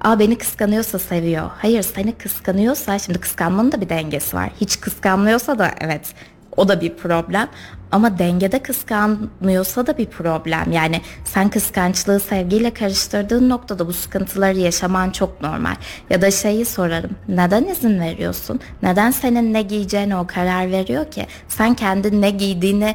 Aa 0.00 0.18
beni 0.18 0.38
kıskanıyorsa 0.38 0.98
seviyor. 0.98 1.50
Hayır 1.58 1.82
seni 1.82 2.12
kıskanıyorsa 2.12 2.98
şimdi 2.98 3.20
kıskanmanın 3.20 3.72
da 3.72 3.80
bir 3.80 3.88
dengesi 3.88 4.36
var. 4.36 4.50
Hiç 4.60 4.80
kıskanmıyorsa 4.80 5.58
da 5.58 5.70
evet 5.80 6.14
o 6.56 6.68
da 6.68 6.80
bir 6.80 6.96
problem. 6.96 7.48
Ama 7.92 8.18
dengede 8.18 8.58
kıskanmıyorsa 8.58 9.86
da 9.86 9.98
bir 9.98 10.06
problem. 10.06 10.72
Yani 10.72 11.00
sen 11.24 11.50
kıskançlığı 11.50 12.20
sevgiyle 12.20 12.74
karıştırdığın 12.74 13.48
noktada 13.48 13.86
bu 13.86 13.92
sıkıntıları 13.92 14.58
yaşaman 14.58 15.10
çok 15.10 15.40
normal. 15.40 15.74
Ya 16.10 16.22
da 16.22 16.30
şeyi 16.30 16.64
sorarım. 16.64 17.10
Neden 17.28 17.64
izin 17.64 18.00
veriyorsun? 18.00 18.60
Neden 18.82 19.10
senin 19.10 19.52
ne 19.52 19.62
giyeceğine 19.62 20.16
o 20.16 20.26
karar 20.26 20.70
veriyor 20.70 21.10
ki? 21.10 21.26
Sen 21.48 21.74
kendi 21.74 22.20
ne 22.20 22.30
giydiğini 22.30 22.94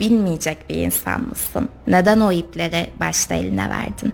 bilmeyecek 0.00 0.70
bir 0.70 0.74
insan 0.74 1.28
mısın? 1.28 1.68
Neden 1.86 2.20
o 2.20 2.32
ipleri 2.32 2.90
başta 3.00 3.34
eline 3.34 3.70
verdin? 3.70 4.12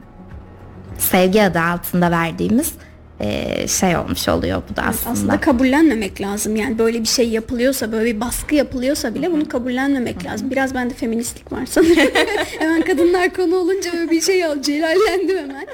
Sevgi 0.99 1.42
adı 1.42 1.61
altında 1.61 2.11
verdiğimiz 2.11 2.74
eee, 3.20 3.66
şey 3.68 3.96
olmuş 3.96 4.28
oluyor 4.28 4.62
bu 4.70 4.76
da 4.76 4.82
aslında. 4.82 5.10
Aslında 5.10 5.40
kabullenmemek 5.40 6.20
lazım. 6.20 6.56
Yani 6.56 6.78
böyle 6.78 7.00
bir 7.00 7.08
şey 7.08 7.28
yapılıyorsa, 7.28 7.92
böyle 7.92 8.14
bir 8.16 8.20
baskı 8.20 8.54
yapılıyorsa 8.54 9.14
bile 9.14 9.32
bunu 9.32 9.48
kabullenmemek 9.48 10.24
lazım. 10.24 10.50
Biraz 10.50 10.74
bende 10.74 10.94
feministlik 10.94 11.52
var 11.52 11.66
sanırım. 11.66 11.96
hemen 12.58 12.82
kadınlar 12.82 13.34
konu 13.34 13.56
olunca 13.56 13.92
böyle 13.92 14.10
bir 14.10 14.20
şey. 14.20 14.40
Celallendim 14.62 15.38
hemen. 15.38 15.66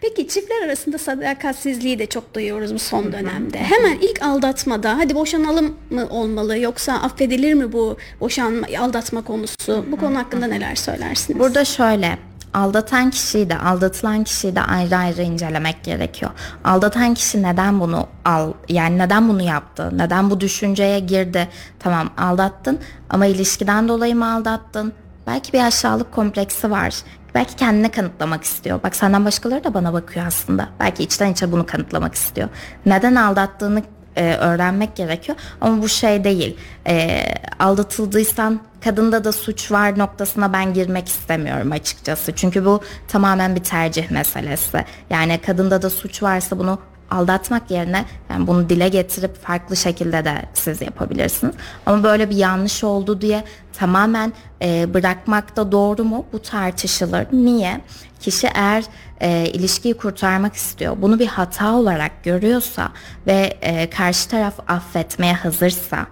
Peki 0.00 0.28
çiftler 0.28 0.62
arasında 0.64 0.98
sadakatsizliği 0.98 1.98
de 1.98 2.06
çok 2.06 2.34
duyuyoruz 2.34 2.74
bu 2.74 2.78
son 2.78 3.12
dönemde. 3.12 3.58
Hemen 3.58 3.98
ilk 4.00 4.22
aldatmada 4.22 4.98
hadi 4.98 5.14
boşanalım 5.14 5.76
mı 5.90 6.06
olmalı 6.10 6.58
yoksa 6.58 6.92
affedilir 6.92 7.54
mi 7.54 7.72
bu 7.72 7.96
boşanma 8.20 8.66
aldatma 8.80 9.24
konusu? 9.24 9.84
Bu 9.90 9.96
konu 9.96 10.18
hakkında 10.18 10.46
neler 10.46 10.74
söylersiniz? 10.74 11.40
Burada 11.40 11.64
şöyle 11.64 12.18
aldatan 12.58 13.10
kişiyi 13.10 13.50
de 13.50 13.58
aldatılan 13.58 14.24
kişiyi 14.24 14.56
de 14.56 14.62
ayrı 14.62 14.96
ayrı 14.96 15.22
incelemek 15.22 15.84
gerekiyor. 15.84 16.30
Aldatan 16.64 17.14
kişi 17.14 17.42
neden 17.42 17.80
bunu 17.80 18.06
al 18.24 18.52
yani 18.68 18.98
neden 18.98 19.28
bunu 19.28 19.42
yaptı? 19.42 19.90
Neden 19.92 20.30
bu 20.30 20.40
düşünceye 20.40 21.00
girdi? 21.00 21.48
Tamam 21.78 22.10
aldattın 22.16 22.78
ama 23.10 23.26
ilişkiden 23.26 23.88
dolayı 23.88 24.16
mı 24.16 24.32
aldattın? 24.34 24.92
Belki 25.26 25.52
bir 25.52 25.66
aşağılık 25.66 26.12
kompleksi 26.12 26.70
var. 26.70 26.94
Belki 27.34 27.56
kendine 27.56 27.90
kanıtlamak 27.90 28.44
istiyor. 28.44 28.82
Bak 28.82 28.96
senden 28.96 29.24
başkaları 29.24 29.64
da 29.64 29.74
bana 29.74 29.92
bakıyor 29.92 30.26
aslında. 30.26 30.68
Belki 30.80 31.02
içten 31.02 31.32
içe 31.32 31.52
bunu 31.52 31.66
kanıtlamak 31.66 32.14
istiyor. 32.14 32.48
Neden 32.86 33.14
aldattığını 33.14 33.82
e, 34.18 34.36
öğrenmek 34.36 34.96
gerekiyor. 34.96 35.38
Ama 35.60 35.82
bu 35.82 35.88
şey 35.88 36.24
değil. 36.24 36.56
E, 36.86 37.24
aldatıldıysan 37.58 38.60
kadında 38.84 39.24
da 39.24 39.32
suç 39.32 39.72
var 39.72 39.98
noktasına 39.98 40.52
ben 40.52 40.74
girmek 40.74 41.08
istemiyorum 41.08 41.72
açıkçası. 41.72 42.32
Çünkü 42.32 42.64
bu 42.64 42.80
tamamen 43.08 43.56
bir 43.56 43.64
tercih 43.64 44.10
meselesi. 44.10 44.84
Yani 45.10 45.40
kadında 45.46 45.82
da 45.82 45.90
suç 45.90 46.22
varsa 46.22 46.58
bunu 46.58 46.78
aldatmak 47.10 47.70
yerine 47.70 48.04
yani 48.30 48.46
bunu 48.46 48.68
dile 48.68 48.88
getirip 48.88 49.42
farklı 49.42 49.76
şekilde 49.76 50.24
de 50.24 50.44
siz 50.54 50.80
yapabilirsiniz. 50.80 51.54
Ama 51.86 52.02
böyle 52.02 52.30
bir 52.30 52.36
yanlış 52.36 52.84
oldu 52.84 53.20
diye 53.20 53.44
tamamen 53.72 54.32
e, 54.62 54.94
bırakmak 54.94 55.56
da 55.56 55.72
doğru 55.72 56.04
mu? 56.04 56.26
Bu 56.32 56.42
tartışılır. 56.42 57.26
Niye? 57.32 57.80
Kişi 58.20 58.46
eğer 58.54 58.84
e, 59.20 59.46
ilişkiyi 59.52 59.94
kurtarmak 59.94 60.54
istiyor, 60.54 60.96
bunu 61.02 61.18
bir 61.18 61.26
hata 61.26 61.74
olarak 61.74 62.24
görüyorsa 62.24 62.88
ve 63.26 63.56
e, 63.60 63.90
karşı 63.90 64.28
taraf 64.28 64.54
affetmeye 64.68 65.32
hazırsa, 65.32 66.06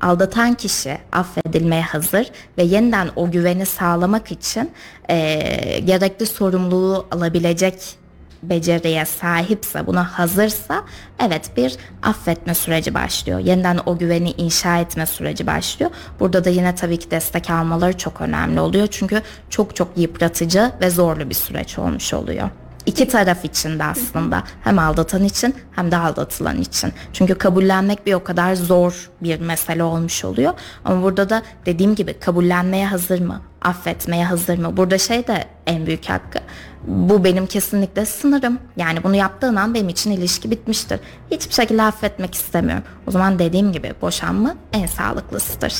aldatan 0.00 0.54
kişi 0.54 0.98
affedilmeye 1.12 1.82
hazır 1.82 2.30
ve 2.58 2.62
yeniden 2.62 3.08
o 3.16 3.30
güveni 3.30 3.66
sağlamak 3.66 4.32
için 4.32 4.70
e, 5.10 5.80
gerekli 5.84 6.26
sorumluluğu 6.26 7.06
alabilecek 7.10 7.99
beceriye 8.42 9.04
sahipse, 9.04 9.86
buna 9.86 10.18
hazırsa 10.18 10.84
evet 11.26 11.50
bir 11.56 11.76
affetme 12.02 12.54
süreci 12.54 12.94
başlıyor. 12.94 13.38
Yeniden 13.38 13.80
o 13.86 13.98
güveni 13.98 14.30
inşa 14.30 14.78
etme 14.78 15.06
süreci 15.06 15.46
başlıyor. 15.46 15.90
Burada 16.20 16.44
da 16.44 16.50
yine 16.50 16.74
tabii 16.74 16.98
ki 16.98 17.10
destek 17.10 17.50
almaları 17.50 17.98
çok 17.98 18.20
önemli 18.20 18.60
oluyor. 18.60 18.86
Çünkü 18.90 19.22
çok 19.50 19.76
çok 19.76 19.88
yıpratıcı 19.96 20.72
ve 20.80 20.90
zorlu 20.90 21.30
bir 21.30 21.34
süreç 21.34 21.78
olmuş 21.78 22.14
oluyor. 22.14 22.50
İki 22.90 23.08
taraf 23.08 23.44
için 23.44 23.78
de 23.78 23.84
aslında 23.84 24.42
hem 24.64 24.78
aldatan 24.78 25.24
için 25.24 25.54
hem 25.72 25.90
de 25.90 25.96
aldatılan 25.96 26.60
için. 26.60 26.92
Çünkü 27.12 27.34
kabullenmek 27.34 28.06
bir 28.06 28.14
o 28.14 28.24
kadar 28.24 28.54
zor 28.54 29.10
bir 29.20 29.40
mesele 29.40 29.82
olmuş 29.82 30.24
oluyor. 30.24 30.52
Ama 30.84 31.02
burada 31.02 31.30
da 31.30 31.42
dediğim 31.66 31.94
gibi 31.94 32.12
kabullenmeye 32.14 32.86
hazır 32.86 33.20
mı? 33.20 33.42
Affetmeye 33.62 34.24
hazır 34.24 34.58
mı? 34.58 34.76
Burada 34.76 34.98
şey 34.98 35.26
de 35.26 35.44
en 35.66 35.86
büyük 35.86 36.08
hakkı. 36.08 36.38
Bu 36.86 37.24
benim 37.24 37.46
kesinlikle 37.46 38.06
sınırım. 38.06 38.58
Yani 38.76 39.04
bunu 39.04 39.16
yaptığın 39.16 39.56
an 39.56 39.74
benim 39.74 39.88
için 39.88 40.10
ilişki 40.10 40.50
bitmiştir. 40.50 41.00
Hiçbir 41.30 41.54
şekilde 41.54 41.82
affetmek 41.82 42.34
istemiyorum. 42.34 42.84
O 43.06 43.10
zaman 43.10 43.38
dediğim 43.38 43.72
gibi 43.72 43.94
boşanma 44.02 44.54
en 44.72 44.86
sağlıklısıdır. 44.86 45.74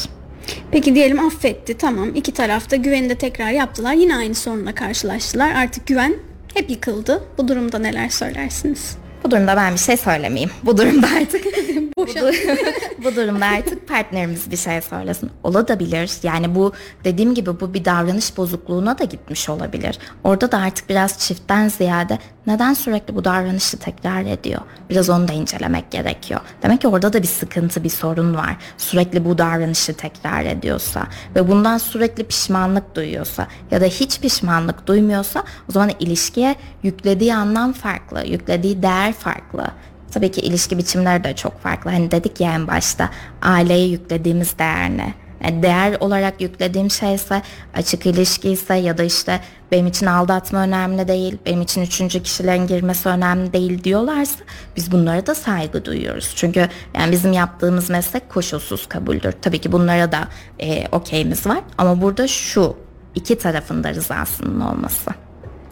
Peki 0.70 0.94
diyelim 0.94 1.26
affetti 1.26 1.78
tamam 1.78 2.14
iki 2.14 2.32
tarafta 2.32 2.76
güveni 2.76 3.10
de 3.10 3.14
tekrar 3.14 3.50
yaptılar 3.50 3.92
yine 3.92 4.16
aynı 4.16 4.34
sorunla 4.34 4.74
karşılaştılar 4.74 5.50
artık 5.50 5.86
güven 5.86 6.29
hep 6.54 6.70
yıkıldı. 6.70 7.22
Bu 7.38 7.48
durumda 7.48 7.78
neler 7.78 8.08
söylersiniz? 8.08 8.96
Bu 9.24 9.30
durumda 9.30 9.56
ben 9.56 9.74
bir 9.74 9.78
şey 9.78 9.96
söylemeyeyim. 9.96 10.50
Bu 10.62 10.76
durumda 10.78 11.06
artık 11.16 11.44
bu, 12.06 13.04
bu 13.04 13.16
durumda 13.16 13.46
artık 13.46 13.88
partnerimiz 13.88 14.50
bir 14.50 14.56
şey 14.56 14.80
söylesin. 14.80 15.30
Olabilir. 15.42 16.10
Yani 16.22 16.54
bu 16.54 16.72
dediğim 17.04 17.34
gibi 17.34 17.60
bu 17.60 17.74
bir 17.74 17.84
davranış 17.84 18.36
bozukluğuna 18.36 18.98
da 18.98 19.04
gitmiş 19.04 19.48
olabilir. 19.48 19.98
Orada 20.24 20.52
da 20.52 20.58
artık 20.58 20.88
biraz 20.88 21.18
çiftten 21.18 21.68
ziyade 21.68 22.18
neden 22.46 22.74
sürekli 22.74 23.16
bu 23.16 23.24
davranışı 23.24 23.78
tekrar 23.78 24.24
ediyor? 24.24 24.60
Biraz 24.90 25.10
onu 25.10 25.28
da 25.28 25.32
incelemek 25.32 25.90
gerekiyor. 25.90 26.40
Demek 26.62 26.80
ki 26.80 26.88
orada 26.88 27.12
da 27.12 27.22
bir 27.22 27.28
sıkıntı, 27.28 27.84
bir 27.84 27.88
sorun 27.88 28.34
var. 28.34 28.56
Sürekli 28.78 29.24
bu 29.24 29.38
davranışı 29.38 29.94
tekrar 29.94 30.44
ediyorsa 30.44 31.06
ve 31.36 31.48
bundan 31.48 31.78
sürekli 31.78 32.24
pişmanlık 32.24 32.94
duyuyorsa 32.94 33.46
ya 33.70 33.80
da 33.80 33.84
hiç 33.84 34.20
pişmanlık 34.20 34.86
duymuyorsa 34.86 35.44
o 35.68 35.72
zaman 35.72 35.90
ilişkiye 36.00 36.56
yüklediği 36.82 37.34
anlam 37.34 37.72
farklı, 37.72 38.26
yüklediği 38.26 38.82
değer 38.82 39.12
farklı. 39.12 39.66
Tabii 40.10 40.30
ki 40.30 40.40
ilişki 40.40 40.78
biçimleri 40.78 41.24
de 41.24 41.36
çok 41.36 41.60
farklı. 41.60 41.90
Hani 41.90 42.10
dedik 42.10 42.40
ya 42.40 42.54
en 42.54 42.66
başta 42.66 43.10
aileye 43.42 43.86
yüklediğimiz 43.86 44.58
değer 44.58 44.90
ne? 44.90 45.14
Yani 45.44 45.62
değer 45.62 45.96
olarak 46.00 46.40
yüklediğim 46.40 46.90
şey 46.90 47.14
ise 47.14 47.42
açık 47.74 48.06
ilişki 48.06 48.50
ise 48.50 48.74
ya 48.74 48.98
da 48.98 49.02
işte 49.02 49.40
benim 49.72 49.86
için 49.86 50.06
aldatma 50.06 50.58
önemli 50.58 51.08
değil, 51.08 51.38
benim 51.46 51.62
için 51.62 51.82
üçüncü 51.82 52.22
kişilerin 52.22 52.66
girmesi 52.66 53.08
önemli 53.08 53.52
değil 53.52 53.84
diyorlarsa 53.84 54.44
biz 54.76 54.92
bunlara 54.92 55.26
da 55.26 55.34
saygı 55.34 55.84
duyuyoruz. 55.84 56.32
Çünkü 56.36 56.68
yani 56.94 57.12
bizim 57.12 57.32
yaptığımız 57.32 57.90
meslek 57.90 58.28
koşulsuz 58.28 58.86
kabuldür. 58.86 59.32
Tabii 59.42 59.58
ki 59.58 59.72
bunlara 59.72 60.12
da 60.12 60.28
e, 60.58 60.88
okeyimiz 60.92 61.46
var 61.46 61.60
ama 61.78 62.02
burada 62.02 62.28
şu 62.28 62.76
iki 63.14 63.38
tarafında 63.38 63.94
rızasının 63.94 64.60
olması. 64.60 65.10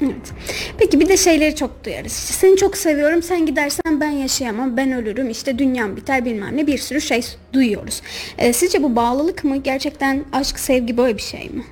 Evet. 0.03 0.33
Peki 0.79 1.01
bir 1.01 1.09
de 1.09 1.17
şeyleri 1.17 1.55
çok 1.55 1.85
duyarız. 1.85 2.13
İşte 2.13 2.33
seni 2.33 2.57
çok 2.57 2.77
seviyorum, 2.77 3.23
sen 3.23 3.47
gidersen 3.47 4.01
ben 4.01 4.11
yaşayamam, 4.11 4.77
ben 4.77 4.93
ölürüm, 4.93 5.31
işte 5.31 5.59
dünyam 5.59 5.97
biter 5.97 6.25
bilmem 6.25 6.57
ne 6.57 6.67
bir 6.67 6.79
sürü 6.79 7.01
şey 7.01 7.27
duyuyoruz. 7.53 8.03
Ee, 8.39 8.53
sizce 8.53 8.83
bu 8.83 8.97
bağlılık 8.97 9.45
mı? 9.45 9.57
Gerçekten 9.57 10.25
aşk, 10.33 10.59
sevgi 10.59 10.97
böyle 10.97 11.17
bir 11.17 11.23
şey 11.23 11.49
mi? 11.49 11.65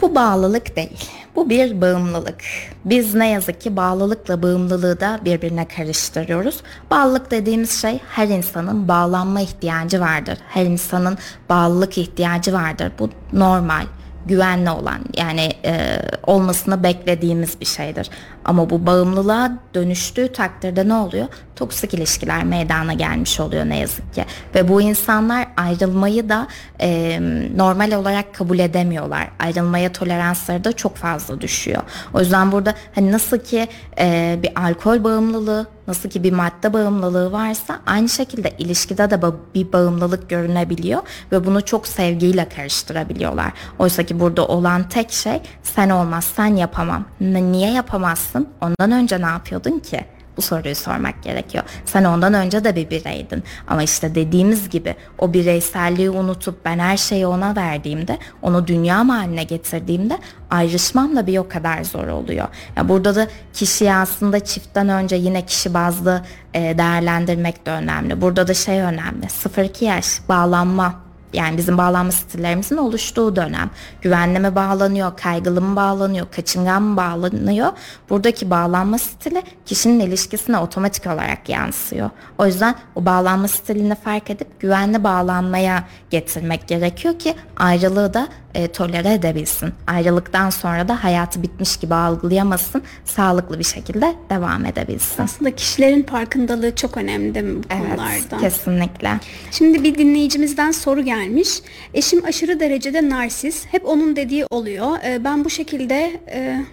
Bu 0.00 0.14
bağlılık 0.14 0.76
değil. 0.76 1.10
Bu 1.36 1.50
bir 1.50 1.80
bağımlılık. 1.80 2.42
Biz 2.84 3.14
ne 3.14 3.28
yazık 3.28 3.60
ki 3.60 3.76
bağlılıkla 3.76 4.42
bağımlılığı 4.42 5.00
da 5.00 5.20
birbirine 5.24 5.68
karıştırıyoruz. 5.68 6.60
Bağlılık 6.90 7.30
dediğimiz 7.30 7.80
şey 7.82 8.00
her 8.08 8.28
insanın 8.28 8.88
bağlanma 8.88 9.40
ihtiyacı 9.40 10.00
vardır. 10.00 10.38
Her 10.48 10.64
insanın 10.64 11.18
bağlılık 11.48 11.98
ihtiyacı 11.98 12.52
vardır. 12.52 12.92
Bu 12.98 13.10
normal 13.32 13.84
güvenli 14.26 14.70
olan 14.70 15.00
yani 15.16 15.52
e, 15.64 15.98
olmasını 16.26 16.82
beklediğimiz 16.82 17.60
bir 17.60 17.66
şeydir. 17.66 18.10
Ama 18.44 18.70
bu 18.70 18.86
bağımlılığa 18.86 19.58
dönüştüğü 19.74 20.32
takdirde 20.32 20.88
ne 20.88 20.94
oluyor? 20.94 21.26
Toksik 21.56 21.94
ilişkiler 21.94 22.44
meydana 22.44 22.92
gelmiş 22.92 23.40
oluyor 23.40 23.64
ne 23.64 23.78
yazık 23.78 24.14
ki. 24.14 24.24
Ve 24.54 24.68
bu 24.68 24.82
insanlar 24.82 25.48
ayrılmayı 25.56 26.28
da 26.28 26.46
e, 26.80 27.20
normal 27.56 27.92
olarak 27.92 28.34
kabul 28.34 28.58
edemiyorlar. 28.58 29.30
Ayrılmaya 29.38 29.92
toleransları 29.92 30.64
da 30.64 30.72
çok 30.72 30.96
fazla 30.96 31.40
düşüyor. 31.40 31.82
O 32.14 32.20
yüzden 32.20 32.52
burada 32.52 32.74
hani 32.94 33.12
nasıl 33.12 33.38
ki 33.38 33.68
e, 33.98 34.38
bir 34.42 34.50
alkol 34.60 35.04
bağımlılığı 35.04 35.66
nasıl 35.88 36.08
ki 36.08 36.22
bir 36.22 36.32
madde 36.32 36.72
bağımlılığı 36.72 37.32
varsa 37.32 37.80
aynı 37.86 38.08
şekilde 38.08 38.50
ilişkide 38.58 39.10
de 39.10 39.22
bir 39.54 39.72
bağımlılık 39.72 40.30
görünebiliyor 40.30 41.02
ve 41.32 41.46
bunu 41.46 41.64
çok 41.64 41.86
sevgiyle 41.86 42.48
karıştırabiliyorlar. 42.48 43.52
Oysa 43.78 44.02
ki 44.02 44.20
burada 44.20 44.46
olan 44.46 44.88
tek 44.88 45.12
şey 45.12 45.40
sen 45.62 45.90
olmazsan 45.90 46.46
yapamam. 46.46 47.04
Niye 47.20 47.72
yapamazsın? 47.72 48.31
Ondan 48.60 48.92
önce 48.92 49.22
ne 49.22 49.26
yapıyordun 49.26 49.78
ki? 49.78 50.04
Bu 50.36 50.42
soruyu 50.42 50.74
sormak 50.74 51.22
gerekiyor. 51.22 51.64
Sen 51.84 52.04
ondan 52.04 52.34
önce 52.34 52.64
de 52.64 52.76
bir 52.76 52.90
bireydin. 52.90 53.42
Ama 53.68 53.82
işte 53.82 54.14
dediğimiz 54.14 54.68
gibi 54.68 54.94
o 55.18 55.32
bireyselliği 55.32 56.10
unutup 56.10 56.64
ben 56.64 56.78
her 56.78 56.96
şeyi 56.96 57.26
ona 57.26 57.56
verdiğimde, 57.56 58.18
onu 58.42 58.66
dünya 58.66 59.08
haline 59.08 59.44
getirdiğimde 59.44 60.18
ayrışmam 60.50 61.16
da 61.16 61.26
bir 61.26 61.38
o 61.38 61.48
kadar 61.48 61.84
zor 61.84 62.06
oluyor. 62.06 62.48
Ya 62.76 62.88
burada 62.88 63.16
da 63.16 63.26
kişiyi 63.52 63.94
aslında 63.94 64.44
çiftten 64.44 64.88
önce 64.88 65.16
yine 65.16 65.46
kişi 65.46 65.74
bazlı 65.74 66.22
değerlendirmek 66.54 67.66
de 67.66 67.70
önemli. 67.70 68.20
Burada 68.20 68.48
da 68.48 68.54
şey 68.54 68.80
önemli. 68.80 69.26
0-2 69.26 69.84
yaş 69.84 70.20
bağlanma 70.28 71.00
yani 71.32 71.56
bizim 71.56 71.78
bağlanma 71.78 72.12
stillerimizin 72.12 72.76
oluştuğu 72.76 73.36
dönem. 73.36 73.70
Güvenli 74.00 74.38
mi 74.38 74.54
bağlanıyor, 74.54 75.16
kaygılı 75.16 75.60
mı 75.60 75.76
bağlanıyor, 75.76 76.26
kaçıngan 76.36 76.82
mı 76.82 76.96
bağlanıyor? 76.96 77.72
Buradaki 78.10 78.50
bağlanma 78.50 78.98
stili 78.98 79.42
kişinin 79.66 80.00
ilişkisine 80.00 80.58
otomatik 80.58 81.06
olarak 81.06 81.48
yansıyor. 81.48 82.10
O 82.38 82.46
yüzden 82.46 82.74
o 82.94 83.06
bağlanma 83.06 83.48
stilini 83.48 83.94
fark 83.94 84.30
edip 84.30 84.60
güvenli 84.60 85.04
bağlanmaya 85.04 85.84
getirmek 86.10 86.68
gerekiyor 86.68 87.18
ki 87.18 87.34
ayrılığı 87.56 88.14
da 88.14 88.28
e, 88.54 88.68
tolere 88.68 89.12
edebilsin. 89.12 89.72
Ayrılıktan 89.86 90.50
sonra 90.50 90.88
da 90.88 91.04
hayatı 91.04 91.42
bitmiş 91.42 91.76
gibi 91.76 91.94
algılayamasın, 91.94 92.82
sağlıklı 93.04 93.58
bir 93.58 93.64
şekilde 93.64 94.14
devam 94.30 94.66
edebilsin. 94.66 95.22
Aslında 95.22 95.54
kişilerin 95.54 96.02
farkındalığı 96.02 96.74
çok 96.74 96.96
önemli 96.96 97.34
değil 97.34 97.46
mi 97.46 97.62
bu 97.62 97.66
evet, 97.70 97.82
konularda? 97.88 98.38
kesinlikle. 98.38 99.20
Şimdi 99.50 99.84
bir 99.84 99.98
dinleyicimizden 99.98 100.70
soru 100.70 101.04
gelmiş. 101.04 101.62
Eşim 101.94 102.24
aşırı 102.24 102.60
derecede 102.60 103.08
narsis. 103.08 103.66
Hep 103.66 103.88
onun 103.88 104.16
dediği 104.16 104.46
oluyor. 104.50 104.98
E, 105.04 105.24
ben 105.24 105.44
bu 105.44 105.50
şekilde 105.50 106.20
e, 106.32 106.64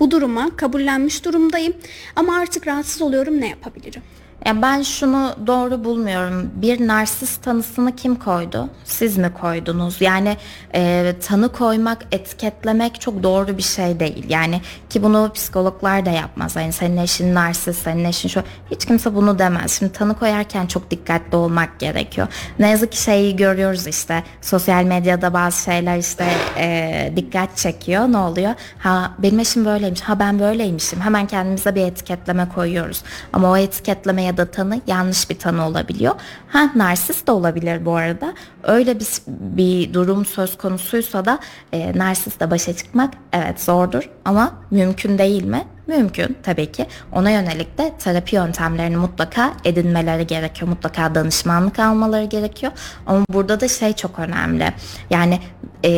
bu 0.00 0.10
duruma 0.10 0.56
kabullenmiş 0.56 1.24
durumdayım. 1.24 1.72
Ama 2.16 2.36
artık 2.36 2.66
rahatsız 2.66 3.02
oluyorum 3.02 3.40
ne 3.40 3.48
yapabilirim? 3.48 4.02
Yani 4.46 4.62
ben 4.62 4.82
şunu 4.82 5.34
doğru 5.46 5.84
bulmuyorum. 5.84 6.50
Bir 6.54 6.86
narsist 6.86 7.42
tanısını 7.42 7.96
kim 7.96 8.14
koydu? 8.16 8.68
Siz 8.84 9.18
mi 9.18 9.32
koydunuz? 9.40 10.00
Yani 10.00 10.36
e, 10.74 11.14
tanı 11.26 11.52
koymak, 11.52 12.06
etiketlemek 12.12 13.00
çok 13.00 13.22
doğru 13.22 13.58
bir 13.58 13.62
şey 13.62 14.00
değil. 14.00 14.24
Yani 14.28 14.60
ki 14.90 15.02
bunu 15.02 15.30
psikologlar 15.34 16.06
da 16.06 16.10
yapmaz. 16.10 16.56
Yani 16.56 16.72
senin 16.72 16.96
eşin 16.96 17.34
narsist, 17.34 17.82
senin 17.82 18.04
eşin 18.04 18.28
şu. 18.28 18.42
Hiç 18.70 18.84
kimse 18.86 19.14
bunu 19.14 19.38
demez. 19.38 19.78
Şimdi 19.78 19.92
tanı 19.92 20.18
koyarken 20.18 20.66
çok 20.66 20.90
dikkatli 20.90 21.36
olmak 21.36 21.78
gerekiyor. 21.78 22.28
Ne 22.58 22.70
yazık 22.70 22.92
ki 22.92 23.02
şeyi 23.02 23.36
görüyoruz 23.36 23.86
işte. 23.86 24.22
Sosyal 24.40 24.84
medyada 24.84 25.34
bazı 25.34 25.62
şeyler 25.62 25.98
işte 25.98 26.26
e, 26.58 27.12
dikkat 27.16 27.56
çekiyor. 27.56 28.12
Ne 28.12 28.18
oluyor? 28.18 28.54
Ha 28.78 29.12
benim 29.18 29.38
eşim 29.38 29.64
böyleymiş. 29.64 30.00
Ha 30.00 30.18
ben 30.18 30.38
böyleymişim. 30.38 31.00
Hemen 31.00 31.26
kendimize 31.26 31.74
bir 31.74 31.82
etiketleme 31.82 32.48
koyuyoruz. 32.48 33.02
Ama 33.32 33.50
o 33.50 33.56
etiketlemeye 33.56 34.31
ya 34.32 34.36
da 34.36 34.50
tanı 34.50 34.80
yanlış 34.86 35.30
bir 35.30 35.38
tanı 35.38 35.66
olabiliyor. 35.66 36.14
Ha 36.48 36.70
narsist 36.74 37.26
de 37.26 37.32
olabilir 37.32 37.84
bu 37.84 37.96
arada. 37.96 38.34
Öyle 38.62 39.00
bir, 39.00 39.06
bir 39.28 39.94
durum 39.94 40.24
söz 40.24 40.58
konusuysa 40.58 41.24
da 41.24 41.38
e, 41.72 41.98
narsistle 41.98 42.50
başa 42.50 42.76
çıkmak 42.76 43.14
evet 43.32 43.60
zordur 43.60 44.10
ama 44.24 44.52
mümkün 44.70 45.18
değil 45.18 45.44
mi? 45.44 45.64
Mümkün 45.86 46.36
tabii 46.42 46.72
ki. 46.72 46.86
Ona 47.12 47.30
yönelik 47.30 47.78
de 47.78 47.92
terapi 47.98 48.36
yöntemlerini 48.36 48.96
mutlaka 48.96 49.52
edinmeleri 49.64 50.26
gerekiyor. 50.26 50.68
Mutlaka 50.68 51.14
danışmanlık 51.14 51.78
almaları 51.78 52.24
gerekiyor. 52.24 52.72
Ama 53.06 53.24
burada 53.28 53.60
da 53.60 53.68
şey 53.68 53.92
çok 53.92 54.18
önemli. 54.18 54.72
Yani 55.10 55.40
e, 55.84 55.90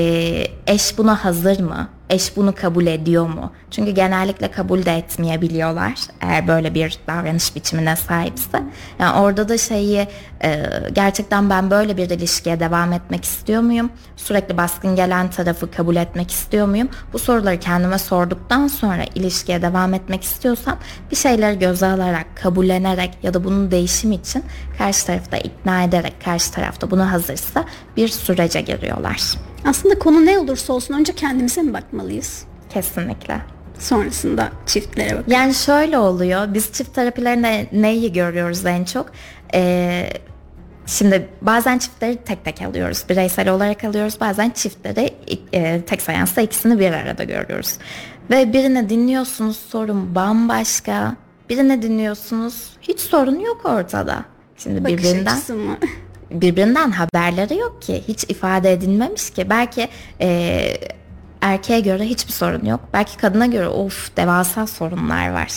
eş 0.66 0.98
buna 0.98 1.24
hazır 1.24 1.60
mı? 1.60 1.88
eş 2.10 2.36
bunu 2.36 2.54
kabul 2.54 2.86
ediyor 2.86 3.26
mu? 3.26 3.52
Çünkü 3.74 3.90
genellikle 3.90 4.50
kabul 4.50 4.84
de 4.84 4.96
etmeyebiliyorlar 4.96 5.94
eğer 6.20 6.48
böyle 6.48 6.74
bir 6.74 6.98
davranış 7.06 7.56
biçimine 7.56 7.96
sahipse. 7.96 8.62
Yani 8.98 9.20
orada 9.20 9.48
da 9.48 9.58
şeyi 9.58 10.08
e, 10.44 10.66
gerçekten 10.92 11.50
ben 11.50 11.70
böyle 11.70 11.96
bir 11.96 12.10
ilişkiye 12.10 12.60
devam 12.60 12.92
etmek 12.92 13.24
istiyor 13.24 13.62
muyum? 13.62 13.90
Sürekli 14.16 14.56
baskın 14.56 14.96
gelen 14.96 15.30
tarafı 15.30 15.70
kabul 15.70 15.96
etmek 15.96 16.30
istiyor 16.30 16.66
muyum? 16.66 16.88
Bu 17.12 17.18
soruları 17.18 17.60
kendime 17.60 17.98
sorduktan 17.98 18.68
sonra 18.68 19.04
ilişkiye 19.14 19.62
devam 19.62 19.94
etmek 19.94 20.22
istiyorsam 20.22 20.78
bir 21.10 21.16
şeyleri 21.16 21.58
göze 21.58 21.86
alarak, 21.86 22.26
kabullenerek 22.42 23.18
ya 23.22 23.34
da 23.34 23.44
bunun 23.44 23.70
değişim 23.70 24.12
için 24.12 24.44
karşı 24.78 25.06
tarafta 25.06 25.36
ikna 25.36 25.82
ederek 25.82 26.24
karşı 26.24 26.52
tarafta 26.52 26.90
buna 26.90 27.12
hazırsa 27.12 27.64
bir 27.96 28.08
sürece 28.08 28.60
giriyorlar. 28.60 29.34
Aslında 29.64 29.98
konu 29.98 30.26
ne 30.26 30.38
olursa 30.38 30.72
olsun 30.72 30.94
önce 30.94 31.14
kendimize 31.14 31.62
mi 31.62 31.74
bakmalıyız? 31.74 32.44
Kesinlikle. 32.70 33.53
Sonrasında 33.78 34.48
çiftlere 34.66 35.16
bak. 35.16 35.24
Yani 35.26 35.54
şöyle 35.54 35.98
oluyor. 35.98 36.54
Biz 36.54 36.72
çift 36.72 36.94
terapilerinde 36.94 37.66
neyi 37.72 38.12
görüyoruz 38.12 38.66
en 38.66 38.84
çok? 38.84 39.12
Ee, 39.54 40.10
şimdi 40.86 41.28
bazen 41.42 41.78
çiftleri 41.78 42.16
tek 42.16 42.44
tek 42.44 42.62
alıyoruz. 42.62 43.04
Bireysel 43.08 43.48
olarak 43.48 43.84
alıyoruz. 43.84 44.20
Bazen 44.20 44.50
çiftleri 44.50 45.14
e, 45.52 45.82
tek 45.82 46.02
seansta 46.02 46.40
ikisini 46.40 46.78
bir 46.78 46.92
arada 46.92 47.24
görüyoruz. 47.24 47.78
Ve 48.30 48.52
birini 48.52 48.88
dinliyorsunuz 48.88 49.56
sorun 49.56 50.14
bambaşka. 50.14 51.16
Birini 51.50 51.82
dinliyorsunuz 51.82 52.70
hiç 52.82 53.00
sorun 53.00 53.38
yok 53.38 53.60
ortada. 53.64 54.24
Şimdi 54.56 54.84
Bakış 54.84 54.96
birbirinden 54.96 55.38
birbirinden 56.30 56.90
haberleri 56.90 57.56
yok 57.56 57.82
ki 57.82 58.04
hiç 58.08 58.24
ifade 58.24 58.72
edilmemiş 58.72 59.30
ki 59.30 59.50
belki 59.50 59.88
e, 60.20 60.76
erkeğe 61.44 61.80
göre 61.80 62.04
hiçbir 62.04 62.32
sorun 62.32 62.64
yok 62.64 62.80
belki 62.92 63.16
kadına 63.16 63.46
göre 63.46 63.68
of 63.68 64.16
devasa 64.16 64.66
sorunlar 64.66 65.32
var 65.32 65.48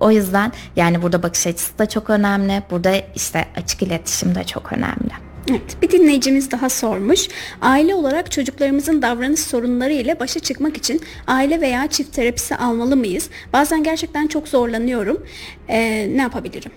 o 0.00 0.10
yüzden 0.10 0.52
yani 0.76 1.02
burada 1.02 1.22
bakış 1.22 1.46
açısı 1.46 1.78
da 1.78 1.88
çok 1.88 2.10
önemli 2.10 2.62
burada 2.70 2.92
işte 3.14 3.44
açık 3.56 3.82
iletişim 3.82 4.34
de 4.34 4.44
çok 4.44 4.72
önemli. 4.72 5.12
Evet, 5.50 5.76
bir 5.82 5.90
dinleyicimiz 5.90 6.50
daha 6.50 6.68
sormuş. 6.68 7.28
Aile 7.62 7.94
olarak 7.94 8.30
çocuklarımızın 8.30 9.02
davranış 9.02 9.40
sorunları 9.40 9.92
ile 9.92 10.20
başa 10.20 10.40
çıkmak 10.40 10.76
için 10.76 11.00
aile 11.26 11.60
veya 11.60 11.86
çift 11.86 12.14
terapisi 12.14 12.56
almalı 12.56 12.96
mıyız? 12.96 13.30
Bazen 13.52 13.82
gerçekten 13.82 14.26
çok 14.26 14.48
zorlanıyorum. 14.48 15.26
Ee, 15.68 16.08
ne 16.16 16.22
yapabilirim? 16.22 16.72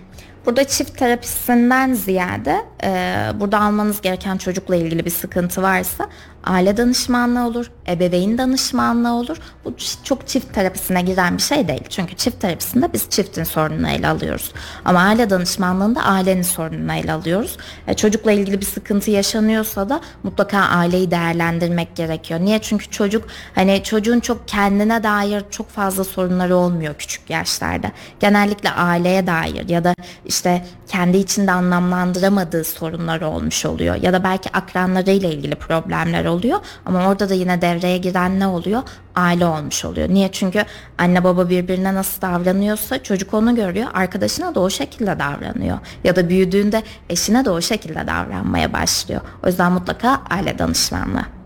Burada 0.45 0.63
çift 0.63 0.97
terapisinden 0.97 1.93
ziyade 1.93 2.61
e, 2.83 3.19
burada 3.39 3.61
almanız 3.61 4.01
gereken 4.01 4.37
çocukla 4.37 4.75
ilgili 4.75 5.05
bir 5.05 5.11
sıkıntı 5.11 5.61
varsa 5.61 6.09
aile 6.43 6.77
danışmanlığı 6.77 7.47
olur, 7.47 7.71
ebeveyn 7.88 8.38
danışmanlığı 8.38 9.13
olur. 9.13 9.38
Bu 9.65 9.73
çok 10.03 10.27
çift 10.27 10.53
terapisine 10.53 11.01
giren 11.01 11.38
bir 11.38 11.41
şey 11.41 11.67
değil. 11.67 11.83
Çünkü 11.89 12.15
çift 12.15 12.41
terapisinde 12.41 12.93
biz 12.93 13.09
çiftin 13.09 13.43
sorununu 13.43 13.89
ele 13.89 14.07
alıyoruz. 14.07 14.53
Ama 14.85 14.99
aile 14.99 15.29
danışmanlığında 15.29 16.03
ailenin 16.03 16.41
sorununu 16.41 16.93
ele 16.93 17.11
alıyoruz. 17.11 17.57
E, 17.88 17.93
çocukla 17.93 18.31
ilgili 18.31 18.61
bir 18.61 18.65
sıkıntı 18.65 19.11
yaşanıyorsa 19.11 19.89
da 19.89 20.01
mutlaka 20.23 20.59
aileyi 20.59 21.11
değerlendirmek 21.11 21.95
gerekiyor. 21.95 22.39
Niye? 22.39 22.59
Çünkü 22.59 22.89
çocuk 22.89 23.27
hani 23.55 23.83
çocuğun 23.83 24.19
çok 24.19 24.47
kendine 24.47 25.03
dair 25.03 25.43
çok 25.51 25.69
fazla 25.69 26.03
sorunları 26.03 26.55
olmuyor 26.55 26.95
küçük 26.95 27.29
yaşlarda. 27.29 27.91
Genellikle 28.19 28.71
aileye 28.71 29.27
dair 29.27 29.69
ya 29.69 29.83
da 29.83 29.93
işte 30.25 30.65
kendi 30.88 31.17
içinde 31.17 31.51
anlamlandıramadığı 31.51 32.63
sorunlar 32.63 33.21
olmuş 33.21 33.65
oluyor. 33.65 33.95
Ya 33.95 34.13
da 34.13 34.23
belki 34.23 34.49
akranlarıyla 34.49 35.29
ilgili 35.29 35.55
problemler 35.55 36.25
oluyor. 36.28 36.59
Ama 36.86 37.07
orada 37.07 37.30
da 37.30 37.34
yine 37.34 37.61
devreye 37.61 37.97
giren 37.97 38.39
ne 38.39 38.47
oluyor? 38.47 38.82
Aile 39.15 39.45
olmuş 39.45 39.86
oluyor. 39.86 40.09
Niye? 40.09 40.32
Çünkü 40.32 40.65
anne 40.97 41.23
baba 41.23 41.49
birbirine 41.49 41.95
nasıl 41.95 42.21
davranıyorsa 42.21 43.03
çocuk 43.03 43.34
onu 43.34 43.55
görüyor. 43.55 43.88
Arkadaşına 43.93 44.55
da 44.55 44.59
o 44.59 44.69
şekilde 44.69 45.19
davranıyor. 45.19 45.78
Ya 46.03 46.15
da 46.15 46.30
büyüdüğünde 46.30 46.84
eşine 47.09 47.45
de 47.45 47.49
o 47.49 47.61
şekilde 47.61 48.07
davranmaya 48.07 48.73
başlıyor. 48.73 49.21
O 49.43 49.47
yüzden 49.47 49.71
mutlaka 49.71 50.21
aile 50.30 50.59
danışmanlığı. 50.59 51.36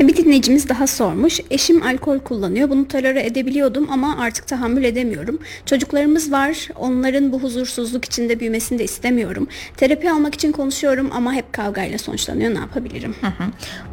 E, 0.00 0.08
bir 0.08 0.16
dinleyicimiz 0.16 0.68
daha 0.68 0.86
sormuş. 0.86 1.40
Eşim 1.50 1.82
alkol 1.82 2.18
kullanıyor. 2.18 2.70
Bunu 2.70 2.88
tolere 2.88 3.26
edebiliyordum 3.26 3.88
ama 3.90 4.18
artık 4.18 4.46
tahammül 4.46 4.84
edemiyorum. 4.84 5.38
Çocuklarımız 5.66 6.32
var. 6.32 6.68
Onların 6.76 7.32
bu 7.32 7.42
huzursuzluk 7.42 8.04
içinde 8.04 8.40
büyümesini 8.40 8.78
de 8.78 8.84
istemiyorum. 8.84 9.48
Terapi 9.76 10.10
almak 10.10 10.34
için 10.34 10.52
konuşuyorum 10.52 11.10
ama 11.12 11.32
hep 11.32 11.52
kavgayla 11.52 11.98
sonuçlanıyor. 11.98 12.54
Ne 12.54 12.58
yapabilirim? 12.58 13.14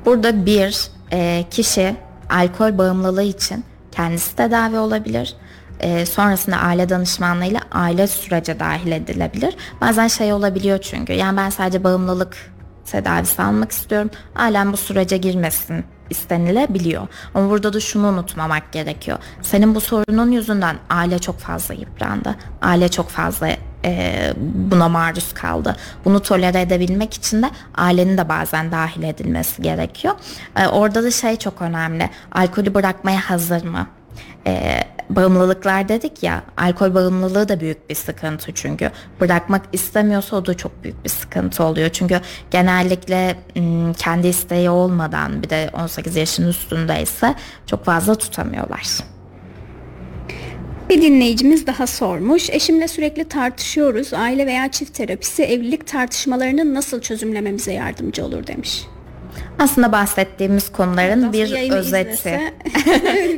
Burada 0.05 0.45
bir 0.45 0.87
e, 1.11 1.45
kişi 1.51 1.95
alkol 2.29 2.77
bağımlılığı 2.77 3.23
için 3.23 3.63
kendisi 3.91 4.35
tedavi 4.35 4.77
olabilir. 4.77 5.35
E, 5.79 6.05
sonrasında 6.05 6.57
aile 6.57 6.89
danışmanlığıyla 6.89 7.61
aile 7.71 8.07
sürece 8.07 8.59
dahil 8.59 8.91
edilebilir. 8.91 9.55
Bazen 9.81 10.07
şey 10.07 10.33
olabiliyor 10.33 10.77
çünkü. 10.77 11.13
Yani 11.13 11.37
ben 11.37 11.49
sadece 11.49 11.83
bağımlılık 11.83 12.50
tedavisi 12.85 13.41
almak 13.41 13.71
istiyorum. 13.71 14.09
Ailem 14.35 14.73
bu 14.73 14.77
sürece 14.77 15.17
girmesin 15.17 15.85
istenilebiliyor. 16.09 17.07
Ama 17.35 17.49
burada 17.49 17.73
da 17.73 17.79
şunu 17.79 18.07
unutmamak 18.07 18.71
gerekiyor. 18.71 19.17
Senin 19.41 19.75
bu 19.75 19.81
sorunun 19.81 20.31
yüzünden 20.31 20.77
aile 20.89 21.19
çok 21.19 21.39
fazla 21.39 21.73
yıprandı. 21.73 22.35
Aile 22.61 22.89
çok 22.89 23.09
fazla 23.09 23.49
e, 23.85 24.33
buna 24.37 24.89
maruz 24.89 25.33
kaldı. 25.33 25.75
Bunu 26.05 26.21
tolere 26.21 26.61
edebilmek 26.61 27.13
için 27.13 27.41
de 27.41 27.49
ailenin 27.75 28.17
de 28.17 28.29
bazen 28.29 28.71
dahil 28.71 29.03
edilmesi 29.03 29.61
gerekiyor. 29.61 30.15
E, 30.55 30.67
orada 30.67 31.03
da 31.03 31.11
şey 31.11 31.35
çok 31.35 31.61
önemli. 31.61 32.09
Alkolü 32.31 32.73
bırakmaya 32.73 33.19
hazır 33.29 33.63
mı? 33.65 33.87
E, 34.47 34.81
bağımlılıklar 35.09 35.89
dedik 35.89 36.23
ya 36.23 36.43
alkol 36.57 36.93
bağımlılığı 36.95 37.49
da 37.49 37.59
büyük 37.59 37.89
bir 37.89 37.95
sıkıntı 37.95 38.51
çünkü 38.53 38.91
bırakmak 39.19 39.61
istemiyorsa 39.73 40.35
o 40.35 40.45
da 40.45 40.57
çok 40.57 40.83
büyük 40.83 41.03
bir 41.03 41.09
sıkıntı 41.09 41.63
oluyor 41.63 41.89
çünkü 41.89 42.21
genellikle 42.51 43.35
kendi 43.97 44.27
isteği 44.27 44.69
olmadan 44.69 45.43
bir 45.43 45.49
de 45.49 45.69
18 45.73 46.15
yaşın 46.15 46.47
üstündeyse 46.47 47.35
çok 47.65 47.85
fazla 47.85 48.15
tutamıyorlar. 48.15 48.87
Bir 50.89 51.01
dinleyicimiz 51.01 51.67
daha 51.67 51.87
sormuş. 51.87 52.49
Eşimle 52.49 52.87
sürekli 52.87 53.25
tartışıyoruz. 53.25 54.13
Aile 54.13 54.45
veya 54.45 54.71
çift 54.71 54.93
terapisi 54.93 55.43
evlilik 55.43 55.87
tartışmalarını 55.87 56.73
nasıl 56.73 57.01
çözümlememize 57.01 57.73
yardımcı 57.73 58.25
olur 58.25 58.47
demiş. 58.47 58.85
Aslında 59.59 59.91
bahsettiğimiz 59.91 60.71
konuların 60.71 61.19
Aslında 61.19 61.33
bir 61.33 61.71
özeti. 61.71 62.53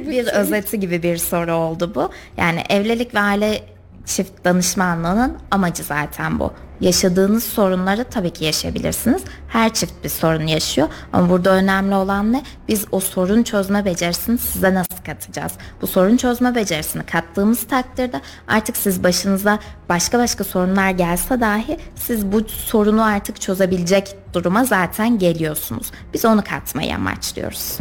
bir 0.12 0.28
özeti 0.28 0.80
gibi 0.80 1.04
bir 1.04 1.18
soru 1.18 1.54
oldu 1.54 1.92
bu. 1.96 2.10
Yani 2.38 2.64
evlilik 2.70 3.16
ve 3.16 3.20
aile 3.20 3.73
çift 4.06 4.46
danışmanlığının 4.46 5.38
amacı 5.52 5.84
zaten 5.84 6.40
bu. 6.40 6.54
Yaşadığınız 6.82 7.44
sorunları 7.44 8.04
tabii 8.04 8.30
ki 8.30 8.46
yaşayabilirsiniz. 8.46 9.24
Her 9.48 9.74
çift 9.74 10.04
bir 10.04 10.10
sorun 10.10 10.48
yaşıyor 10.48 10.88
ama 11.14 11.30
burada 11.30 11.50
önemli 11.50 11.96
olan 11.96 12.34
ne? 12.34 12.44
Biz 12.68 12.86
o 12.92 13.00
sorun 13.00 13.44
çözme 13.44 13.86
becerisini 13.86 14.38
size 14.38 14.74
nasıl 14.74 15.04
katacağız? 15.06 15.52
Bu 15.82 15.88
sorun 15.88 16.18
çözme 16.18 16.56
becerisini 16.56 17.06
kattığımız 17.06 17.68
takdirde 17.68 18.22
artık 18.48 18.78
siz 18.78 19.04
başınıza 19.04 19.60
başka 19.90 20.20
başka 20.20 20.44
sorunlar 20.44 20.90
gelse 20.90 21.42
dahi 21.42 21.80
siz 21.96 22.32
bu 22.32 22.50
sorunu 22.50 23.04
artık 23.04 23.42
çözebilecek 23.42 24.16
duruma 24.34 24.66
zaten 24.66 25.20
geliyorsunuz. 25.20 25.92
Biz 26.14 26.26
onu 26.26 26.44
katmayı 26.44 26.96
amaçlıyoruz. 26.96 27.78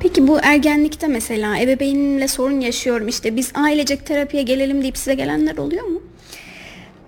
Peki 0.00 0.28
bu 0.28 0.38
ergenlikte 0.42 1.06
mesela 1.06 1.58
ebeveynimle 1.58 2.28
sorun 2.28 2.60
yaşıyorum 2.60 3.08
işte 3.08 3.36
biz 3.36 3.52
ailecek 3.54 4.06
terapiye 4.06 4.42
gelelim 4.42 4.82
deyip 4.82 4.96
size 4.96 5.14
gelenler 5.14 5.56
oluyor 5.56 5.84
mu? 5.84 6.02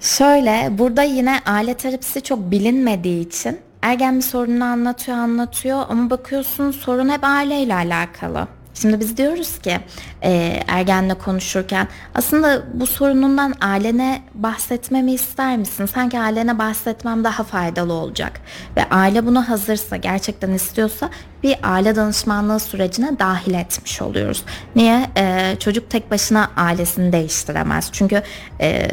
Şöyle 0.00 0.68
burada 0.78 1.02
yine 1.02 1.38
aile 1.46 1.74
terapisi 1.74 2.22
çok 2.22 2.50
bilinmediği 2.50 3.26
için 3.26 3.58
ergen 3.82 4.16
bir 4.16 4.22
sorununu 4.22 4.64
anlatıyor 4.64 5.18
anlatıyor 5.18 5.84
ama 5.88 6.10
bakıyorsun 6.10 6.70
sorun 6.70 7.08
hep 7.08 7.24
aileyle 7.24 7.74
alakalı. 7.74 8.48
Şimdi 8.80 9.00
biz 9.00 9.16
diyoruz 9.16 9.58
ki 9.58 9.78
e, 10.22 10.62
ergenle 10.66 11.14
konuşurken 11.14 11.88
aslında 12.14 12.62
bu 12.74 12.86
sorunundan 12.86 13.54
ailene 13.60 14.22
bahsetmemi 14.34 15.12
ister 15.12 15.56
misin? 15.56 15.86
Sanki 15.86 16.20
ailene 16.20 16.58
bahsetmem 16.58 17.24
daha 17.24 17.42
faydalı 17.42 17.92
olacak. 17.92 18.40
Ve 18.76 18.84
aile 18.90 19.26
buna 19.26 19.48
hazırsa 19.48 19.96
gerçekten 19.96 20.50
istiyorsa 20.50 21.10
bir 21.42 21.56
aile 21.62 21.96
danışmanlığı 21.96 22.60
sürecine 22.60 23.18
dahil 23.18 23.54
etmiş 23.54 24.02
oluyoruz. 24.02 24.44
Niye? 24.76 25.06
E, 25.16 25.56
çocuk 25.60 25.90
tek 25.90 26.10
başına 26.10 26.50
ailesini 26.56 27.12
değiştiremez. 27.12 27.88
Çünkü 27.92 28.22
e, 28.60 28.88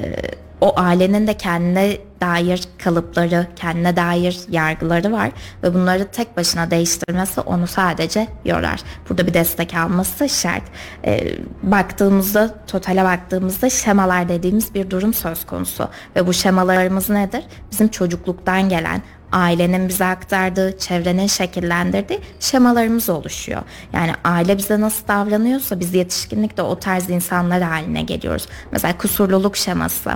o 0.61 0.79
ailenin 0.79 1.27
de 1.27 1.33
kendine 1.33 1.97
dair 2.25 2.61
kalıpları, 2.83 3.47
kendine 3.55 3.95
dair 3.95 4.39
yargıları 4.49 5.11
var 5.11 5.31
ve 5.63 5.73
bunları 5.73 6.07
tek 6.07 6.37
başına 6.37 6.71
değiştirmesi 6.71 7.41
onu 7.41 7.67
sadece 7.67 8.27
yorar. 8.45 8.79
Burada 9.09 9.27
bir 9.27 9.33
destek 9.33 9.73
alması 9.73 10.29
şart. 10.29 10.63
E, 11.05 11.37
baktığımızda, 11.63 12.55
totale 12.67 13.03
baktığımızda 13.03 13.69
şemalar 13.69 14.29
dediğimiz 14.29 14.73
bir 14.73 14.89
durum 14.89 15.13
söz 15.13 15.45
konusu 15.45 15.89
ve 16.15 16.27
bu 16.27 16.33
şemalarımız 16.33 17.09
nedir? 17.09 17.43
Bizim 17.71 17.87
çocukluktan 17.87 18.69
gelen 18.69 19.01
ailenin 19.31 19.89
bize 19.89 20.05
aktardığı, 20.05 20.77
çevrenin 20.77 21.27
şekillendirdiği 21.27 22.19
şemalarımız 22.39 23.09
oluşuyor. 23.09 23.61
Yani 23.93 24.11
aile 24.23 24.57
bize 24.57 24.81
nasıl 24.81 25.07
davranıyorsa 25.07 25.79
biz 25.79 25.93
yetişkinlikte 25.93 26.61
o 26.61 26.79
tarz 26.79 27.09
insanlar 27.09 27.61
haline 27.61 28.01
geliyoruz. 28.01 28.47
Mesela 28.71 28.97
kusurluluk 28.97 29.57
şeması. 29.57 30.11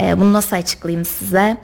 Ee, 0.00 0.20
bunu 0.20 0.32
nasıl 0.32 0.56
açıklayayım 0.56 1.04
size? 1.04 1.56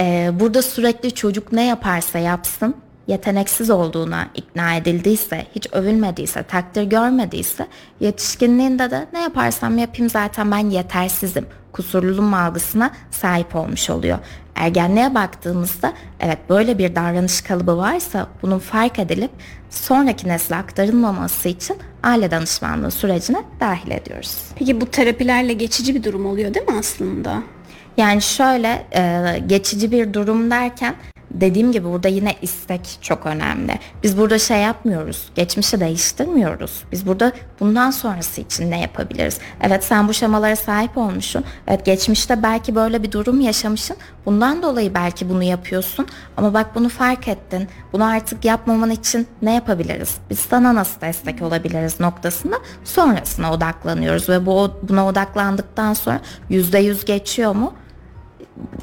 Ee, 0.00 0.30
burada 0.40 0.62
sürekli 0.62 1.14
çocuk 1.14 1.52
ne 1.52 1.66
yaparsa 1.66 2.18
yapsın 2.18 2.74
yeteneksiz 3.06 3.70
olduğuna 3.70 4.28
ikna 4.34 4.74
edildiyse, 4.74 5.46
hiç 5.54 5.66
övülmediyse, 5.72 6.42
takdir 6.42 6.82
görmediyse 6.82 7.66
yetişkinliğinde 8.00 8.90
de 8.90 9.06
ne 9.12 9.20
yaparsam 9.20 9.78
yapayım 9.78 10.10
zaten 10.10 10.50
ben 10.50 10.70
yetersizim, 10.70 11.46
kusurluluğum 11.72 12.34
algısına 12.34 12.90
sahip 13.10 13.56
olmuş 13.56 13.90
oluyor. 13.90 14.18
Ergenliğe 14.60 15.14
baktığımızda 15.14 15.92
evet 16.20 16.38
böyle 16.48 16.78
bir 16.78 16.94
davranış 16.94 17.40
kalıbı 17.40 17.76
varsa 17.76 18.26
bunun 18.42 18.58
fark 18.58 18.98
edilip 18.98 19.30
sonraki 19.70 20.28
nesle 20.28 20.56
aktarılmaması 20.56 21.48
için 21.48 21.76
aile 22.02 22.30
danışmanlığı 22.30 22.90
sürecine 22.90 23.44
dahil 23.60 23.90
ediyoruz. 23.90 24.36
Peki 24.56 24.80
bu 24.80 24.86
terapilerle 24.86 25.52
geçici 25.52 25.94
bir 25.94 26.02
durum 26.02 26.26
oluyor 26.26 26.54
değil 26.54 26.68
mi 26.68 26.74
aslında? 26.78 27.42
Yani 27.96 28.22
şöyle 28.22 28.86
geçici 29.46 29.92
bir 29.92 30.14
durum 30.14 30.50
derken 30.50 30.94
dediğim 31.30 31.72
gibi 31.72 31.84
burada 31.84 32.08
yine 32.08 32.34
istek 32.42 32.98
çok 33.00 33.26
önemli. 33.26 33.78
Biz 34.02 34.18
burada 34.18 34.38
şey 34.38 34.60
yapmıyoruz. 34.60 35.30
Geçmişi 35.34 35.80
değiştirmiyoruz. 35.80 36.82
Biz 36.92 37.06
burada 37.06 37.32
bundan 37.60 37.90
sonrası 37.90 38.40
için 38.40 38.70
ne 38.70 38.80
yapabiliriz? 38.80 39.38
Evet 39.60 39.84
sen 39.84 40.08
bu 40.08 40.14
şemalara 40.14 40.56
sahip 40.56 40.98
olmuşsun. 40.98 41.44
Evet 41.66 41.86
geçmişte 41.86 42.42
belki 42.42 42.74
böyle 42.74 43.02
bir 43.02 43.12
durum 43.12 43.40
yaşamışsın. 43.40 43.96
Bundan 44.26 44.62
dolayı 44.62 44.94
belki 44.94 45.28
bunu 45.28 45.42
yapıyorsun. 45.42 46.06
Ama 46.36 46.54
bak 46.54 46.74
bunu 46.74 46.88
fark 46.88 47.28
ettin. 47.28 47.68
Bunu 47.92 48.04
artık 48.04 48.44
yapmaman 48.44 48.90
için 48.90 49.26
ne 49.42 49.54
yapabiliriz? 49.54 50.16
Biz 50.30 50.38
sana 50.38 50.74
nasıl 50.74 51.00
destek 51.00 51.42
olabiliriz 51.42 52.00
noktasında 52.00 52.56
sonrasına 52.84 53.52
odaklanıyoruz 53.52 54.28
ve 54.28 54.46
bu 54.46 54.70
buna 54.82 55.06
odaklandıktan 55.06 55.94
sonra 55.94 56.20
yüzde 56.48 56.78
yüz 56.78 57.04
geçiyor 57.04 57.54
mu? 57.54 57.74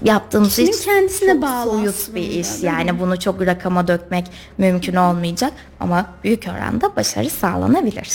Yaptığımız 0.04 0.50
Kişinin 0.50 0.72
iş 0.72 0.86
kendisine 0.86 1.34
çok 1.34 1.42
bağlı 1.42 1.72
soyut 1.72 2.16
bir 2.16 2.22
iş. 2.22 2.48
Yani 2.64 3.00
bunu 3.00 3.20
çok 3.20 3.42
rakama 3.42 3.88
dökmek 3.88 4.26
mümkün 4.58 4.96
olmayacak 4.96 5.54
ama 5.80 6.06
büyük 6.24 6.48
oranda 6.48 6.96
başarı 6.96 7.30
sağlanabilir. 7.30 8.10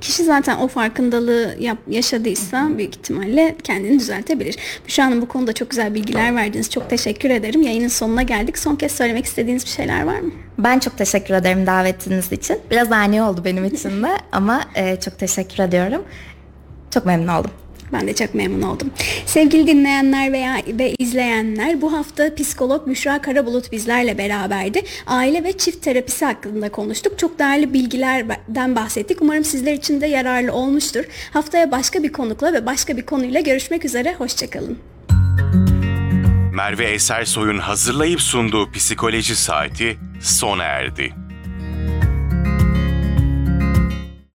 Kişi 0.00 0.24
zaten 0.24 0.58
o 0.58 0.68
farkındalığı 0.68 1.56
yap, 1.58 1.78
yaşadıysa 1.88 2.68
büyük 2.78 2.96
ihtimalle 2.96 3.56
kendini 3.62 3.98
düzeltebilir. 3.98 4.56
Büşra 4.86 5.04
Hanım 5.04 5.22
bu 5.22 5.28
konuda 5.28 5.52
çok 5.52 5.70
güzel 5.70 5.94
bilgiler 5.94 6.36
verdiniz. 6.36 6.70
Çok 6.70 6.90
teşekkür 6.90 7.30
ederim. 7.30 7.62
Yayının 7.62 7.88
sonuna 7.88 8.22
geldik. 8.22 8.58
Son 8.58 8.76
kez 8.76 8.92
söylemek 8.92 9.24
istediğiniz 9.24 9.64
bir 9.64 9.70
şeyler 9.70 10.02
var 10.02 10.20
mı? 10.20 10.30
Ben 10.58 10.78
çok 10.78 10.98
teşekkür 10.98 11.34
ederim 11.34 11.66
davetiniz 11.66 12.32
için. 12.32 12.58
Biraz 12.70 12.92
ani 12.92 13.22
oldu 13.22 13.44
benim 13.44 13.64
için 13.64 14.02
de 14.02 14.08
ama 14.32 14.60
e, 14.74 15.00
çok 15.00 15.18
teşekkür 15.18 15.62
ediyorum. 15.62 16.02
Çok 16.90 17.06
memnun 17.06 17.28
oldum. 17.28 17.50
Ben 17.92 18.06
de 18.06 18.14
çok 18.14 18.34
memnun 18.34 18.62
oldum. 18.62 18.90
Sevgili 19.26 19.66
dinleyenler 19.66 20.32
veya 20.32 20.56
ve 20.68 20.94
izleyenler 20.98 21.80
bu 21.80 21.92
hafta 21.92 22.34
psikolog 22.34 22.86
Büşra 22.86 23.22
Karabulut 23.22 23.72
bizlerle 23.72 24.18
beraberdi. 24.18 24.82
Aile 25.06 25.44
ve 25.44 25.52
çift 25.52 25.82
terapisi 25.82 26.24
hakkında 26.24 26.68
konuştuk. 26.68 27.18
Çok 27.18 27.38
değerli 27.38 27.74
bilgilerden 27.74 28.76
bahsettik. 28.76 29.22
Umarım 29.22 29.44
sizler 29.44 29.72
için 29.72 30.00
de 30.00 30.06
yararlı 30.06 30.52
olmuştur. 30.52 31.04
Haftaya 31.32 31.70
başka 31.70 32.02
bir 32.02 32.12
konukla 32.12 32.52
ve 32.52 32.66
başka 32.66 32.96
bir 32.96 33.06
konuyla 33.06 33.40
görüşmek 33.40 33.84
üzere. 33.84 34.14
Hoşçakalın. 34.14 34.78
Merve 36.54 36.84
Esersoy'un 36.84 37.58
hazırlayıp 37.58 38.20
sunduğu 38.20 38.72
psikoloji 38.72 39.36
saati 39.36 39.96
sona 40.20 40.64
erdi. 40.64 41.14